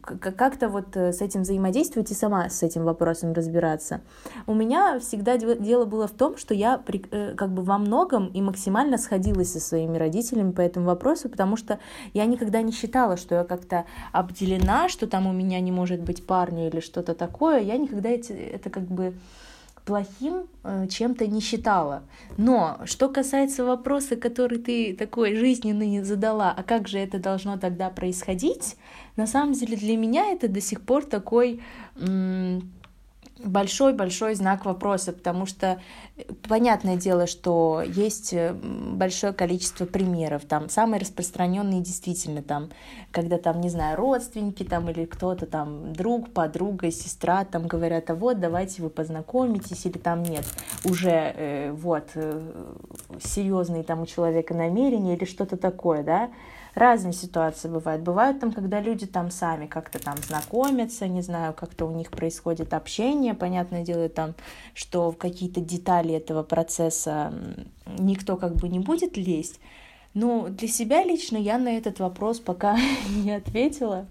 как-то 0.00 0.68
вот 0.68 0.96
с 0.96 1.20
этим 1.20 1.42
взаимодействовать 1.42 2.10
и 2.10 2.14
сама 2.14 2.48
с 2.48 2.62
этим 2.62 2.84
вопросом 2.84 3.32
разбираться. 3.32 4.00
У 4.46 4.54
меня 4.54 4.98
всегда 5.00 5.36
дело 5.36 5.84
было 5.84 6.06
в 6.06 6.12
том, 6.12 6.36
что 6.36 6.54
я 6.54 6.82
э, 6.86 7.34
как 7.36 7.50
бы 7.50 7.62
во 7.62 7.78
многом 7.78 8.28
и 8.28 8.40
максимально 8.40 8.98
сходилась 8.98 9.52
со 9.52 9.60
своими 9.60 9.96
родителями 9.96 10.52
по 10.52 10.60
этому 10.60 10.86
вопросу, 10.86 11.28
потому 11.28 11.56
что 11.56 11.78
я 12.12 12.24
никогда 12.26 12.62
не 12.62 12.72
считала, 12.72 13.16
что 13.16 13.34
я 13.36 13.44
как-то 13.44 13.84
обделена, 14.12 14.88
что 14.88 15.06
там 15.06 15.26
у 15.26 15.32
меня 15.32 15.60
не 15.60 15.72
может 15.72 16.00
быть 16.00 16.26
парня 16.26 16.68
или 16.68 16.80
что-то 16.80 17.14
такое. 17.14 17.60
Я 17.60 17.76
никогда 17.76 18.10
это, 18.10 18.32
это 18.32 18.70
как 18.70 18.84
бы 18.84 19.14
плохим 19.84 20.46
э, 20.62 20.86
чем-то 20.88 21.26
не 21.26 21.40
считала. 21.40 22.02
Но 22.36 22.78
что 22.84 23.08
касается 23.08 23.64
вопроса, 23.64 24.16
который 24.16 24.58
ты 24.58 24.96
такой 24.96 25.36
жизненный 25.36 26.02
задала, 26.02 26.54
а 26.56 26.62
как 26.62 26.88
же 26.88 26.98
это 26.98 27.18
должно 27.18 27.58
тогда 27.58 27.90
происходить, 27.90 28.76
на 29.16 29.26
самом 29.26 29.52
деле 29.52 29.76
для 29.76 29.96
меня 29.96 30.32
это 30.32 30.48
до 30.48 30.60
сих 30.60 30.80
пор 30.82 31.04
такой 31.04 31.60
большой-большой 33.42 34.34
знак 34.34 34.64
вопроса, 34.64 35.12
потому 35.12 35.46
что 35.46 35.80
э, 36.16 36.22
понятное 36.48 36.96
дело, 36.96 37.26
что 37.26 37.82
есть 37.84 38.32
э, 38.32 38.52
большое 38.52 39.32
количество 39.32 39.86
примеров, 39.86 40.44
там 40.44 40.68
самые 40.68 41.00
распространенные 41.00 41.80
действительно 41.80 42.42
там, 42.42 42.70
когда 43.10 43.38
там, 43.38 43.60
не 43.60 43.70
знаю, 43.70 43.96
родственники 43.96 44.62
там 44.62 44.88
или 44.90 45.04
кто-то 45.04 45.46
там, 45.46 45.92
друг, 45.92 46.32
подруга, 46.32 46.90
сестра 46.90 47.44
там 47.44 47.66
говорят, 47.66 48.10
а 48.10 48.14
вот 48.14 48.40
давайте 48.40 48.82
вы 48.82 48.90
познакомитесь, 48.90 49.84
или 49.86 49.98
там 49.98 50.22
нет, 50.22 50.44
уже 50.84 51.10
э, 51.10 51.72
вот 51.72 52.10
э, 52.14 52.40
серьезные 53.22 53.82
там 53.82 54.02
у 54.02 54.06
человека 54.06 54.54
намерения 54.54 55.16
или 55.16 55.24
что-то 55.24 55.56
такое, 55.56 56.02
да, 56.02 56.30
разные 56.74 57.12
ситуации 57.12 57.68
бывают. 57.68 58.02
Бывают 58.02 58.40
там, 58.40 58.52
когда 58.52 58.80
люди 58.80 59.06
там 59.06 59.30
сами 59.30 59.66
как-то 59.66 59.98
там 59.98 60.16
знакомятся, 60.18 61.06
не 61.06 61.22
знаю, 61.22 61.54
как-то 61.54 61.86
у 61.86 61.90
них 61.90 62.10
происходит 62.10 62.74
общение, 62.74 63.34
понятное 63.34 63.84
дело 63.84 64.08
там, 64.08 64.34
что 64.74 65.10
в 65.10 65.16
какие-то 65.16 65.60
детали 65.60 66.14
этого 66.14 66.42
процесса 66.42 67.32
никто 67.98 68.36
как 68.36 68.56
бы 68.56 68.68
не 68.68 68.80
будет 68.80 69.16
лезть. 69.16 69.60
Но 70.14 70.48
для 70.48 70.68
себя 70.68 71.02
лично 71.04 71.36
я 71.36 71.58
на 71.58 71.76
этот 71.76 71.98
вопрос 71.98 72.38
пока 72.38 72.76
не 73.24 73.32
ответила, 73.32 74.06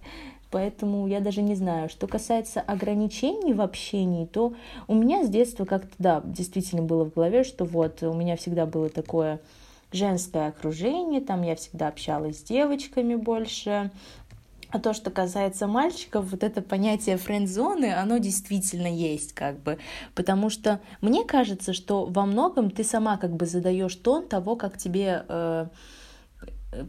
поэтому 0.52 1.08
я 1.08 1.20
даже 1.20 1.42
не 1.42 1.56
знаю. 1.56 1.90
Что 1.90 2.08
касается 2.08 2.62
ограничений 2.62 3.54
в 3.54 3.62
общении, 3.62 4.26
то 4.26 4.54
у 4.88 4.96
меня 4.96 5.26
с 5.26 5.30
детства 5.30 5.66
как-то, 5.66 5.96
да, 5.98 6.22
действительно 6.26 6.82
было 6.82 7.06
в 7.06 7.14
голове, 7.14 7.44
что 7.44 7.66
вот 7.66 8.04
у 8.04 8.14
меня 8.14 8.36
всегда 8.36 8.66
было 8.66 8.90
такое 8.90 9.40
женское 9.94 10.48
окружение, 10.48 11.22
там 11.22 11.42
я 11.44 11.56
всегда 11.56 11.88
общалась 11.88 12.40
с 12.40 12.44
девочками 12.44 13.16
больше, 13.16 13.92
а 14.74 14.80
то, 14.80 14.94
что 14.94 15.12
касается 15.12 15.68
мальчиков, 15.68 16.32
вот 16.32 16.44
это 16.44 16.64
понятие 16.64 17.18
френд-зоны, 17.18 17.94
оно 17.94 18.18
действительно 18.18 18.88
есть, 18.88 19.34
как 19.34 19.60
бы. 19.60 19.78
Потому 20.16 20.50
что 20.50 20.80
мне 21.00 21.24
кажется, 21.24 21.74
что 21.74 22.06
во 22.06 22.26
многом 22.26 22.72
ты 22.72 22.84
сама 22.84 23.18
как 23.18 23.36
бы 23.36 23.46
задаешь 23.46 23.96
тон 23.96 24.28
того, 24.28 24.56
как 24.56 24.80
тебе 24.80 25.26
э, 25.30 25.68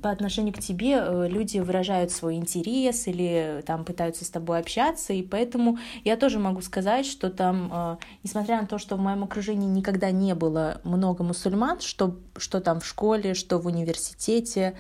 по 0.03 0.11
отношению 0.11 0.55
к 0.55 0.59
тебе 0.59 0.99
э, 0.99 1.29
люди 1.29 1.59
выражают 1.59 2.11
свой 2.11 2.37
интерес 2.37 3.07
или 3.07 3.63
там 3.67 3.85
пытаются 3.85 4.25
с 4.25 4.31
тобой 4.31 4.59
общаться, 4.59 5.13
и 5.13 5.23
поэтому 5.23 5.79
я 6.05 6.17
тоже 6.17 6.39
могу 6.39 6.61
сказать, 6.61 7.07
что 7.07 7.31
там, 7.31 7.71
э, 7.73 7.97
несмотря 8.23 8.61
на 8.61 8.67
то, 8.67 8.79
что 8.79 8.97
в 8.97 9.01
моем 9.01 9.25
окружении 9.25 9.69
никогда 9.69 10.11
не 10.11 10.35
было 10.35 10.81
много 10.85 11.23
мусульман, 11.23 11.81
что, 11.81 12.17
что 12.37 12.61
там 12.61 12.81
в 12.81 12.87
школе, 12.87 13.35
что 13.35 13.59
в 13.59 13.67
университете, 13.67 14.77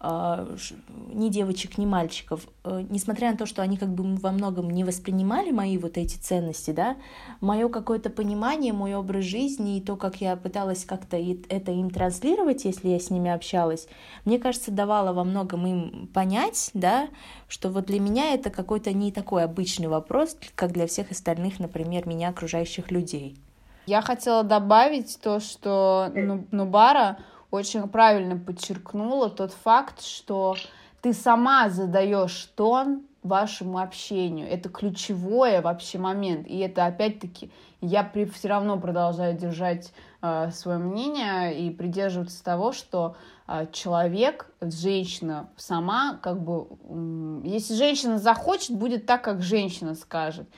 ни 0.00 1.28
девочек, 1.30 1.78
ни 1.78 1.86
мальчиков, 1.86 2.46
э, 2.64 2.84
несмотря 2.90 3.30
на 3.30 3.36
то, 3.36 3.46
что 3.46 3.62
они 3.62 3.76
как 3.76 3.88
бы 3.88 4.16
во 4.16 4.30
многом 4.30 4.70
не 4.70 4.84
воспринимали 4.84 5.50
мои 5.50 5.78
вот 5.78 5.96
эти 5.96 6.16
ценности, 6.16 6.70
да, 6.70 6.96
мое 7.40 7.68
какое-то 7.68 8.10
понимание, 8.10 8.72
мой 8.72 8.94
образ 8.94 9.24
жизни 9.24 9.78
и 9.78 9.80
то, 9.80 9.96
как 9.96 10.20
я 10.20 10.36
пыталась 10.36 10.84
как-то 10.84 11.16
это 11.16 11.72
им 11.72 11.90
транслировать, 11.90 12.64
если 12.64 12.88
я 12.88 13.00
с 13.00 13.10
ними 13.10 13.30
общалась, 13.30 13.88
мне 14.24 14.38
кажется, 14.38 14.70
давало 14.70 15.12
во 15.14 15.24
многом 15.24 15.66
им 15.66 16.08
понять, 16.08 16.70
да, 16.74 17.08
что 17.48 17.70
вот 17.70 17.86
для 17.86 17.98
меня 17.98 18.34
это 18.34 18.50
какой-то 18.50 18.92
не 18.92 19.12
такой 19.12 19.44
обычный 19.44 19.88
вопрос, 19.88 20.36
как 20.54 20.72
для 20.72 20.86
всех 20.86 21.10
остальных, 21.10 21.58
например, 21.58 22.06
меня 22.06 22.28
окружающих 22.28 22.90
людей. 22.90 23.36
Я 23.86 24.02
хотела 24.02 24.42
добавить 24.42 25.18
то, 25.22 25.40
что 25.40 26.10
Нубара 26.50 27.18
очень 27.56 27.88
правильно 27.88 28.36
подчеркнула 28.36 29.30
тот 29.30 29.52
факт, 29.52 30.02
что 30.02 30.56
ты 31.02 31.12
сама 31.12 31.68
задаешь 31.68 32.50
тон 32.54 33.02
вашему 33.22 33.78
общению. 33.78 34.48
Это 34.48 34.68
ключевой 34.68 35.60
вообще 35.60 35.98
момент. 35.98 36.46
И 36.46 36.58
это 36.58 36.86
опять-таки 36.86 37.50
я 37.80 38.02
при, 38.02 38.24
все 38.24 38.48
равно 38.48 38.78
продолжаю 38.78 39.36
держать 39.36 39.92
э, 40.22 40.50
свое 40.52 40.78
мнение 40.78 41.58
и 41.58 41.70
придерживаться 41.70 42.42
того, 42.42 42.72
что 42.72 43.16
э, 43.46 43.66
человек, 43.72 44.50
женщина 44.60 45.48
сама, 45.56 46.18
как 46.22 46.40
бы, 46.42 46.66
э, 46.88 47.40
если 47.44 47.74
женщина 47.74 48.18
захочет, 48.18 48.76
будет 48.76 49.06
так, 49.06 49.22
как 49.22 49.42
женщина 49.42 49.94
скажет. 49.94 50.48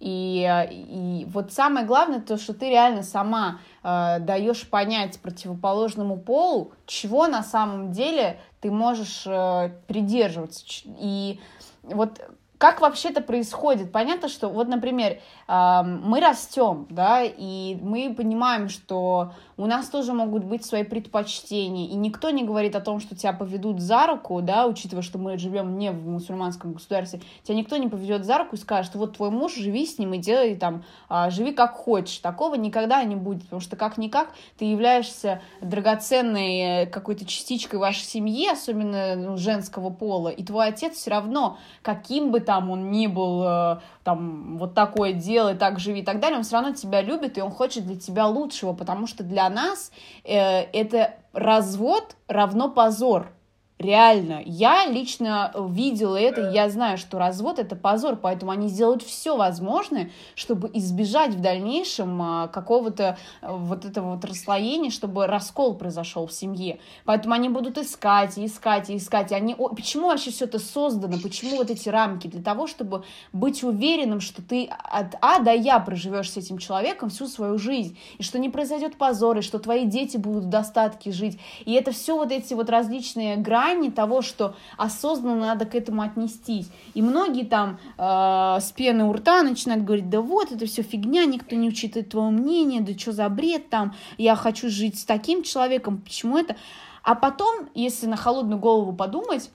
И, 0.00 0.46
э, 0.48 0.72
и 0.72 1.26
вот 1.26 1.52
самое 1.52 1.84
главное, 1.84 2.20
то, 2.20 2.36
что 2.36 2.54
ты 2.54 2.70
реально 2.70 3.02
сама 3.02 3.60
э, 3.82 4.18
даешь 4.20 4.68
понять 4.68 5.18
противоположному 5.20 6.16
полу, 6.16 6.72
чего 6.86 7.26
на 7.26 7.42
самом 7.42 7.90
деле 7.90 8.38
ты 8.60 8.70
можешь 8.70 9.24
э, 9.26 9.70
придерживаться. 9.88 10.64
И 10.84 11.40
вот 11.82 12.20
как 12.58 12.80
вообще 12.80 13.10
это 13.10 13.20
происходит? 13.20 13.92
Понятно, 13.92 14.28
что 14.28 14.48
вот, 14.48 14.66
например, 14.66 15.20
мы 15.46 16.18
растем, 16.18 16.88
да, 16.90 17.22
и 17.22 17.78
мы 17.80 18.12
понимаем, 18.12 18.68
что 18.68 19.32
у 19.58 19.66
нас 19.66 19.88
тоже 19.88 20.12
могут 20.12 20.44
быть 20.44 20.64
свои 20.64 20.84
предпочтения, 20.84 21.88
и 21.88 21.94
никто 21.96 22.30
не 22.30 22.44
говорит 22.44 22.76
о 22.76 22.80
том, 22.80 23.00
что 23.00 23.16
тебя 23.16 23.32
поведут 23.32 23.80
за 23.80 24.06
руку, 24.06 24.40
да, 24.40 24.66
учитывая, 24.66 25.02
что 25.02 25.18
мы 25.18 25.36
живем 25.36 25.76
не 25.76 25.90
в 25.90 26.08
мусульманском 26.08 26.72
государстве, 26.72 27.20
тебя 27.42 27.56
никто 27.56 27.76
не 27.76 27.88
поведет 27.88 28.24
за 28.24 28.38
руку 28.38 28.54
и 28.54 28.58
скажет, 28.58 28.94
вот 28.94 29.16
твой 29.16 29.30
муж, 29.30 29.56
живи 29.56 29.84
с 29.84 29.98
ним 29.98 30.14
и 30.14 30.18
делай 30.18 30.54
там, 30.54 30.84
а, 31.08 31.30
живи 31.30 31.52
как 31.52 31.74
хочешь. 31.74 32.18
Такого 32.18 32.54
никогда 32.54 33.02
не 33.02 33.16
будет, 33.16 33.42
потому 33.42 33.60
что 33.60 33.74
как-никак 33.74 34.30
ты 34.56 34.64
являешься 34.64 35.42
драгоценной 35.60 36.84
э, 36.84 36.86
какой-то 36.86 37.26
частичкой 37.26 37.80
вашей 37.80 38.04
семьи, 38.04 38.48
особенно 38.48 39.16
ну, 39.16 39.36
женского 39.36 39.90
пола, 39.90 40.28
и 40.28 40.44
твой 40.44 40.68
отец 40.68 40.94
все 40.94 41.10
равно, 41.10 41.58
каким 41.82 42.30
бы 42.30 42.38
там 42.38 42.70
он 42.70 42.92
ни 42.92 43.08
был, 43.08 43.42
э, 43.42 43.78
там, 44.04 44.56
вот 44.56 44.74
такое 44.74 45.14
делай, 45.14 45.56
так 45.56 45.80
живи 45.80 46.00
и 46.00 46.04
так 46.04 46.20
далее, 46.20 46.38
он 46.38 46.44
все 46.44 46.54
равно 46.54 46.72
тебя 46.72 47.02
любит, 47.02 47.36
и 47.38 47.40
он 47.40 47.50
хочет 47.50 47.84
для 47.84 47.96
тебя 47.96 48.28
лучшего, 48.28 48.72
потому 48.72 49.08
что 49.08 49.24
для 49.24 49.47
нас 49.48 49.90
э, 50.24 50.62
это 50.72 51.16
развод 51.32 52.16
равно 52.26 52.70
позор. 52.70 53.32
Реально, 53.78 54.42
я 54.44 54.86
лично 54.86 55.52
видела 55.56 56.16
это, 56.16 56.50
я 56.50 56.68
знаю, 56.68 56.98
что 56.98 57.16
развод 57.16 57.60
это 57.60 57.76
позор, 57.76 58.16
поэтому 58.16 58.50
они 58.50 58.66
сделают 58.66 59.04
все 59.04 59.36
возможное, 59.36 60.10
чтобы 60.34 60.68
избежать 60.74 61.34
в 61.34 61.40
дальнейшем 61.40 62.20
а, 62.20 62.48
какого-то 62.48 63.16
а, 63.40 63.52
вот 63.52 63.84
этого 63.84 64.16
вот 64.16 64.24
расслоения, 64.24 64.90
чтобы 64.90 65.28
раскол 65.28 65.76
произошел 65.76 66.26
в 66.26 66.32
семье. 66.32 66.80
Поэтому 67.04 67.34
они 67.34 67.48
будут 67.48 67.78
искать, 67.78 68.36
искать, 68.36 68.90
искать. 68.90 69.30
Они... 69.30 69.54
Почему 69.54 70.08
вообще 70.08 70.32
все 70.32 70.46
это 70.46 70.58
создано? 70.58 71.18
Почему 71.22 71.58
вот 71.58 71.70
эти 71.70 71.88
рамки? 71.88 72.26
Для 72.26 72.42
того, 72.42 72.66
чтобы 72.66 73.04
быть 73.32 73.62
уверенным, 73.62 74.20
что 74.20 74.42
ты 74.42 74.68
от 74.82 75.14
А 75.20 75.38
до 75.38 75.54
Я 75.54 75.78
проживешь 75.78 76.32
с 76.32 76.36
этим 76.36 76.58
человеком 76.58 77.10
всю 77.10 77.28
свою 77.28 77.58
жизнь, 77.58 77.96
и 78.18 78.24
что 78.24 78.40
не 78.40 78.48
произойдет 78.48 78.96
позор, 78.96 79.38
и 79.38 79.42
что 79.42 79.60
твои 79.60 79.84
дети 79.84 80.16
будут 80.16 80.46
в 80.46 80.48
достатке 80.48 81.12
жить. 81.12 81.38
И 81.64 81.74
это 81.74 81.92
все 81.92 82.16
вот 82.16 82.32
эти 82.32 82.54
вот 82.54 82.68
различные 82.70 83.36
грани, 83.36 83.67
грани 83.68 83.90
того, 83.90 84.22
что 84.22 84.54
осознанно 84.76 85.46
надо 85.46 85.66
к 85.66 85.74
этому 85.74 86.02
отнестись. 86.02 86.70
И 86.94 87.02
многие 87.02 87.44
там 87.44 87.78
э, 87.96 88.60
с 88.60 88.72
пены 88.72 89.04
у 89.04 89.12
рта 89.12 89.42
начинают 89.42 89.84
говорить, 89.84 90.08
да 90.08 90.20
вот, 90.20 90.52
это 90.52 90.66
все 90.66 90.82
фигня, 90.82 91.24
никто 91.24 91.56
не 91.56 91.68
учитывает 91.68 92.10
твое 92.10 92.30
мнение, 92.30 92.80
да 92.80 92.96
что 92.98 93.12
за 93.12 93.28
бред 93.28 93.68
там, 93.70 93.94
я 94.16 94.36
хочу 94.36 94.68
жить 94.68 94.98
с 94.98 95.04
таким 95.04 95.42
человеком, 95.42 95.98
почему 95.98 96.38
это? 96.38 96.56
А 97.02 97.14
потом, 97.14 97.68
если 97.74 98.06
на 98.06 98.16
холодную 98.16 98.58
голову 98.58 98.92
подумать, 98.92 99.50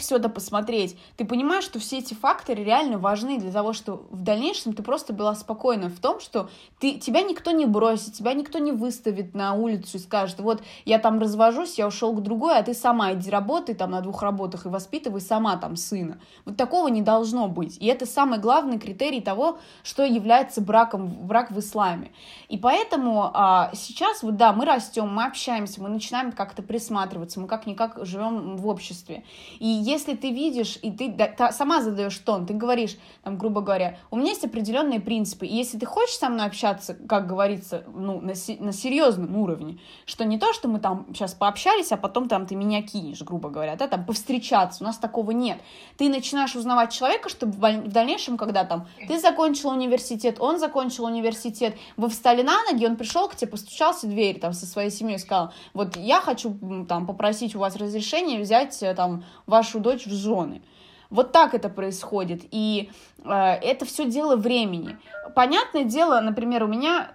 все 0.00 0.16
это 0.16 0.28
посмотреть, 0.28 0.98
ты 1.16 1.24
понимаешь, 1.24 1.64
что 1.64 1.78
все 1.78 1.98
эти 1.98 2.14
факторы 2.14 2.64
реально 2.64 2.98
важны 2.98 3.38
для 3.38 3.52
того, 3.52 3.72
что 3.72 4.06
в 4.10 4.22
дальнейшем 4.22 4.72
ты 4.72 4.82
просто 4.82 5.12
была 5.12 5.34
спокойна 5.34 5.88
в 5.88 6.00
том, 6.00 6.20
что 6.20 6.50
ты, 6.78 6.98
тебя 6.98 7.22
никто 7.22 7.52
не 7.52 7.66
бросит, 7.66 8.14
тебя 8.14 8.34
никто 8.34 8.58
не 8.58 8.72
выставит 8.72 9.34
на 9.34 9.54
улицу 9.54 9.98
и 9.98 10.00
скажет, 10.00 10.40
вот 10.40 10.62
я 10.84 10.98
там 10.98 11.18
развожусь, 11.18 11.78
я 11.78 11.86
ушел 11.86 12.12
к 12.14 12.22
другой, 12.22 12.58
а 12.58 12.62
ты 12.62 12.74
сама 12.74 13.12
иди 13.12 13.30
работай 13.30 13.74
там 13.74 13.92
на 13.92 14.00
двух 14.00 14.22
работах 14.22 14.66
и 14.66 14.68
воспитывай 14.68 15.20
сама 15.20 15.56
там 15.56 15.76
сына. 15.76 16.20
Вот 16.44 16.56
такого 16.56 16.88
не 16.88 17.02
должно 17.02 17.48
быть. 17.48 17.76
И 17.80 17.86
это 17.86 18.06
самый 18.06 18.38
главный 18.38 18.78
критерий 18.78 19.20
того, 19.20 19.58
что 19.82 20.04
является 20.04 20.60
браком, 20.60 21.08
брак 21.26 21.50
в 21.50 21.58
исламе. 21.58 22.12
И 22.48 22.58
поэтому 22.58 23.30
а, 23.32 23.70
сейчас, 23.74 24.22
вот 24.22 24.36
да, 24.36 24.52
мы 24.52 24.64
растем, 24.64 25.08
мы 25.08 25.24
общаемся, 25.24 25.82
мы 25.82 25.88
начинаем 25.88 26.32
как-то 26.32 26.62
присматриваться, 26.62 27.40
мы 27.40 27.46
как-никак 27.46 27.98
живем 28.04 28.56
в 28.56 28.66
обществе. 28.66 29.24
И 29.58 29.66
если 29.90 30.14
ты 30.14 30.30
видишь, 30.30 30.78
и 30.82 30.90
ты 30.90 31.08
да, 31.08 31.52
сама 31.52 31.82
задаешь 31.82 32.16
тон, 32.18 32.46
ты 32.46 32.54
говоришь, 32.54 32.96
там, 33.22 33.36
грубо 33.36 33.60
говоря, 33.60 33.98
у 34.10 34.16
меня 34.16 34.30
есть 34.30 34.44
определенные 34.44 35.00
принципы, 35.00 35.46
и 35.46 35.54
если 35.54 35.78
ты 35.78 35.86
хочешь 35.86 36.16
со 36.16 36.28
мной 36.28 36.46
общаться, 36.46 36.94
как 36.94 37.26
говорится, 37.26 37.84
ну, 37.92 38.20
на, 38.20 38.34
на 38.60 38.72
серьезном 38.72 39.36
уровне, 39.36 39.78
что 40.06 40.24
не 40.24 40.38
то, 40.38 40.52
что 40.52 40.68
мы 40.68 40.78
там 40.78 41.06
сейчас 41.10 41.34
пообщались, 41.34 41.92
а 41.92 41.96
потом 41.96 42.28
там 42.28 42.46
ты 42.46 42.54
меня 42.54 42.82
кинешь, 42.82 43.22
грубо 43.22 43.48
говоря, 43.50 43.76
да, 43.76 43.88
там 43.88 44.04
повстречаться, 44.04 44.82
у 44.82 44.86
нас 44.86 44.98
такого 44.98 45.32
нет. 45.32 45.58
Ты 45.96 46.08
начинаешь 46.08 46.54
узнавать 46.54 46.92
человека, 46.92 47.28
чтобы 47.28 47.52
в 47.52 47.88
дальнейшем, 47.88 48.36
когда 48.36 48.64
там 48.64 48.86
ты 49.08 49.18
закончил 49.18 49.70
университет, 49.70 50.36
он 50.40 50.58
закончил 50.58 51.04
университет, 51.04 51.76
вы 51.96 52.08
встали 52.08 52.42
на 52.42 52.62
ноги, 52.64 52.86
он 52.86 52.96
пришел 52.96 53.28
к 53.28 53.34
тебе, 53.34 53.50
постучался 53.50 54.06
в 54.06 54.10
дверь 54.10 54.38
там 54.38 54.52
со 54.52 54.66
своей 54.66 54.90
семьей, 54.90 55.18
сказал, 55.18 55.52
вот 55.74 55.96
я 55.96 56.20
хочу 56.20 56.56
там 56.88 57.06
попросить 57.06 57.54
у 57.54 57.58
вас 57.58 57.76
разрешения 57.76 58.40
взять 58.40 58.82
э, 58.82 58.94
там 58.94 59.24
вашу 59.46 59.79
дочь 59.80 60.06
в 60.06 60.12
жены. 60.12 60.62
Вот 61.10 61.32
так 61.32 61.54
это 61.54 61.68
происходит. 61.68 62.42
И 62.50 62.90
э, 63.24 63.30
это 63.30 63.84
все 63.84 64.08
дело 64.08 64.36
времени. 64.36 64.96
Понятное 65.34 65.84
дело, 65.84 66.20
например, 66.20 66.64
у 66.64 66.68
меня 66.68 67.12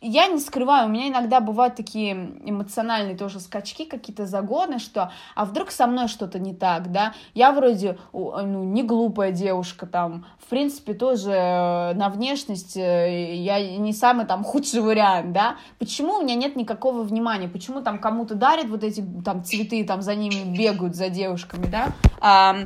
я 0.00 0.28
не 0.28 0.38
скрываю, 0.38 0.86
у 0.86 0.90
меня 0.90 1.08
иногда 1.08 1.40
бывают 1.40 1.74
такие 1.76 2.12
эмоциональные 2.44 3.16
тоже 3.16 3.40
скачки, 3.40 3.84
какие-то 3.84 4.26
загоны, 4.26 4.78
что 4.78 5.12
а 5.34 5.44
вдруг 5.44 5.70
со 5.70 5.86
мной 5.86 6.08
что-то 6.08 6.38
не 6.38 6.54
так, 6.54 6.90
да? 6.90 7.14
Я 7.34 7.52
вроде 7.52 7.98
ну, 8.12 8.64
не 8.64 8.82
глупая 8.82 9.32
девушка, 9.32 9.86
там, 9.86 10.26
в 10.38 10.48
принципе, 10.48 10.94
тоже 10.94 11.32
э, 11.32 11.94
на 11.94 12.08
внешность 12.08 12.76
э, 12.76 13.34
я 13.36 13.78
не 13.78 13.92
самый 13.92 14.26
там 14.26 14.42
худший 14.42 14.80
вариант, 14.80 15.32
да? 15.32 15.56
Почему 15.78 16.14
у 16.14 16.22
меня 16.22 16.34
нет 16.34 16.56
никакого 16.56 17.02
внимания? 17.02 17.48
Почему 17.48 17.82
там 17.82 17.98
кому-то 17.98 18.34
дарят 18.34 18.66
вот 18.66 18.84
эти 18.84 19.04
там 19.24 19.44
цветы, 19.44 19.84
там 19.84 20.02
за 20.02 20.14
ними 20.14 20.56
бегают, 20.56 20.96
за 20.96 21.10
девушками, 21.10 21.66
да? 21.66 21.88
А, 22.20 22.56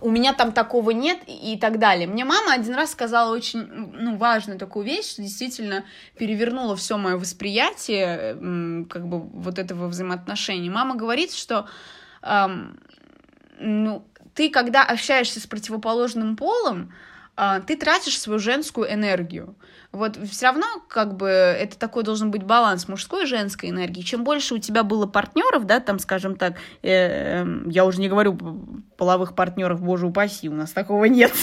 у 0.00 0.10
меня 0.10 0.32
там 0.32 0.52
такого 0.52 0.90
нет 0.90 1.18
и 1.26 1.58
так 1.58 1.78
далее. 1.78 2.06
Мне 2.06 2.24
мама 2.24 2.52
один 2.52 2.74
раз 2.74 2.92
сказала 2.92 3.34
очень 3.34 3.60
ну, 3.60 4.16
важную 4.16 4.58
такую 4.58 4.84
вещь, 4.84 5.12
что 5.12 5.22
действительно 5.22 5.84
перевернула 6.16 6.76
все 6.76 6.96
мое 6.96 7.16
восприятие 7.16 8.86
как 8.88 9.06
бы 9.08 9.20
вот 9.20 9.58
этого 9.58 9.88
взаимоотношения. 9.88 10.70
Мама 10.70 10.94
говорит, 10.94 11.32
что 11.32 11.66
эм, 12.22 12.78
ну, 13.58 14.06
ты, 14.34 14.50
когда 14.50 14.84
общаешься 14.84 15.40
с 15.40 15.46
противоположным 15.46 16.36
полом, 16.36 16.92
э, 17.36 17.60
ты 17.66 17.76
тратишь 17.76 18.20
свою 18.20 18.38
женскую 18.38 18.92
энергию. 18.92 19.56
Вот 19.96 20.18
все 20.28 20.46
равно, 20.46 20.66
как 20.88 21.16
бы, 21.16 21.26
это 21.26 21.78
такой 21.78 22.02
должен 22.02 22.30
быть 22.30 22.42
баланс 22.42 22.86
мужской 22.86 23.24
и 23.24 23.26
женской 23.26 23.70
энергии. 23.70 24.02
Чем 24.02 24.24
больше 24.24 24.54
у 24.54 24.58
тебя 24.58 24.82
было 24.82 25.06
партнеров, 25.06 25.64
да, 25.64 25.80
там, 25.80 25.98
скажем 25.98 26.36
так, 26.36 26.56
э, 26.82 27.42
э, 27.42 27.46
я 27.70 27.86
уже 27.86 28.00
не 28.00 28.08
говорю 28.08 28.38
половых 28.98 29.34
партнеров, 29.34 29.80
боже 29.80 30.06
упаси, 30.06 30.50
у 30.50 30.54
нас 30.54 30.72
такого 30.72 31.06
нет. 31.06 31.32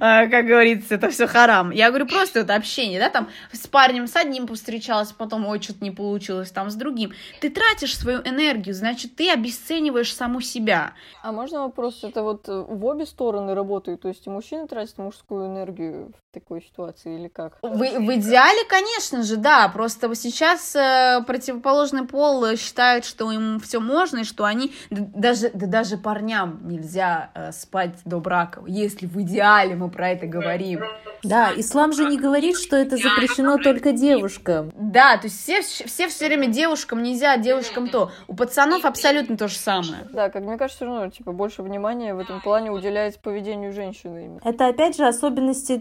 А, 0.00 0.26
как 0.26 0.46
говорится, 0.46 0.94
это 0.94 1.10
все 1.10 1.26
харам. 1.26 1.70
Я 1.70 1.88
говорю 1.90 2.06
просто 2.06 2.40
это 2.40 2.54
общение, 2.54 2.98
да, 2.98 3.10
там, 3.10 3.28
с 3.52 3.66
парнем 3.66 4.06
с 4.06 4.16
одним 4.16 4.46
повстречалась, 4.46 5.12
потом, 5.12 5.46
ой, 5.46 5.60
что-то 5.60 5.84
не 5.84 5.90
получилось, 5.90 6.50
там, 6.50 6.70
с 6.70 6.74
другим. 6.74 7.12
Ты 7.40 7.50
тратишь 7.50 7.96
свою 7.96 8.20
энергию, 8.20 8.74
значит, 8.74 9.16
ты 9.16 9.30
обесцениваешь 9.30 10.14
саму 10.14 10.40
себя. 10.40 10.94
А 11.22 11.30
можно 11.30 11.60
вопрос, 11.60 12.04
это 12.04 12.22
вот 12.22 12.48
в 12.48 12.84
обе 12.84 13.06
стороны 13.06 13.54
работает, 13.54 14.00
то 14.00 14.08
есть 14.08 14.26
и 14.26 14.30
мужчина 14.30 14.66
тратит 14.66 14.98
мужскую 14.98 15.46
энергию 15.46 16.12
такой 16.32 16.62
ситуации 16.62 17.18
или 17.18 17.28
как? 17.28 17.58
В, 17.62 17.76
в 17.76 18.14
идеале, 18.14 18.64
конечно 18.68 19.22
же, 19.22 19.36
да. 19.36 19.68
Просто 19.68 20.12
сейчас 20.14 20.74
э, 20.74 21.22
противоположный 21.26 22.04
пол 22.04 22.56
считает, 22.56 23.04
что 23.04 23.30
им 23.30 23.60
все 23.60 23.80
можно, 23.80 24.20
и 24.20 24.24
что 24.24 24.44
они 24.44 24.72
даже, 24.90 25.50
да 25.52 25.66
даже 25.66 25.96
парням 25.96 26.60
нельзя 26.64 27.30
э, 27.34 27.52
спать 27.52 27.98
до 28.04 28.18
брака, 28.18 28.62
если 28.66 29.06
в 29.06 29.20
идеале 29.22 29.74
мы 29.74 29.90
про 29.90 30.10
это 30.10 30.26
говорим. 30.26 30.80
Да, 31.22 31.52
ислам 31.54 31.92
же 31.92 32.04
не 32.06 32.18
говорит, 32.18 32.56
что 32.56 32.76
это 32.76 32.96
запрещено 32.96 33.58
только 33.58 33.92
девушкам. 33.92 34.72
Да, 34.74 35.16
то 35.18 35.26
есть 35.26 35.40
все, 35.40 35.62
все 35.62 36.08
все 36.08 36.26
время 36.26 36.48
девушкам 36.48 37.02
нельзя, 37.02 37.36
девушкам 37.36 37.88
то. 37.88 38.10
У 38.26 38.34
пацанов 38.34 38.84
абсолютно 38.84 39.36
то 39.36 39.48
же 39.48 39.56
самое. 39.56 40.08
Да, 40.12 40.30
как 40.30 40.42
мне 40.42 40.56
кажется, 40.56 40.78
все 40.78 40.86
равно, 40.86 41.10
типа, 41.10 41.32
больше 41.32 41.62
внимания 41.62 42.14
в 42.14 42.18
этом 42.18 42.40
плане 42.40 42.70
уделяется 42.70 43.20
поведению 43.20 43.72
женщины. 43.72 44.40
Это, 44.42 44.66
опять 44.66 44.96
же, 44.96 45.06
особенности 45.06 45.78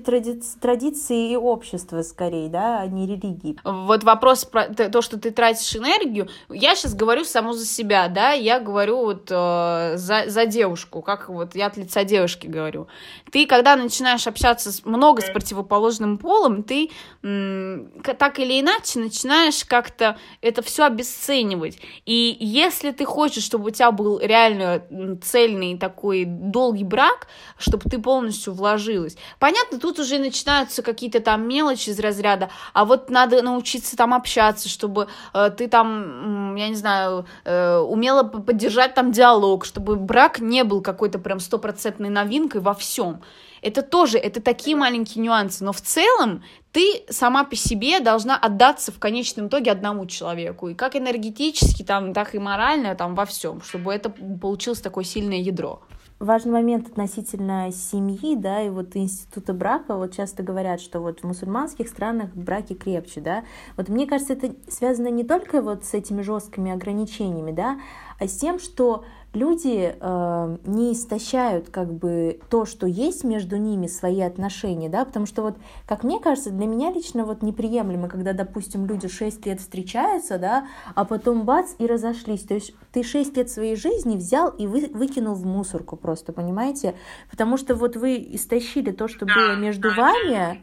тради... 0.59 0.81
традиции 0.81 1.31
и 1.31 1.35
общества, 1.35 2.01
скорее, 2.01 2.49
да, 2.49 2.81
а 2.81 2.87
не 2.87 3.05
религии. 3.05 3.57
Вот 3.63 4.03
вопрос 4.03 4.45
про 4.45 4.65
то, 4.65 5.01
что 5.01 5.19
ты 5.19 5.31
тратишь 5.31 5.75
энергию, 5.75 6.27
я 6.49 6.75
сейчас 6.75 6.95
говорю 6.95 7.23
само 7.23 7.53
за 7.53 7.65
себя, 7.65 8.07
да, 8.07 8.31
я 8.31 8.59
говорю 8.59 8.97
вот 8.97 9.27
э, 9.29 9.93
за, 9.95 10.23
за 10.27 10.45
девушку, 10.45 11.01
как 11.01 11.29
вот 11.29 11.55
я 11.55 11.67
от 11.67 11.77
лица 11.77 12.03
девушки 12.03 12.47
говорю. 12.47 12.87
Ты, 13.31 13.45
когда 13.45 13.75
начинаешь 13.75 14.27
общаться 14.27 14.71
с, 14.71 14.85
много 14.85 15.21
с 15.21 15.29
противоположным 15.29 16.17
полом, 16.17 16.63
ты 16.63 16.89
м, 17.23 17.91
так 18.17 18.39
или 18.39 18.59
иначе 18.59 18.99
начинаешь 18.99 19.63
как-то 19.63 20.17
это 20.41 20.61
все 20.61 20.85
обесценивать. 20.85 21.77
И 22.05 22.37
если 22.39 22.91
ты 22.91 23.05
хочешь, 23.05 23.43
чтобы 23.43 23.67
у 23.67 23.69
тебя 23.69 23.91
был 23.91 24.19
реально 24.19 24.81
цельный 25.21 25.77
такой 25.77 26.25
долгий 26.25 26.83
брак, 26.83 27.27
чтобы 27.57 27.89
ты 27.89 27.99
полностью 27.99 28.53
вложилась. 28.53 29.15
Понятно, 29.39 29.79
тут 29.79 29.99
уже 29.99 30.17
начинаются 30.31 30.81
какие-то 30.81 31.19
там 31.19 31.47
мелочи 31.47 31.89
из 31.89 31.99
разряда, 31.99 32.49
а 32.73 32.85
вот 32.85 33.09
надо 33.09 33.41
научиться 33.41 33.97
там 33.97 34.13
общаться, 34.13 34.69
чтобы 34.69 35.07
э, 35.33 35.51
ты 35.55 35.67
там, 35.67 36.55
я 36.55 36.69
не 36.69 36.75
знаю, 36.75 37.25
э, 37.43 37.77
умела 37.77 38.23
поддержать 38.23 38.93
там 38.93 39.11
диалог, 39.11 39.65
чтобы 39.65 39.97
брак 39.97 40.39
не 40.39 40.63
был 40.63 40.81
какой-то 40.81 41.19
прям 41.19 41.39
стопроцентной 41.39 42.09
новинкой 42.09 42.61
во 42.61 42.73
всем. 42.73 43.21
Это 43.61 43.83
тоже, 43.83 44.17
это 44.17 44.41
такие 44.41 44.75
маленькие 44.75 45.23
нюансы, 45.23 45.63
но 45.63 45.71
в 45.71 45.81
целом 45.81 46.43
ты 46.71 47.03
сама 47.09 47.43
по 47.43 47.55
себе 47.55 47.99
должна 47.99 48.37
отдаться 48.37 48.91
в 48.91 48.99
конечном 48.99 49.47
итоге 49.47 49.71
одному 49.71 50.05
человеку, 50.05 50.69
и 50.69 50.73
как 50.73 50.95
энергетически, 50.95 51.83
там, 51.83 52.13
так 52.13 52.33
и 52.33 52.39
морально, 52.39 52.95
там, 52.95 53.13
во 53.15 53.25
всем, 53.25 53.61
чтобы 53.61 53.93
это 53.93 54.09
получилось 54.09 54.81
такое 54.81 55.03
сильное 55.03 55.39
ядро 55.39 55.81
важный 56.21 56.51
момент 56.51 56.87
относительно 56.87 57.71
семьи, 57.71 58.35
да, 58.35 58.61
и 58.61 58.69
вот 58.69 58.95
института 58.95 59.53
брака, 59.53 59.95
вот 59.95 60.13
часто 60.13 60.43
говорят, 60.43 60.79
что 60.79 60.99
вот 60.99 61.21
в 61.21 61.23
мусульманских 61.23 61.87
странах 61.89 62.33
браки 62.35 62.73
крепче, 62.73 63.21
да, 63.21 63.43
вот 63.75 63.89
мне 63.89 64.05
кажется, 64.05 64.33
это 64.33 64.55
связано 64.69 65.07
не 65.07 65.23
только 65.23 65.61
вот 65.61 65.83
с 65.83 65.93
этими 65.93 66.21
жесткими 66.21 66.71
ограничениями, 66.71 67.51
да, 67.51 67.79
а 68.19 68.27
с 68.27 68.37
тем, 68.37 68.59
что 68.59 69.03
люди 69.33 69.95
э, 69.97 70.57
не 70.65 70.93
истощают 70.93 71.69
как 71.69 71.93
бы 71.93 72.39
то, 72.49 72.65
что 72.65 72.85
есть 72.85 73.23
между 73.23 73.55
ними, 73.57 73.87
свои 73.87 74.21
отношения, 74.21 74.89
да, 74.89 75.05
потому 75.05 75.25
что 75.25 75.41
вот, 75.41 75.57
как 75.87 76.03
мне 76.03 76.19
кажется, 76.19 76.49
для 76.49 76.65
меня 76.65 76.91
лично 76.91 77.25
вот 77.25 77.41
неприемлемо, 77.41 78.09
когда, 78.09 78.33
допустим, 78.33 78.85
люди 78.85 79.07
6 79.07 79.45
лет 79.45 79.61
встречаются, 79.61 80.37
да, 80.37 80.67
а 80.95 81.05
потом 81.05 81.45
бац 81.45 81.71
и 81.79 81.85
разошлись, 81.85 82.41
то 82.41 82.55
есть 82.55 82.73
ты 82.91 83.03
6 83.03 83.37
лет 83.37 83.49
своей 83.49 83.75
жизни 83.75 84.17
взял 84.17 84.49
и 84.49 84.67
вы, 84.67 84.89
выкинул 84.93 85.35
в 85.35 85.45
мусорку 85.45 85.95
просто, 85.95 86.33
понимаете, 86.33 86.95
потому 87.29 87.55
что 87.57 87.75
вот 87.75 87.95
вы 87.95 88.17
истощили 88.31 88.91
то, 88.91 89.07
что 89.07 89.25
было 89.25 89.55
между 89.55 89.93
вами, 89.93 90.61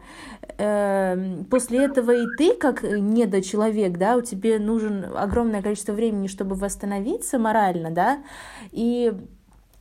после 0.56 1.84
этого 1.84 2.12
и 2.12 2.26
ты, 2.36 2.54
как 2.54 2.82
недочеловек, 2.82 3.98
да, 3.98 4.16
у 4.16 4.22
тебя 4.22 4.58
нужен 4.58 5.06
огромное 5.16 5.62
количество 5.62 5.92
времени, 5.92 6.26
чтобы 6.26 6.56
восстановиться 6.56 7.38
морально, 7.38 7.90
да, 7.90 8.22
и 8.70 9.12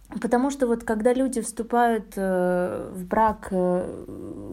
Потому 0.09 0.49
что 0.51 0.67
вот 0.67 0.85
когда 0.85 1.13
люди 1.13 1.41
вступают 1.41 2.13
э, 2.15 2.91
в 2.95 3.05
брак 3.05 3.49
э, 3.51 4.05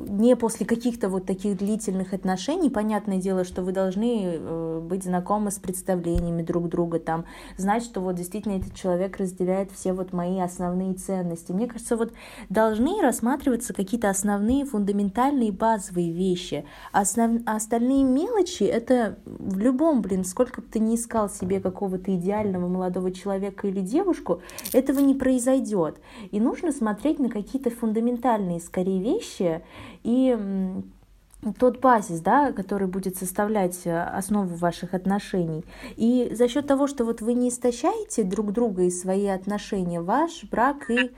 не 0.08 0.34
после 0.34 0.66
каких-то 0.66 1.08
вот 1.08 1.26
таких 1.26 1.56
длительных 1.56 2.12
отношений, 2.12 2.70
понятное 2.70 3.18
дело, 3.18 3.44
что 3.44 3.62
вы 3.62 3.70
должны 3.70 4.34
э, 4.34 4.80
быть 4.82 5.04
знакомы 5.04 5.52
с 5.52 5.60
представлениями 5.60 6.42
друг 6.42 6.68
друга, 6.68 6.98
там, 6.98 7.24
знать, 7.56 7.84
что 7.84 8.00
вот 8.00 8.16
действительно 8.16 8.54
этот 8.54 8.74
человек 8.74 9.16
разделяет 9.18 9.70
все 9.70 9.92
вот 9.92 10.12
мои 10.12 10.40
основные 10.40 10.94
ценности. 10.94 11.52
Мне 11.52 11.68
кажется, 11.68 11.96
вот 11.96 12.12
должны 12.48 13.00
рассматриваться 13.00 13.72
какие-то 13.74 14.10
основные 14.10 14.64
фундаментальные 14.64 15.52
базовые 15.52 16.10
вещи. 16.10 16.64
Основ... 16.90 17.42
А 17.46 17.56
остальные 17.56 18.02
мелочи— 18.02 18.62
это 18.64 19.18
в 19.24 19.56
любом, 19.56 20.02
блин, 20.02 20.24
сколько 20.24 20.60
бы 20.60 20.66
ты 20.66 20.80
ни 20.80 20.96
искал 20.96 21.30
себе 21.30 21.60
какого-то 21.60 22.12
идеального 22.12 22.66
молодого 22.66 23.12
человека 23.12 23.68
или 23.68 23.80
девушку, 23.80 24.40
этого 24.72 24.98
не 24.98 25.14
произойдет 25.14 25.43
произойдет. 25.44 26.00
И 26.30 26.40
нужно 26.40 26.72
смотреть 26.72 27.18
на 27.18 27.28
какие-то 27.28 27.70
фундаментальные, 27.70 28.60
скорее, 28.60 29.00
вещи 29.00 29.62
и 30.02 30.36
тот 31.52 31.80
базис, 31.80 32.20
да, 32.20 32.52
который 32.52 32.88
будет 32.88 33.16
составлять 33.16 33.80
э, 33.84 34.02
основу 34.02 34.54
ваших 34.54 34.94
отношений. 34.94 35.64
И 35.96 36.30
за 36.32 36.48
счет 36.48 36.66
того, 36.66 36.86
что 36.86 37.04
вот 37.04 37.20
вы 37.20 37.34
не 37.34 37.48
истощаете 37.48 38.24
друг 38.24 38.52
друга 38.52 38.84
и 38.84 38.90
свои 38.90 39.26
отношения, 39.26 40.00
ваш 40.00 40.44
брак 40.44 40.90
и 40.90 41.10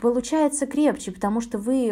получается 0.00 0.66
крепче, 0.66 1.10
потому 1.10 1.40
что 1.40 1.58
вы 1.58 1.88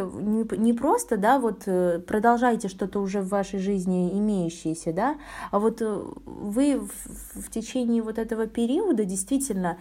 не 0.56 0.72
просто, 0.72 1.16
да, 1.16 1.38
вот 1.38 1.62
э, 1.66 2.00
продолжаете 2.00 2.68
что-то 2.68 3.00
уже 3.00 3.20
в 3.20 3.28
вашей 3.28 3.58
жизни 3.58 4.16
имеющееся, 4.18 4.92
да, 4.92 5.16
а 5.50 5.58
вот 5.58 5.82
э, 5.82 6.04
вы 6.24 6.78
в, 6.78 7.40
в 7.40 7.50
течение 7.50 8.02
вот 8.02 8.18
этого 8.18 8.46
периода 8.46 9.04
действительно 9.04 9.78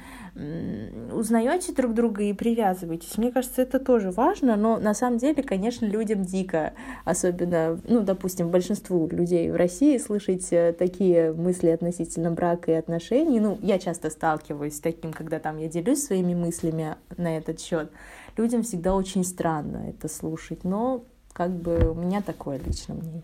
узнаете 1.14 1.74
друг 1.74 1.94
друга 1.94 2.24
и 2.24 2.34
привязываетесь. 2.34 3.18
Мне 3.18 3.32
кажется, 3.32 3.62
это 3.62 3.80
тоже 3.80 4.10
важно, 4.12 4.56
но 4.56 4.78
на 4.78 4.94
самом 4.94 5.20
деле, 5.20 5.44
конечно, 5.44 5.86
людям 5.86 6.24
дико, 6.24 6.74
особенно 7.06 7.80
ну, 7.86 8.02
допустим, 8.02 8.50
большинству 8.50 9.08
людей 9.12 9.52
в 9.52 9.56
России 9.56 9.98
слышать 9.98 10.48
э, 10.52 10.74
такие 10.74 11.34
мысли 11.34 11.70
относительно 11.70 12.32
брака 12.32 12.72
и 12.72 12.76
отношений, 12.76 13.40
ну, 13.40 13.58
я 13.62 13.80
часто 13.80 14.10
сталкиваюсь 14.10 14.78
с 14.78 14.80
таким, 14.80 15.12
когда 15.14 15.40
там 15.40 15.58
я 15.58 15.68
делюсь 15.68 16.04
своими 16.04 16.34
мыслями 16.34 16.96
на 17.18 17.38
этот 17.38 17.60
счет, 17.60 17.92
людям 18.38 18.64
всегда 18.64 18.96
очень 18.96 19.24
странно 19.24 19.90
это 19.90 20.08
слушать, 20.08 20.64
но 20.64 21.04
как 21.34 21.52
бы 21.52 21.92
у 21.92 21.96
меня 21.96 22.22
такое 22.22 22.60
личное 22.60 22.96
мнение. 22.96 23.24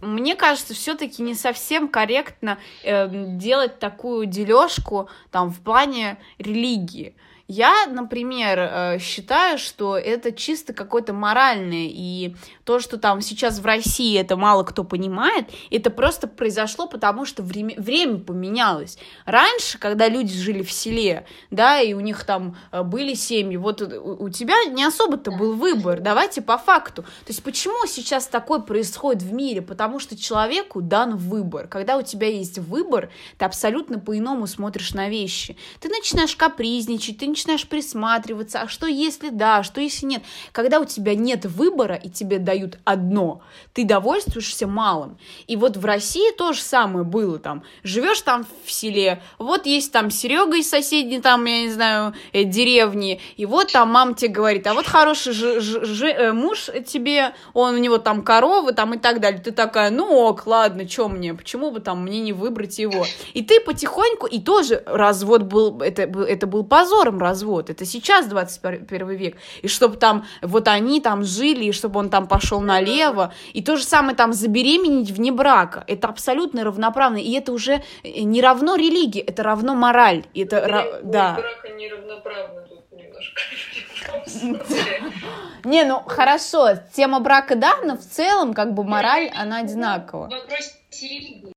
Мне 0.00 0.36
кажется, 0.36 0.74
все-таки 0.74 1.22
не 1.22 1.34
совсем 1.34 1.88
корректно 1.88 2.58
э, 2.84 3.08
делать 3.36 3.78
такую 3.78 4.26
дележку 4.26 5.08
там 5.30 5.50
в 5.50 5.60
плане 5.60 6.18
религии. 6.38 7.16
Я, 7.48 7.86
например, 7.86 8.58
э, 8.58 8.98
считаю, 8.98 9.56
что 9.58 9.96
это 9.96 10.32
чисто 10.32 10.72
какое-то 10.72 11.12
моральное, 11.12 11.86
и 11.88 12.34
то, 12.64 12.80
что 12.80 12.98
там 12.98 13.20
сейчас 13.20 13.60
в 13.60 13.66
России 13.66 14.18
это 14.18 14.36
мало 14.36 14.64
кто 14.64 14.82
понимает, 14.82 15.46
это 15.70 15.90
просто 15.90 16.26
произошло 16.26 16.88
потому, 16.88 17.24
что 17.24 17.44
время, 17.44 17.76
время 17.76 18.18
поменялось. 18.18 18.98
Раньше, 19.26 19.78
когда 19.78 20.08
люди 20.08 20.34
жили 20.34 20.64
в 20.64 20.72
селе, 20.72 21.24
да, 21.52 21.80
и 21.80 21.94
у 21.94 22.00
них 22.00 22.24
там 22.24 22.56
э, 22.72 22.82
были 22.82 23.14
семьи, 23.14 23.56
вот 23.56 23.80
у, 23.80 24.24
у 24.24 24.28
тебя 24.28 24.64
не 24.64 24.82
особо-то 24.82 25.30
был 25.30 25.54
выбор, 25.54 26.00
давайте 26.00 26.42
по 26.42 26.58
факту. 26.58 27.02
То 27.02 27.28
есть 27.28 27.44
почему 27.44 27.86
сейчас 27.86 28.26
такое 28.26 28.58
происходит 28.58 29.22
в 29.22 29.32
мире? 29.32 29.62
Потому 29.62 30.00
что 30.00 30.16
человеку 30.16 30.82
дан 30.82 31.16
выбор. 31.16 31.68
Когда 31.68 31.96
у 31.96 32.02
тебя 32.02 32.26
есть 32.26 32.58
выбор, 32.58 33.08
ты 33.38 33.44
абсолютно 33.44 34.00
по-иному 34.00 34.48
смотришь 34.48 34.94
на 34.94 35.08
вещи. 35.08 35.56
Ты 35.80 35.88
начинаешь 35.90 36.34
капризничать, 36.34 37.18
ты 37.18 37.35
начинаешь 37.36 37.68
присматриваться, 37.68 38.62
а 38.62 38.68
что 38.68 38.86
если 38.86 39.28
да, 39.28 39.58
а 39.58 39.62
что 39.62 39.80
если 39.80 40.06
нет. 40.06 40.22
Когда 40.52 40.80
у 40.80 40.86
тебя 40.86 41.14
нет 41.14 41.44
выбора 41.44 41.94
и 41.94 42.08
тебе 42.08 42.38
дают 42.38 42.78
одно, 42.84 43.42
ты 43.74 43.84
довольствуешься 43.84 44.66
малым. 44.66 45.18
И 45.46 45.56
вот 45.56 45.76
в 45.76 45.84
России 45.84 46.32
то 46.32 46.54
же 46.54 46.62
самое 46.62 47.04
было 47.04 47.38
там. 47.38 47.62
Живешь 47.82 48.22
там 48.22 48.46
в 48.64 48.72
селе, 48.72 49.22
вот 49.38 49.66
есть 49.66 49.92
там 49.92 50.10
Серега 50.10 50.56
из 50.56 50.68
соседней 50.68 51.20
там, 51.20 51.44
я 51.44 51.62
не 51.62 51.70
знаю, 51.70 52.14
э, 52.32 52.44
деревни, 52.44 53.20
и 53.36 53.44
вот 53.44 53.70
там 53.72 53.90
мама 53.90 54.14
тебе 54.14 54.32
говорит, 54.32 54.66
а 54.66 54.72
вот 54.72 54.86
хороший 54.86 55.34
ж, 55.34 55.60
ж, 55.60 55.84
ж, 55.84 56.04
э, 56.06 56.32
муж 56.32 56.70
тебе, 56.86 57.34
он 57.52 57.74
у 57.74 57.78
него 57.78 57.98
там 57.98 58.22
коровы 58.22 58.72
там 58.72 58.94
и 58.94 58.98
так 58.98 59.20
далее. 59.20 59.42
Ты 59.42 59.52
такая, 59.52 59.90
ну 59.90 60.10
ок, 60.10 60.46
ладно, 60.46 60.88
что 60.88 61.08
мне, 61.08 61.34
почему 61.34 61.70
бы 61.70 61.80
там 61.80 62.02
мне 62.02 62.20
не 62.20 62.32
выбрать 62.32 62.78
его? 62.78 63.04
И 63.34 63.42
ты 63.42 63.60
потихоньку, 63.60 64.26
и 64.26 64.40
тоже 64.40 64.82
развод 64.86 65.42
был, 65.42 65.82
это, 65.82 66.02
это 66.02 66.46
был 66.46 66.64
позором 66.64 67.18
развод. 67.26 67.70
Это 67.70 67.84
сейчас 67.84 68.26
21 68.26 69.08
век. 69.10 69.36
И 69.62 69.68
чтобы 69.68 69.96
там 69.96 70.24
вот 70.42 70.68
они 70.68 71.00
там 71.00 71.24
жили, 71.24 71.66
и 71.66 71.72
чтобы 71.72 72.00
он 72.00 72.10
там 72.10 72.26
пошел 72.26 72.60
налево. 72.60 73.32
И 73.52 73.62
то 73.62 73.76
же 73.76 73.84
самое 73.84 74.16
там 74.16 74.32
забеременеть 74.32 75.10
вне 75.10 75.32
брака. 75.32 75.84
Это 75.86 76.08
абсолютно 76.08 76.64
равноправно. 76.64 77.18
И 77.18 77.32
это 77.32 77.52
уже 77.52 77.82
не 78.04 78.40
равно 78.40 78.76
религии, 78.76 79.20
это 79.20 79.42
равно 79.42 79.74
мораль. 79.74 80.24
И 80.34 80.42
это 80.42 80.60
ра... 80.60 81.00
да. 81.02 81.34
брака 81.34 81.68
неравноправно 81.76 82.62
тут 82.62 82.92
немножко. 82.92 83.40
Не, 85.64 85.84
ну 85.84 86.00
хорошо, 86.06 86.76
тема 86.92 87.20
брака 87.20 87.56
да, 87.56 87.78
но 87.82 87.96
в 87.96 88.02
целом 88.02 88.54
как 88.54 88.74
бы 88.74 88.84
мораль, 88.84 89.30
она 89.34 89.58
одинакова. 89.58 90.30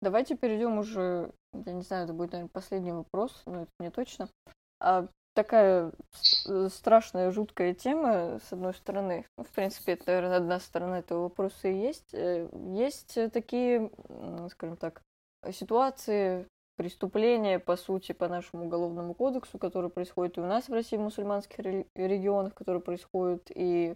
Давайте 0.02 0.36
перейдем 0.36 0.80
уже, 0.80 1.32
я 1.66 1.74
не 1.74 1.82
знаю, 1.82 2.06
это 2.06 2.14
будет, 2.14 2.32
наверное, 2.32 2.52
последний 2.52 2.92
вопрос, 2.92 3.44
но 3.46 3.64
это 3.64 3.72
не 3.80 3.92
точно. 3.92 4.30
А 4.82 5.08
такая 5.44 5.94
страшная, 6.70 7.32
жуткая 7.32 7.74
тема, 7.74 8.40
с 8.44 8.52
одной 8.52 8.74
стороны. 8.74 9.26
Ну, 9.38 9.46
в 9.46 9.52
принципе, 9.52 9.94
это, 9.94 10.04
наверное, 10.08 10.38
одна 10.38 10.60
сторона 10.60 11.00
этого 11.00 11.24
вопроса 11.24 11.70
и 11.70 11.78
есть. 11.78 12.14
Есть 12.14 13.18
такие, 13.32 13.90
скажем 14.50 14.76
так, 14.76 15.02
ситуации, 15.52 16.46
преступления, 16.76 17.60
по 17.60 17.78
сути, 17.78 18.12
по 18.12 18.28
нашему 18.28 18.66
уголовному 18.66 19.14
кодексу, 19.14 19.58
которые 19.58 19.90
происходят 19.90 20.38
и 20.38 20.42
у 20.42 20.46
нас 20.46 20.68
в 20.68 20.74
России, 20.74 20.98
в 20.98 21.02
мусульманских 21.02 21.60
регионах, 21.96 22.54
которые 22.54 22.82
происходят 22.82 23.50
и 23.56 23.96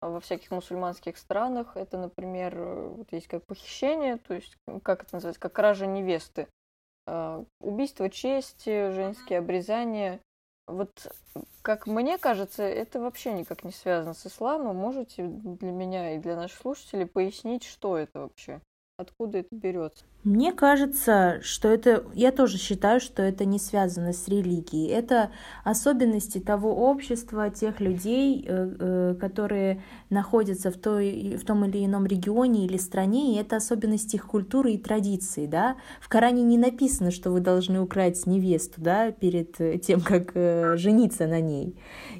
во 0.00 0.20
всяких 0.20 0.52
мусульманских 0.52 1.16
странах. 1.16 1.76
Это, 1.76 1.98
например, 1.98 2.56
вот 2.60 3.10
есть 3.10 3.26
как 3.26 3.44
похищение, 3.46 4.18
то 4.18 4.34
есть, 4.34 4.56
как 4.84 5.02
это 5.02 5.14
называется, 5.14 5.40
как 5.40 5.54
кража 5.54 5.86
невесты. 5.86 6.46
Убийство 7.60 8.08
чести, 8.08 8.90
женские 8.90 9.40
обрезания. 9.40 10.20
Вот, 10.66 11.12
как 11.62 11.86
мне 11.86 12.16
кажется, 12.18 12.62
это 12.62 13.00
вообще 13.00 13.32
никак 13.32 13.64
не 13.64 13.72
связано 13.72 14.14
с 14.14 14.26
исламом. 14.26 14.76
Можете 14.76 15.24
для 15.26 15.72
меня 15.72 16.16
и 16.16 16.18
для 16.18 16.36
наших 16.36 16.58
слушателей 16.58 17.06
пояснить, 17.06 17.64
что 17.64 17.96
это 17.98 18.20
вообще? 18.20 18.60
Откуда 18.96 19.38
это 19.38 19.48
берется? 19.50 20.04
Мне 20.22 20.52
кажется, 20.52 21.40
что 21.42 21.68
это, 21.68 22.04
я 22.14 22.30
тоже 22.30 22.58
считаю, 22.58 23.00
что 23.00 23.22
это 23.22 23.44
не 23.44 23.58
связано 23.58 24.12
с 24.12 24.28
религией. 24.28 24.88
Это 24.88 25.32
особенности 25.64 26.38
того 26.38 26.88
общества, 26.88 27.50
тех 27.50 27.80
людей, 27.80 28.42
э, 28.46 28.76
э, 28.78 29.14
которые 29.20 29.82
находятся 30.10 30.70
в, 30.70 30.78
той, 30.78 31.36
в 31.36 31.44
том 31.44 31.64
или 31.64 31.84
ином 31.84 32.06
регионе 32.06 32.64
или 32.64 32.76
стране, 32.76 33.34
и 33.34 33.38
это 33.38 33.56
особенности 33.56 34.14
их 34.14 34.26
культуры 34.26 34.72
и 34.72 34.78
традиций. 34.78 35.48
Да? 35.48 35.76
В 36.00 36.08
Коране 36.08 36.42
не 36.42 36.56
написано, 36.56 37.10
что 37.10 37.32
вы 37.32 37.40
должны 37.40 37.80
украсть 37.80 38.26
невесту 38.26 38.80
да, 38.80 39.10
перед 39.10 39.82
тем, 39.82 40.00
как 40.00 40.30
э, 40.34 40.76
жениться 40.76 41.26
на 41.26 41.40
ней. 41.40 41.76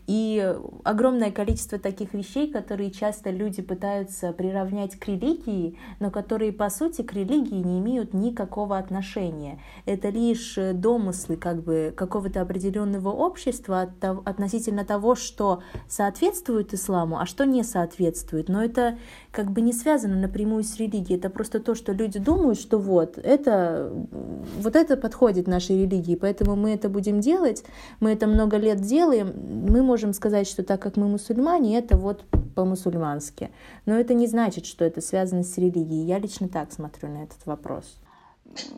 И 0.09 0.55
огромное 0.83 1.31
количество 1.31 1.79
таких 1.79 2.13
вещей, 2.15 2.51
которые 2.51 2.91
часто 2.91 3.31
люди 3.31 3.63
пытаются 3.63 4.33
приравнять 4.33 4.97
к 4.97 5.07
религии, 5.07 5.79
но 6.01 6.11
которые, 6.11 6.53
по 6.53 6.64
сути, 6.71 7.03
к 7.03 7.13
религии 7.13 7.63
не 7.63 7.79
имеют 7.79 8.15
никакого 8.15 8.79
отношения. 8.79 9.61
Это 9.87 10.09
лишь 10.09 10.59
домыслы 10.75 11.37
как 11.37 11.63
бы 11.63 11.93
какого-то 11.97 12.41
определенного 12.41 13.11
общества 13.11 13.83
от, 13.83 14.05
относительно 14.05 14.85
того, 14.85 15.15
что 15.15 15.63
соответствует 15.89 16.75
исламу, 16.75 17.19
а 17.19 17.27
что 17.27 17.45
не 17.45 17.63
соответствует. 17.63 18.49
Но 18.49 18.63
это 18.63 18.99
как 19.31 19.51
бы 19.51 19.61
не 19.61 19.73
связано 19.73 20.17
напрямую 20.17 20.65
с 20.65 20.77
религией. 20.77 21.19
Это 21.19 21.31
просто 21.31 21.61
то, 21.61 21.75
что 21.75 21.93
люди 21.93 22.19
думают, 22.19 22.59
что 22.59 22.79
вот 22.79 23.19
это, 23.19 23.93
вот 24.61 24.77
это 24.77 24.97
подходит 24.97 25.47
нашей 25.47 25.83
религии, 25.83 26.15
поэтому 26.15 26.57
мы 26.57 26.73
это 26.73 26.89
будем 26.89 27.21
делать, 27.21 27.65
мы 28.01 28.13
это 28.13 28.27
много 28.27 28.57
лет 28.57 28.81
делаем, 28.81 29.33
мы 29.69 29.83
можем 29.83 30.13
сказать, 30.13 30.47
что 30.47 30.63
так 30.63 30.81
как 30.81 30.97
мы 30.97 31.09
мусульмане, 31.09 31.79
это 31.79 31.97
вот 31.97 32.25
по-мусульмански. 32.55 33.51
Но 33.87 33.95
это 33.95 34.15
не 34.15 34.27
значит, 34.27 34.67
что 34.67 34.85
это 34.85 35.01
связано 35.01 35.43
с 35.43 35.59
религией. 35.59 36.07
Я 36.07 36.19
лично 36.19 36.49
так 36.55 36.73
смотрю 36.73 37.09
на 37.11 37.25
этот 37.25 37.45
вопрос. 37.47 37.99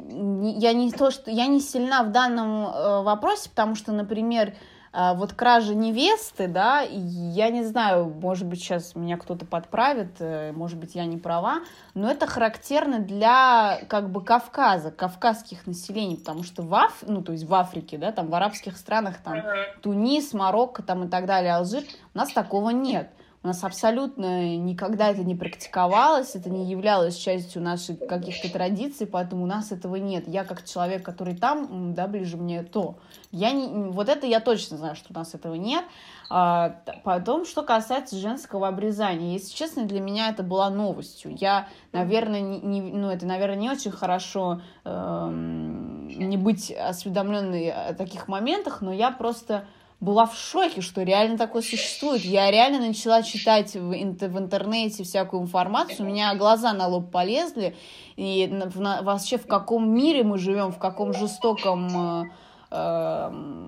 Я 0.09 0.73
не 0.73 0.91
то, 0.91 1.11
что 1.11 1.31
я 1.31 1.47
не 1.47 1.61
сильна 1.61 2.03
в 2.03 2.11
данном 2.11 2.67
э, 2.67 3.03
вопросе, 3.03 3.51
потому 3.51 3.75
что, 3.75 3.93
например, 3.93 4.55
а, 4.99 5.13
вот 5.13 5.35
кража 5.35 5.75
невесты, 5.75 6.49
да, 6.49 6.81
я 6.81 7.51
не 7.51 7.65
знаю, 7.65 8.07
может 8.07 8.47
быть, 8.47 8.61
сейчас 8.61 8.95
меня 8.95 9.19
кто-то 9.19 9.45
подправит, 9.45 10.17
э, 10.21 10.53
может 10.53 10.79
быть, 10.79 10.95
я 10.95 11.05
не 11.05 11.19
права, 11.19 11.59
но 11.93 12.11
это 12.11 12.27
характерно 12.27 13.01
для, 13.01 13.81
как 13.89 14.11
бы, 14.11 14.25
Кавказа, 14.25 14.91
кавказских 14.91 15.67
населений, 15.67 16.17
потому 16.17 16.45
что 16.45 16.63
в, 16.63 16.75
Аф... 16.75 17.03
ну, 17.07 17.23
то 17.23 17.33
есть 17.33 17.45
в 17.45 17.53
Африке, 17.53 17.99
да, 17.99 18.11
там 18.11 18.29
в 18.29 18.35
арабских 18.35 18.79
странах, 18.79 19.19
там, 19.23 19.43
Тунис, 19.83 20.33
Марокко, 20.33 20.83
там 20.83 21.05
и 21.05 21.09
так 21.09 21.27
далее, 21.27 21.55
Алжир, 21.57 21.83
у 22.15 22.19
нас 22.19 22.33
такого 22.33 22.71
нет. 22.71 23.11
У 23.47 23.49
нас 23.49 23.63
абсолютно 23.63 24.57
никогда 24.57 25.11
это 25.11 25.23
не 25.23 25.37
практиковалось, 25.37 26.35
это 26.35 26.51
не 26.51 26.69
являлось 26.69 27.15
частью 27.15 27.63
наших 27.63 28.01
каких-то 28.01 28.51
традиций, 28.51 29.07
поэтому 29.07 29.45
у 29.45 29.47
нас 29.47 29.71
этого 29.71 29.95
нет. 29.95 30.27
Я 30.27 30.43
как 30.43 30.65
человек, 30.65 31.05
который 31.05 31.37
там, 31.37 31.95
да, 31.95 32.09
ближе 32.09 32.37
мне 32.37 32.65
то. 32.65 32.99
Я 33.31 33.53
не, 33.53 33.69
вот 33.93 34.09
это 34.09 34.27
я 34.27 34.41
точно 34.41 34.79
знаю, 34.79 34.97
что 34.97 35.13
у 35.13 35.15
нас 35.15 35.33
этого 35.33 35.55
нет. 35.55 35.85
А, 36.29 36.81
потом, 37.05 37.47
что 37.47 37.63
касается 37.63 38.17
женского 38.17 38.67
обрезания, 38.67 39.35
если 39.35 39.55
честно, 39.55 39.85
для 39.85 40.01
меня 40.01 40.31
это 40.31 40.43
была 40.43 40.69
новостью. 40.69 41.37
Я, 41.39 41.69
наверное, 41.93 42.41
не, 42.41 42.59
не, 42.59 42.81
ну 42.81 43.11
это, 43.11 43.27
наверное, 43.27 43.59
не 43.59 43.71
очень 43.71 43.93
хорошо 43.93 44.61
э, 44.85 45.29
не 45.31 46.37
быть 46.37 46.73
осведомленной 46.73 47.71
о 47.71 47.95
таких 47.95 48.27
моментах, 48.27 48.81
но 48.81 48.93
я 48.93 49.13
просто 49.13 49.67
была 50.01 50.27
в 50.27 50.37
шоке, 50.37 50.83
что 50.83 51.03
реально 51.03 51.39
такое 51.39 51.63
существует. 51.63 52.23
Я 52.23 52.51
реально 52.51 52.87
начала 52.87 53.23
читать 53.23 53.75
в, 53.75 53.91
в 53.91 54.39
интернете 54.39 55.05
всякую 55.05 55.43
информацию, 55.43 56.07
у 56.07 56.11
меня 56.11 56.35
глаза 56.35 56.73
на 56.73 56.87
лоб 56.87 57.11
полезли, 57.11 57.77
и 58.17 58.47
на, 58.47 59.03
вообще 59.03 59.39
в 59.39 59.47
каком 59.47 59.93
мире 59.95 60.23
мы 60.23 60.39
живем, 60.39 60.71
в 60.71 60.79
каком 60.79 61.15
жестоком 61.15 62.25
э, 62.25 62.25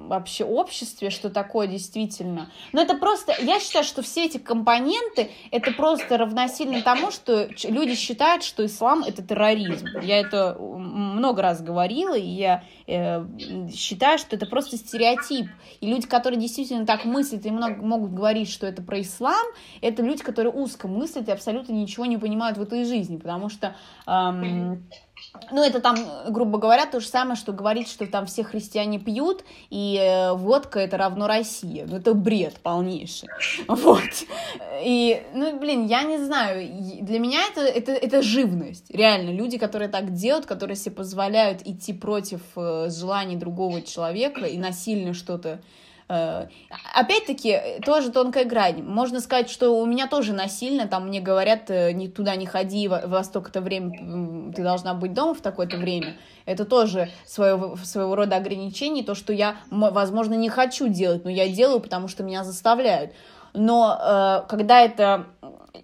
вообще 0.09 0.45
обществе, 0.45 1.11
что 1.11 1.31
такое 1.31 1.67
действительно. 1.67 2.51
Но 2.73 2.83
это 2.83 2.97
просто, 2.97 3.35
я 3.41 3.61
считаю, 3.61 3.85
что 3.85 4.03
все 4.03 4.27
эти 4.27 4.39
компоненты, 4.39 5.31
это 5.51 5.73
просто 5.73 6.17
равносильно 6.17 6.83
тому, 6.83 7.11
что 7.11 7.49
люди 7.65 7.95
считают, 7.95 8.43
что 8.43 8.65
ислам 8.65 9.05
это 9.05 9.23
терроризм. 9.23 9.87
Я 10.03 10.19
это 10.21 10.57
много 10.59 11.43
раз 11.43 11.63
говорила, 11.63 12.17
и 12.17 12.27
я 12.27 12.65
э, 12.87 13.25
считаю, 13.75 14.19
что 14.19 14.37
это 14.37 14.47
просто 14.47 14.77
стереотип. 14.77 15.47
И 15.81 15.87
люди, 15.87 16.07
которые 16.07 16.41
действительно 16.41 16.87
так 16.87 17.05
мыслят 17.05 17.45
и 17.47 17.51
много, 17.51 17.83
могут 17.83 18.13
говорить, 18.13 18.51
что 18.51 18.67
это 18.67 18.83
про 18.83 19.01
ислам, 19.01 19.47
это 19.81 20.03
люди, 20.03 20.23
которые 20.23 20.53
узко 20.53 20.89
мыслят 20.89 21.29
и 21.29 21.33
абсолютно 21.33 21.73
ничего 21.73 22.07
не 22.07 22.17
понимают 22.17 22.59
в 22.59 22.63
этой 22.63 22.85
жизни, 22.85 23.17
потому 23.17 23.49
что... 23.49 23.77
Эм, 24.07 24.89
ну, 25.51 25.63
это 25.63 25.81
там, 25.81 25.97
грубо 26.29 26.59
говоря, 26.59 26.87
то 26.87 27.01
же 27.01 27.07
самое, 27.07 27.37
что 27.37 27.53
говорить, 27.53 27.89
что 27.89 28.07
там 28.07 28.27
все 28.27 28.45
христиане 28.45 28.99
пьют, 28.99 29.45
и 29.71 29.99
э, 30.01 30.33
водка 30.35 30.81
это 30.81 30.97
равно 30.97 31.27
Россия. 31.27 31.87
Ну, 31.87 31.97
это 31.97 32.15
бред 32.15 32.55
полнейший. 32.63 33.29
Вот. 33.69 34.01
И, 34.83 35.23
ну, 35.35 35.59
блин, 35.59 35.87
я 35.87 36.03
не 36.03 36.19
знаю, 36.19 36.69
для 37.03 37.19
меня 37.19 37.41
это, 37.51 37.61
это, 37.61 37.93
это 37.93 38.23
живность. 38.23 38.91
Реально, 38.91 39.31
люди, 39.31 39.59
которые 39.59 39.89
так 39.89 40.13
делают, 40.13 40.47
которые 40.47 40.77
себе 40.77 40.95
позволяют 40.95 41.63
идти 41.67 41.93
против 41.93 42.41
э, 42.57 42.89
желаний 42.91 43.37
другого 43.37 43.83
человека 43.83 44.47
и 44.47 44.59
насильно 44.59 45.15
что-то 45.15 45.61
опять-таки, 46.09 47.81
тоже 47.85 48.11
тонкая 48.11 48.45
грань. 48.45 48.83
Можно 48.83 49.21
сказать, 49.21 49.51
что 49.51 49.79
у 49.79 49.85
меня 49.85 50.07
тоже 50.07 50.33
насильно, 50.33 50.89
там 50.89 51.09
мне 51.09 51.21
говорят, 51.21 51.71
э, 51.71 51.93
не 51.93 52.09
туда 52.09 52.35
не 52.37 52.47
ходи, 52.47 52.89
во 52.89 53.23
столько-то 53.23 53.61
время 53.61 54.53
ты 54.55 54.63
должна 54.63 54.95
быть 54.95 55.13
дома 55.13 55.35
в 55.35 55.41
такое-то 55.41 55.77
время. 55.77 56.17
Это 56.47 56.65
тоже 56.65 57.11
своего, 57.27 57.77
своего 57.77 58.15
рода 58.15 58.37
ограничение, 58.37 59.05
то, 59.05 59.15
что 59.15 59.33
я, 59.33 59.57
возможно, 59.71 60.35
не 60.35 60.49
хочу 60.49 60.89
делать, 60.89 61.25
но 61.25 61.31
я 61.31 61.47
делаю, 61.49 61.81
потому 61.81 62.09
что 62.09 62.23
меня 62.23 62.43
заставляют. 62.43 63.13
Но 63.53 63.99
э, 64.01 64.49
когда 64.49 64.81
это 64.81 65.27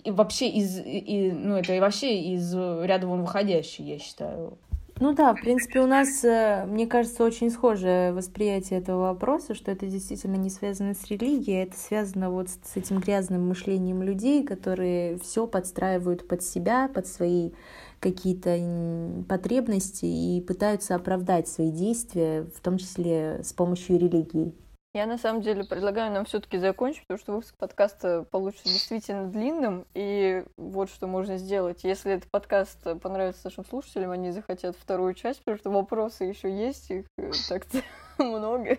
вообще 0.05 0.49
из, 0.49 0.79
и, 0.79 1.33
ну, 1.33 1.57
это 1.57 1.79
вообще 1.81 2.18
из 2.18 2.55
ряда 2.55 3.07
вон 3.07 3.22
выходящий, 3.22 3.85
я 3.85 3.99
считаю. 3.99 4.59
Ну 5.01 5.12
да, 5.12 5.34
в 5.34 5.40
принципе, 5.40 5.80
у 5.80 5.86
нас, 5.88 6.22
э, 6.24 6.66
мне 6.66 6.86
кажется, 6.86 7.24
очень 7.24 7.51
схожее 7.51 8.12
восприятие 8.12 8.78
этого 8.78 9.09
вопроса, 9.09 9.55
что 9.55 9.72
это 9.72 9.86
действительно 9.86 10.36
не 10.36 10.51
связано 10.51 10.95
с 10.95 11.05
религией, 11.11 11.64
это 11.64 11.76
связано 11.76 12.30
вот 12.30 12.49
с 12.49 12.76
этим 12.76 13.01
грязным 13.01 13.49
мышлением 13.49 14.03
людей, 14.03 14.45
которые 14.45 15.18
все 15.18 15.49
подстраивают 15.49 16.28
под 16.28 16.45
себя, 16.45 16.88
под 16.88 17.09
свои 17.09 17.51
какие-то 17.99 19.24
потребности 19.28 20.05
и 20.05 20.40
пытаются 20.40 20.95
оправдать 20.95 21.49
свои 21.49 21.72
действия, 21.72 22.45
в 22.55 22.61
том 22.61 22.78
числе 22.78 23.40
с 23.42 23.53
помощью 23.53 23.99
религии. 23.99 24.55
Я 24.95 25.07
на 25.07 25.18
самом 25.18 25.42
деле 25.42 25.64
предлагаю 25.64 26.12
нам 26.12 26.24
все-таки 26.24 26.57
закончить, 26.57 27.03
потому 27.03 27.18
что 27.18 27.32
выпуск 27.32 27.57
подкаста 27.59 28.22
получится 28.30 28.68
действительно 28.68 29.26
длинным. 29.26 29.86
И 29.92 30.45
вот 30.57 30.88
что 30.88 31.09
можно 31.09 31.36
сделать. 31.36 31.82
Если 31.82 32.12
этот 32.12 32.30
подкаст 32.30 32.78
понравится 33.03 33.40
нашим 33.47 33.64
слушателям, 33.64 34.12
они 34.12 34.30
захотят 34.30 34.76
вторую 34.76 35.14
часть, 35.14 35.40
потому 35.40 35.59
что 35.59 35.70
вопросы 35.70 36.22
еще 36.22 36.49
есть, 36.49 36.92
их 36.92 37.07
э, 37.18 37.32
так-то 37.49 37.82
много. 38.22 38.78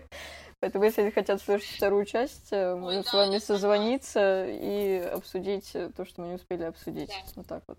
Поэтому, 0.60 0.84
если 0.84 1.02
они 1.02 1.10
хотят 1.10 1.42
слышать 1.42 1.76
вторую 1.76 2.06
часть, 2.06 2.50
э, 2.50 2.74
мы 2.74 3.02
с 3.02 3.12
вами 3.12 3.36
созвониться 3.36 4.46
и 4.48 4.96
обсудить 5.00 5.70
то, 5.94 6.06
что 6.06 6.22
мы 6.22 6.28
не 6.28 6.34
успели 6.36 6.62
обсудить. 6.62 7.12
Вот 7.34 7.46
так 7.46 7.62
вот. 7.68 7.76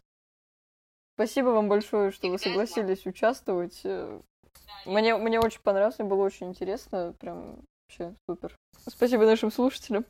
Спасибо 1.15 1.47
вам 1.47 1.69
большое, 1.69 2.11
что 2.11 2.27
вы 2.27 2.37
согласились 2.37 3.03
участвовать. 3.07 3.81
Э, 3.83 4.21
мне, 4.85 5.17
мне 5.17 5.39
очень 5.39 5.61
понравилось, 5.61 5.97
мне 5.97 6.07
было 6.07 6.23
очень 6.23 6.49
интересно. 6.49 7.15
Прям 7.19 7.63
Вообще 7.87 8.15
супер. 8.29 8.55
Спасибо 8.87 9.25
нашим 9.25 9.51
слушателям. 9.51 10.05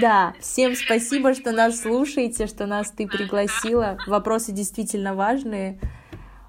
Да, 0.00 0.34
всем 0.40 0.74
спасибо, 0.76 1.34
что 1.34 1.52
нас 1.52 1.80
слушаете, 1.80 2.46
что 2.46 2.66
нас 2.66 2.90
ты 2.90 3.06
пригласила. 3.08 3.98
Вопросы 4.06 4.52
действительно 4.52 5.14
важные. 5.14 5.80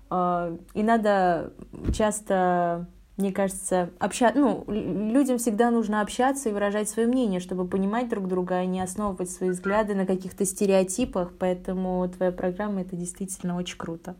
А, 0.10 0.56
и 0.74 0.84
надо 0.84 1.52
часто 1.94 2.88
мне 3.18 3.32
кажется, 3.32 3.92
обща... 3.98 4.34
ну, 4.36 4.66
людям 4.68 5.38
всегда 5.38 5.72
нужно 5.72 6.02
общаться 6.02 6.50
и 6.50 6.52
выражать 6.52 6.90
свое 6.90 7.08
мнение, 7.08 7.40
чтобы 7.40 7.66
понимать 7.66 8.10
друг 8.10 8.28
друга, 8.28 8.56
а 8.56 8.66
не 8.66 8.82
основывать 8.82 9.30
свои 9.30 9.52
взгляды 9.52 9.96
на 9.96 10.06
каких-то 10.06 10.44
стереотипах. 10.46 11.32
Поэтому 11.40 12.08
твоя 12.10 12.34
программа 12.34 12.82
это 12.82 12.98
действительно 12.98 13.56
очень 13.56 13.78
круто. 13.78 14.16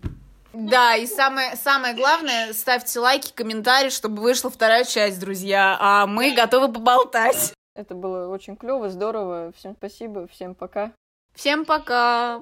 Да, 0.56 0.96
и 0.96 1.06
самое, 1.06 1.56
самое 1.58 1.94
главное, 1.94 2.54
ставьте 2.54 3.00
лайки, 3.00 3.34
комментарии, 3.34 3.90
чтобы 3.90 4.22
вышла 4.22 4.50
вторая 4.50 4.86
часть, 4.86 5.20
друзья. 5.20 5.78
А 5.80 6.08
мы 6.08 6.34
готовы 6.34 6.72
поболтать. 6.72 7.54
Это 7.76 7.94
было 7.94 8.30
очень 8.30 8.56
клево, 8.56 8.90
здорово. 8.90 9.52
Всем 9.58 9.76
спасибо, 9.78 10.28
всем 10.28 10.56
пока. 10.56 10.94
Всем 11.34 11.66
пока. 11.66 12.40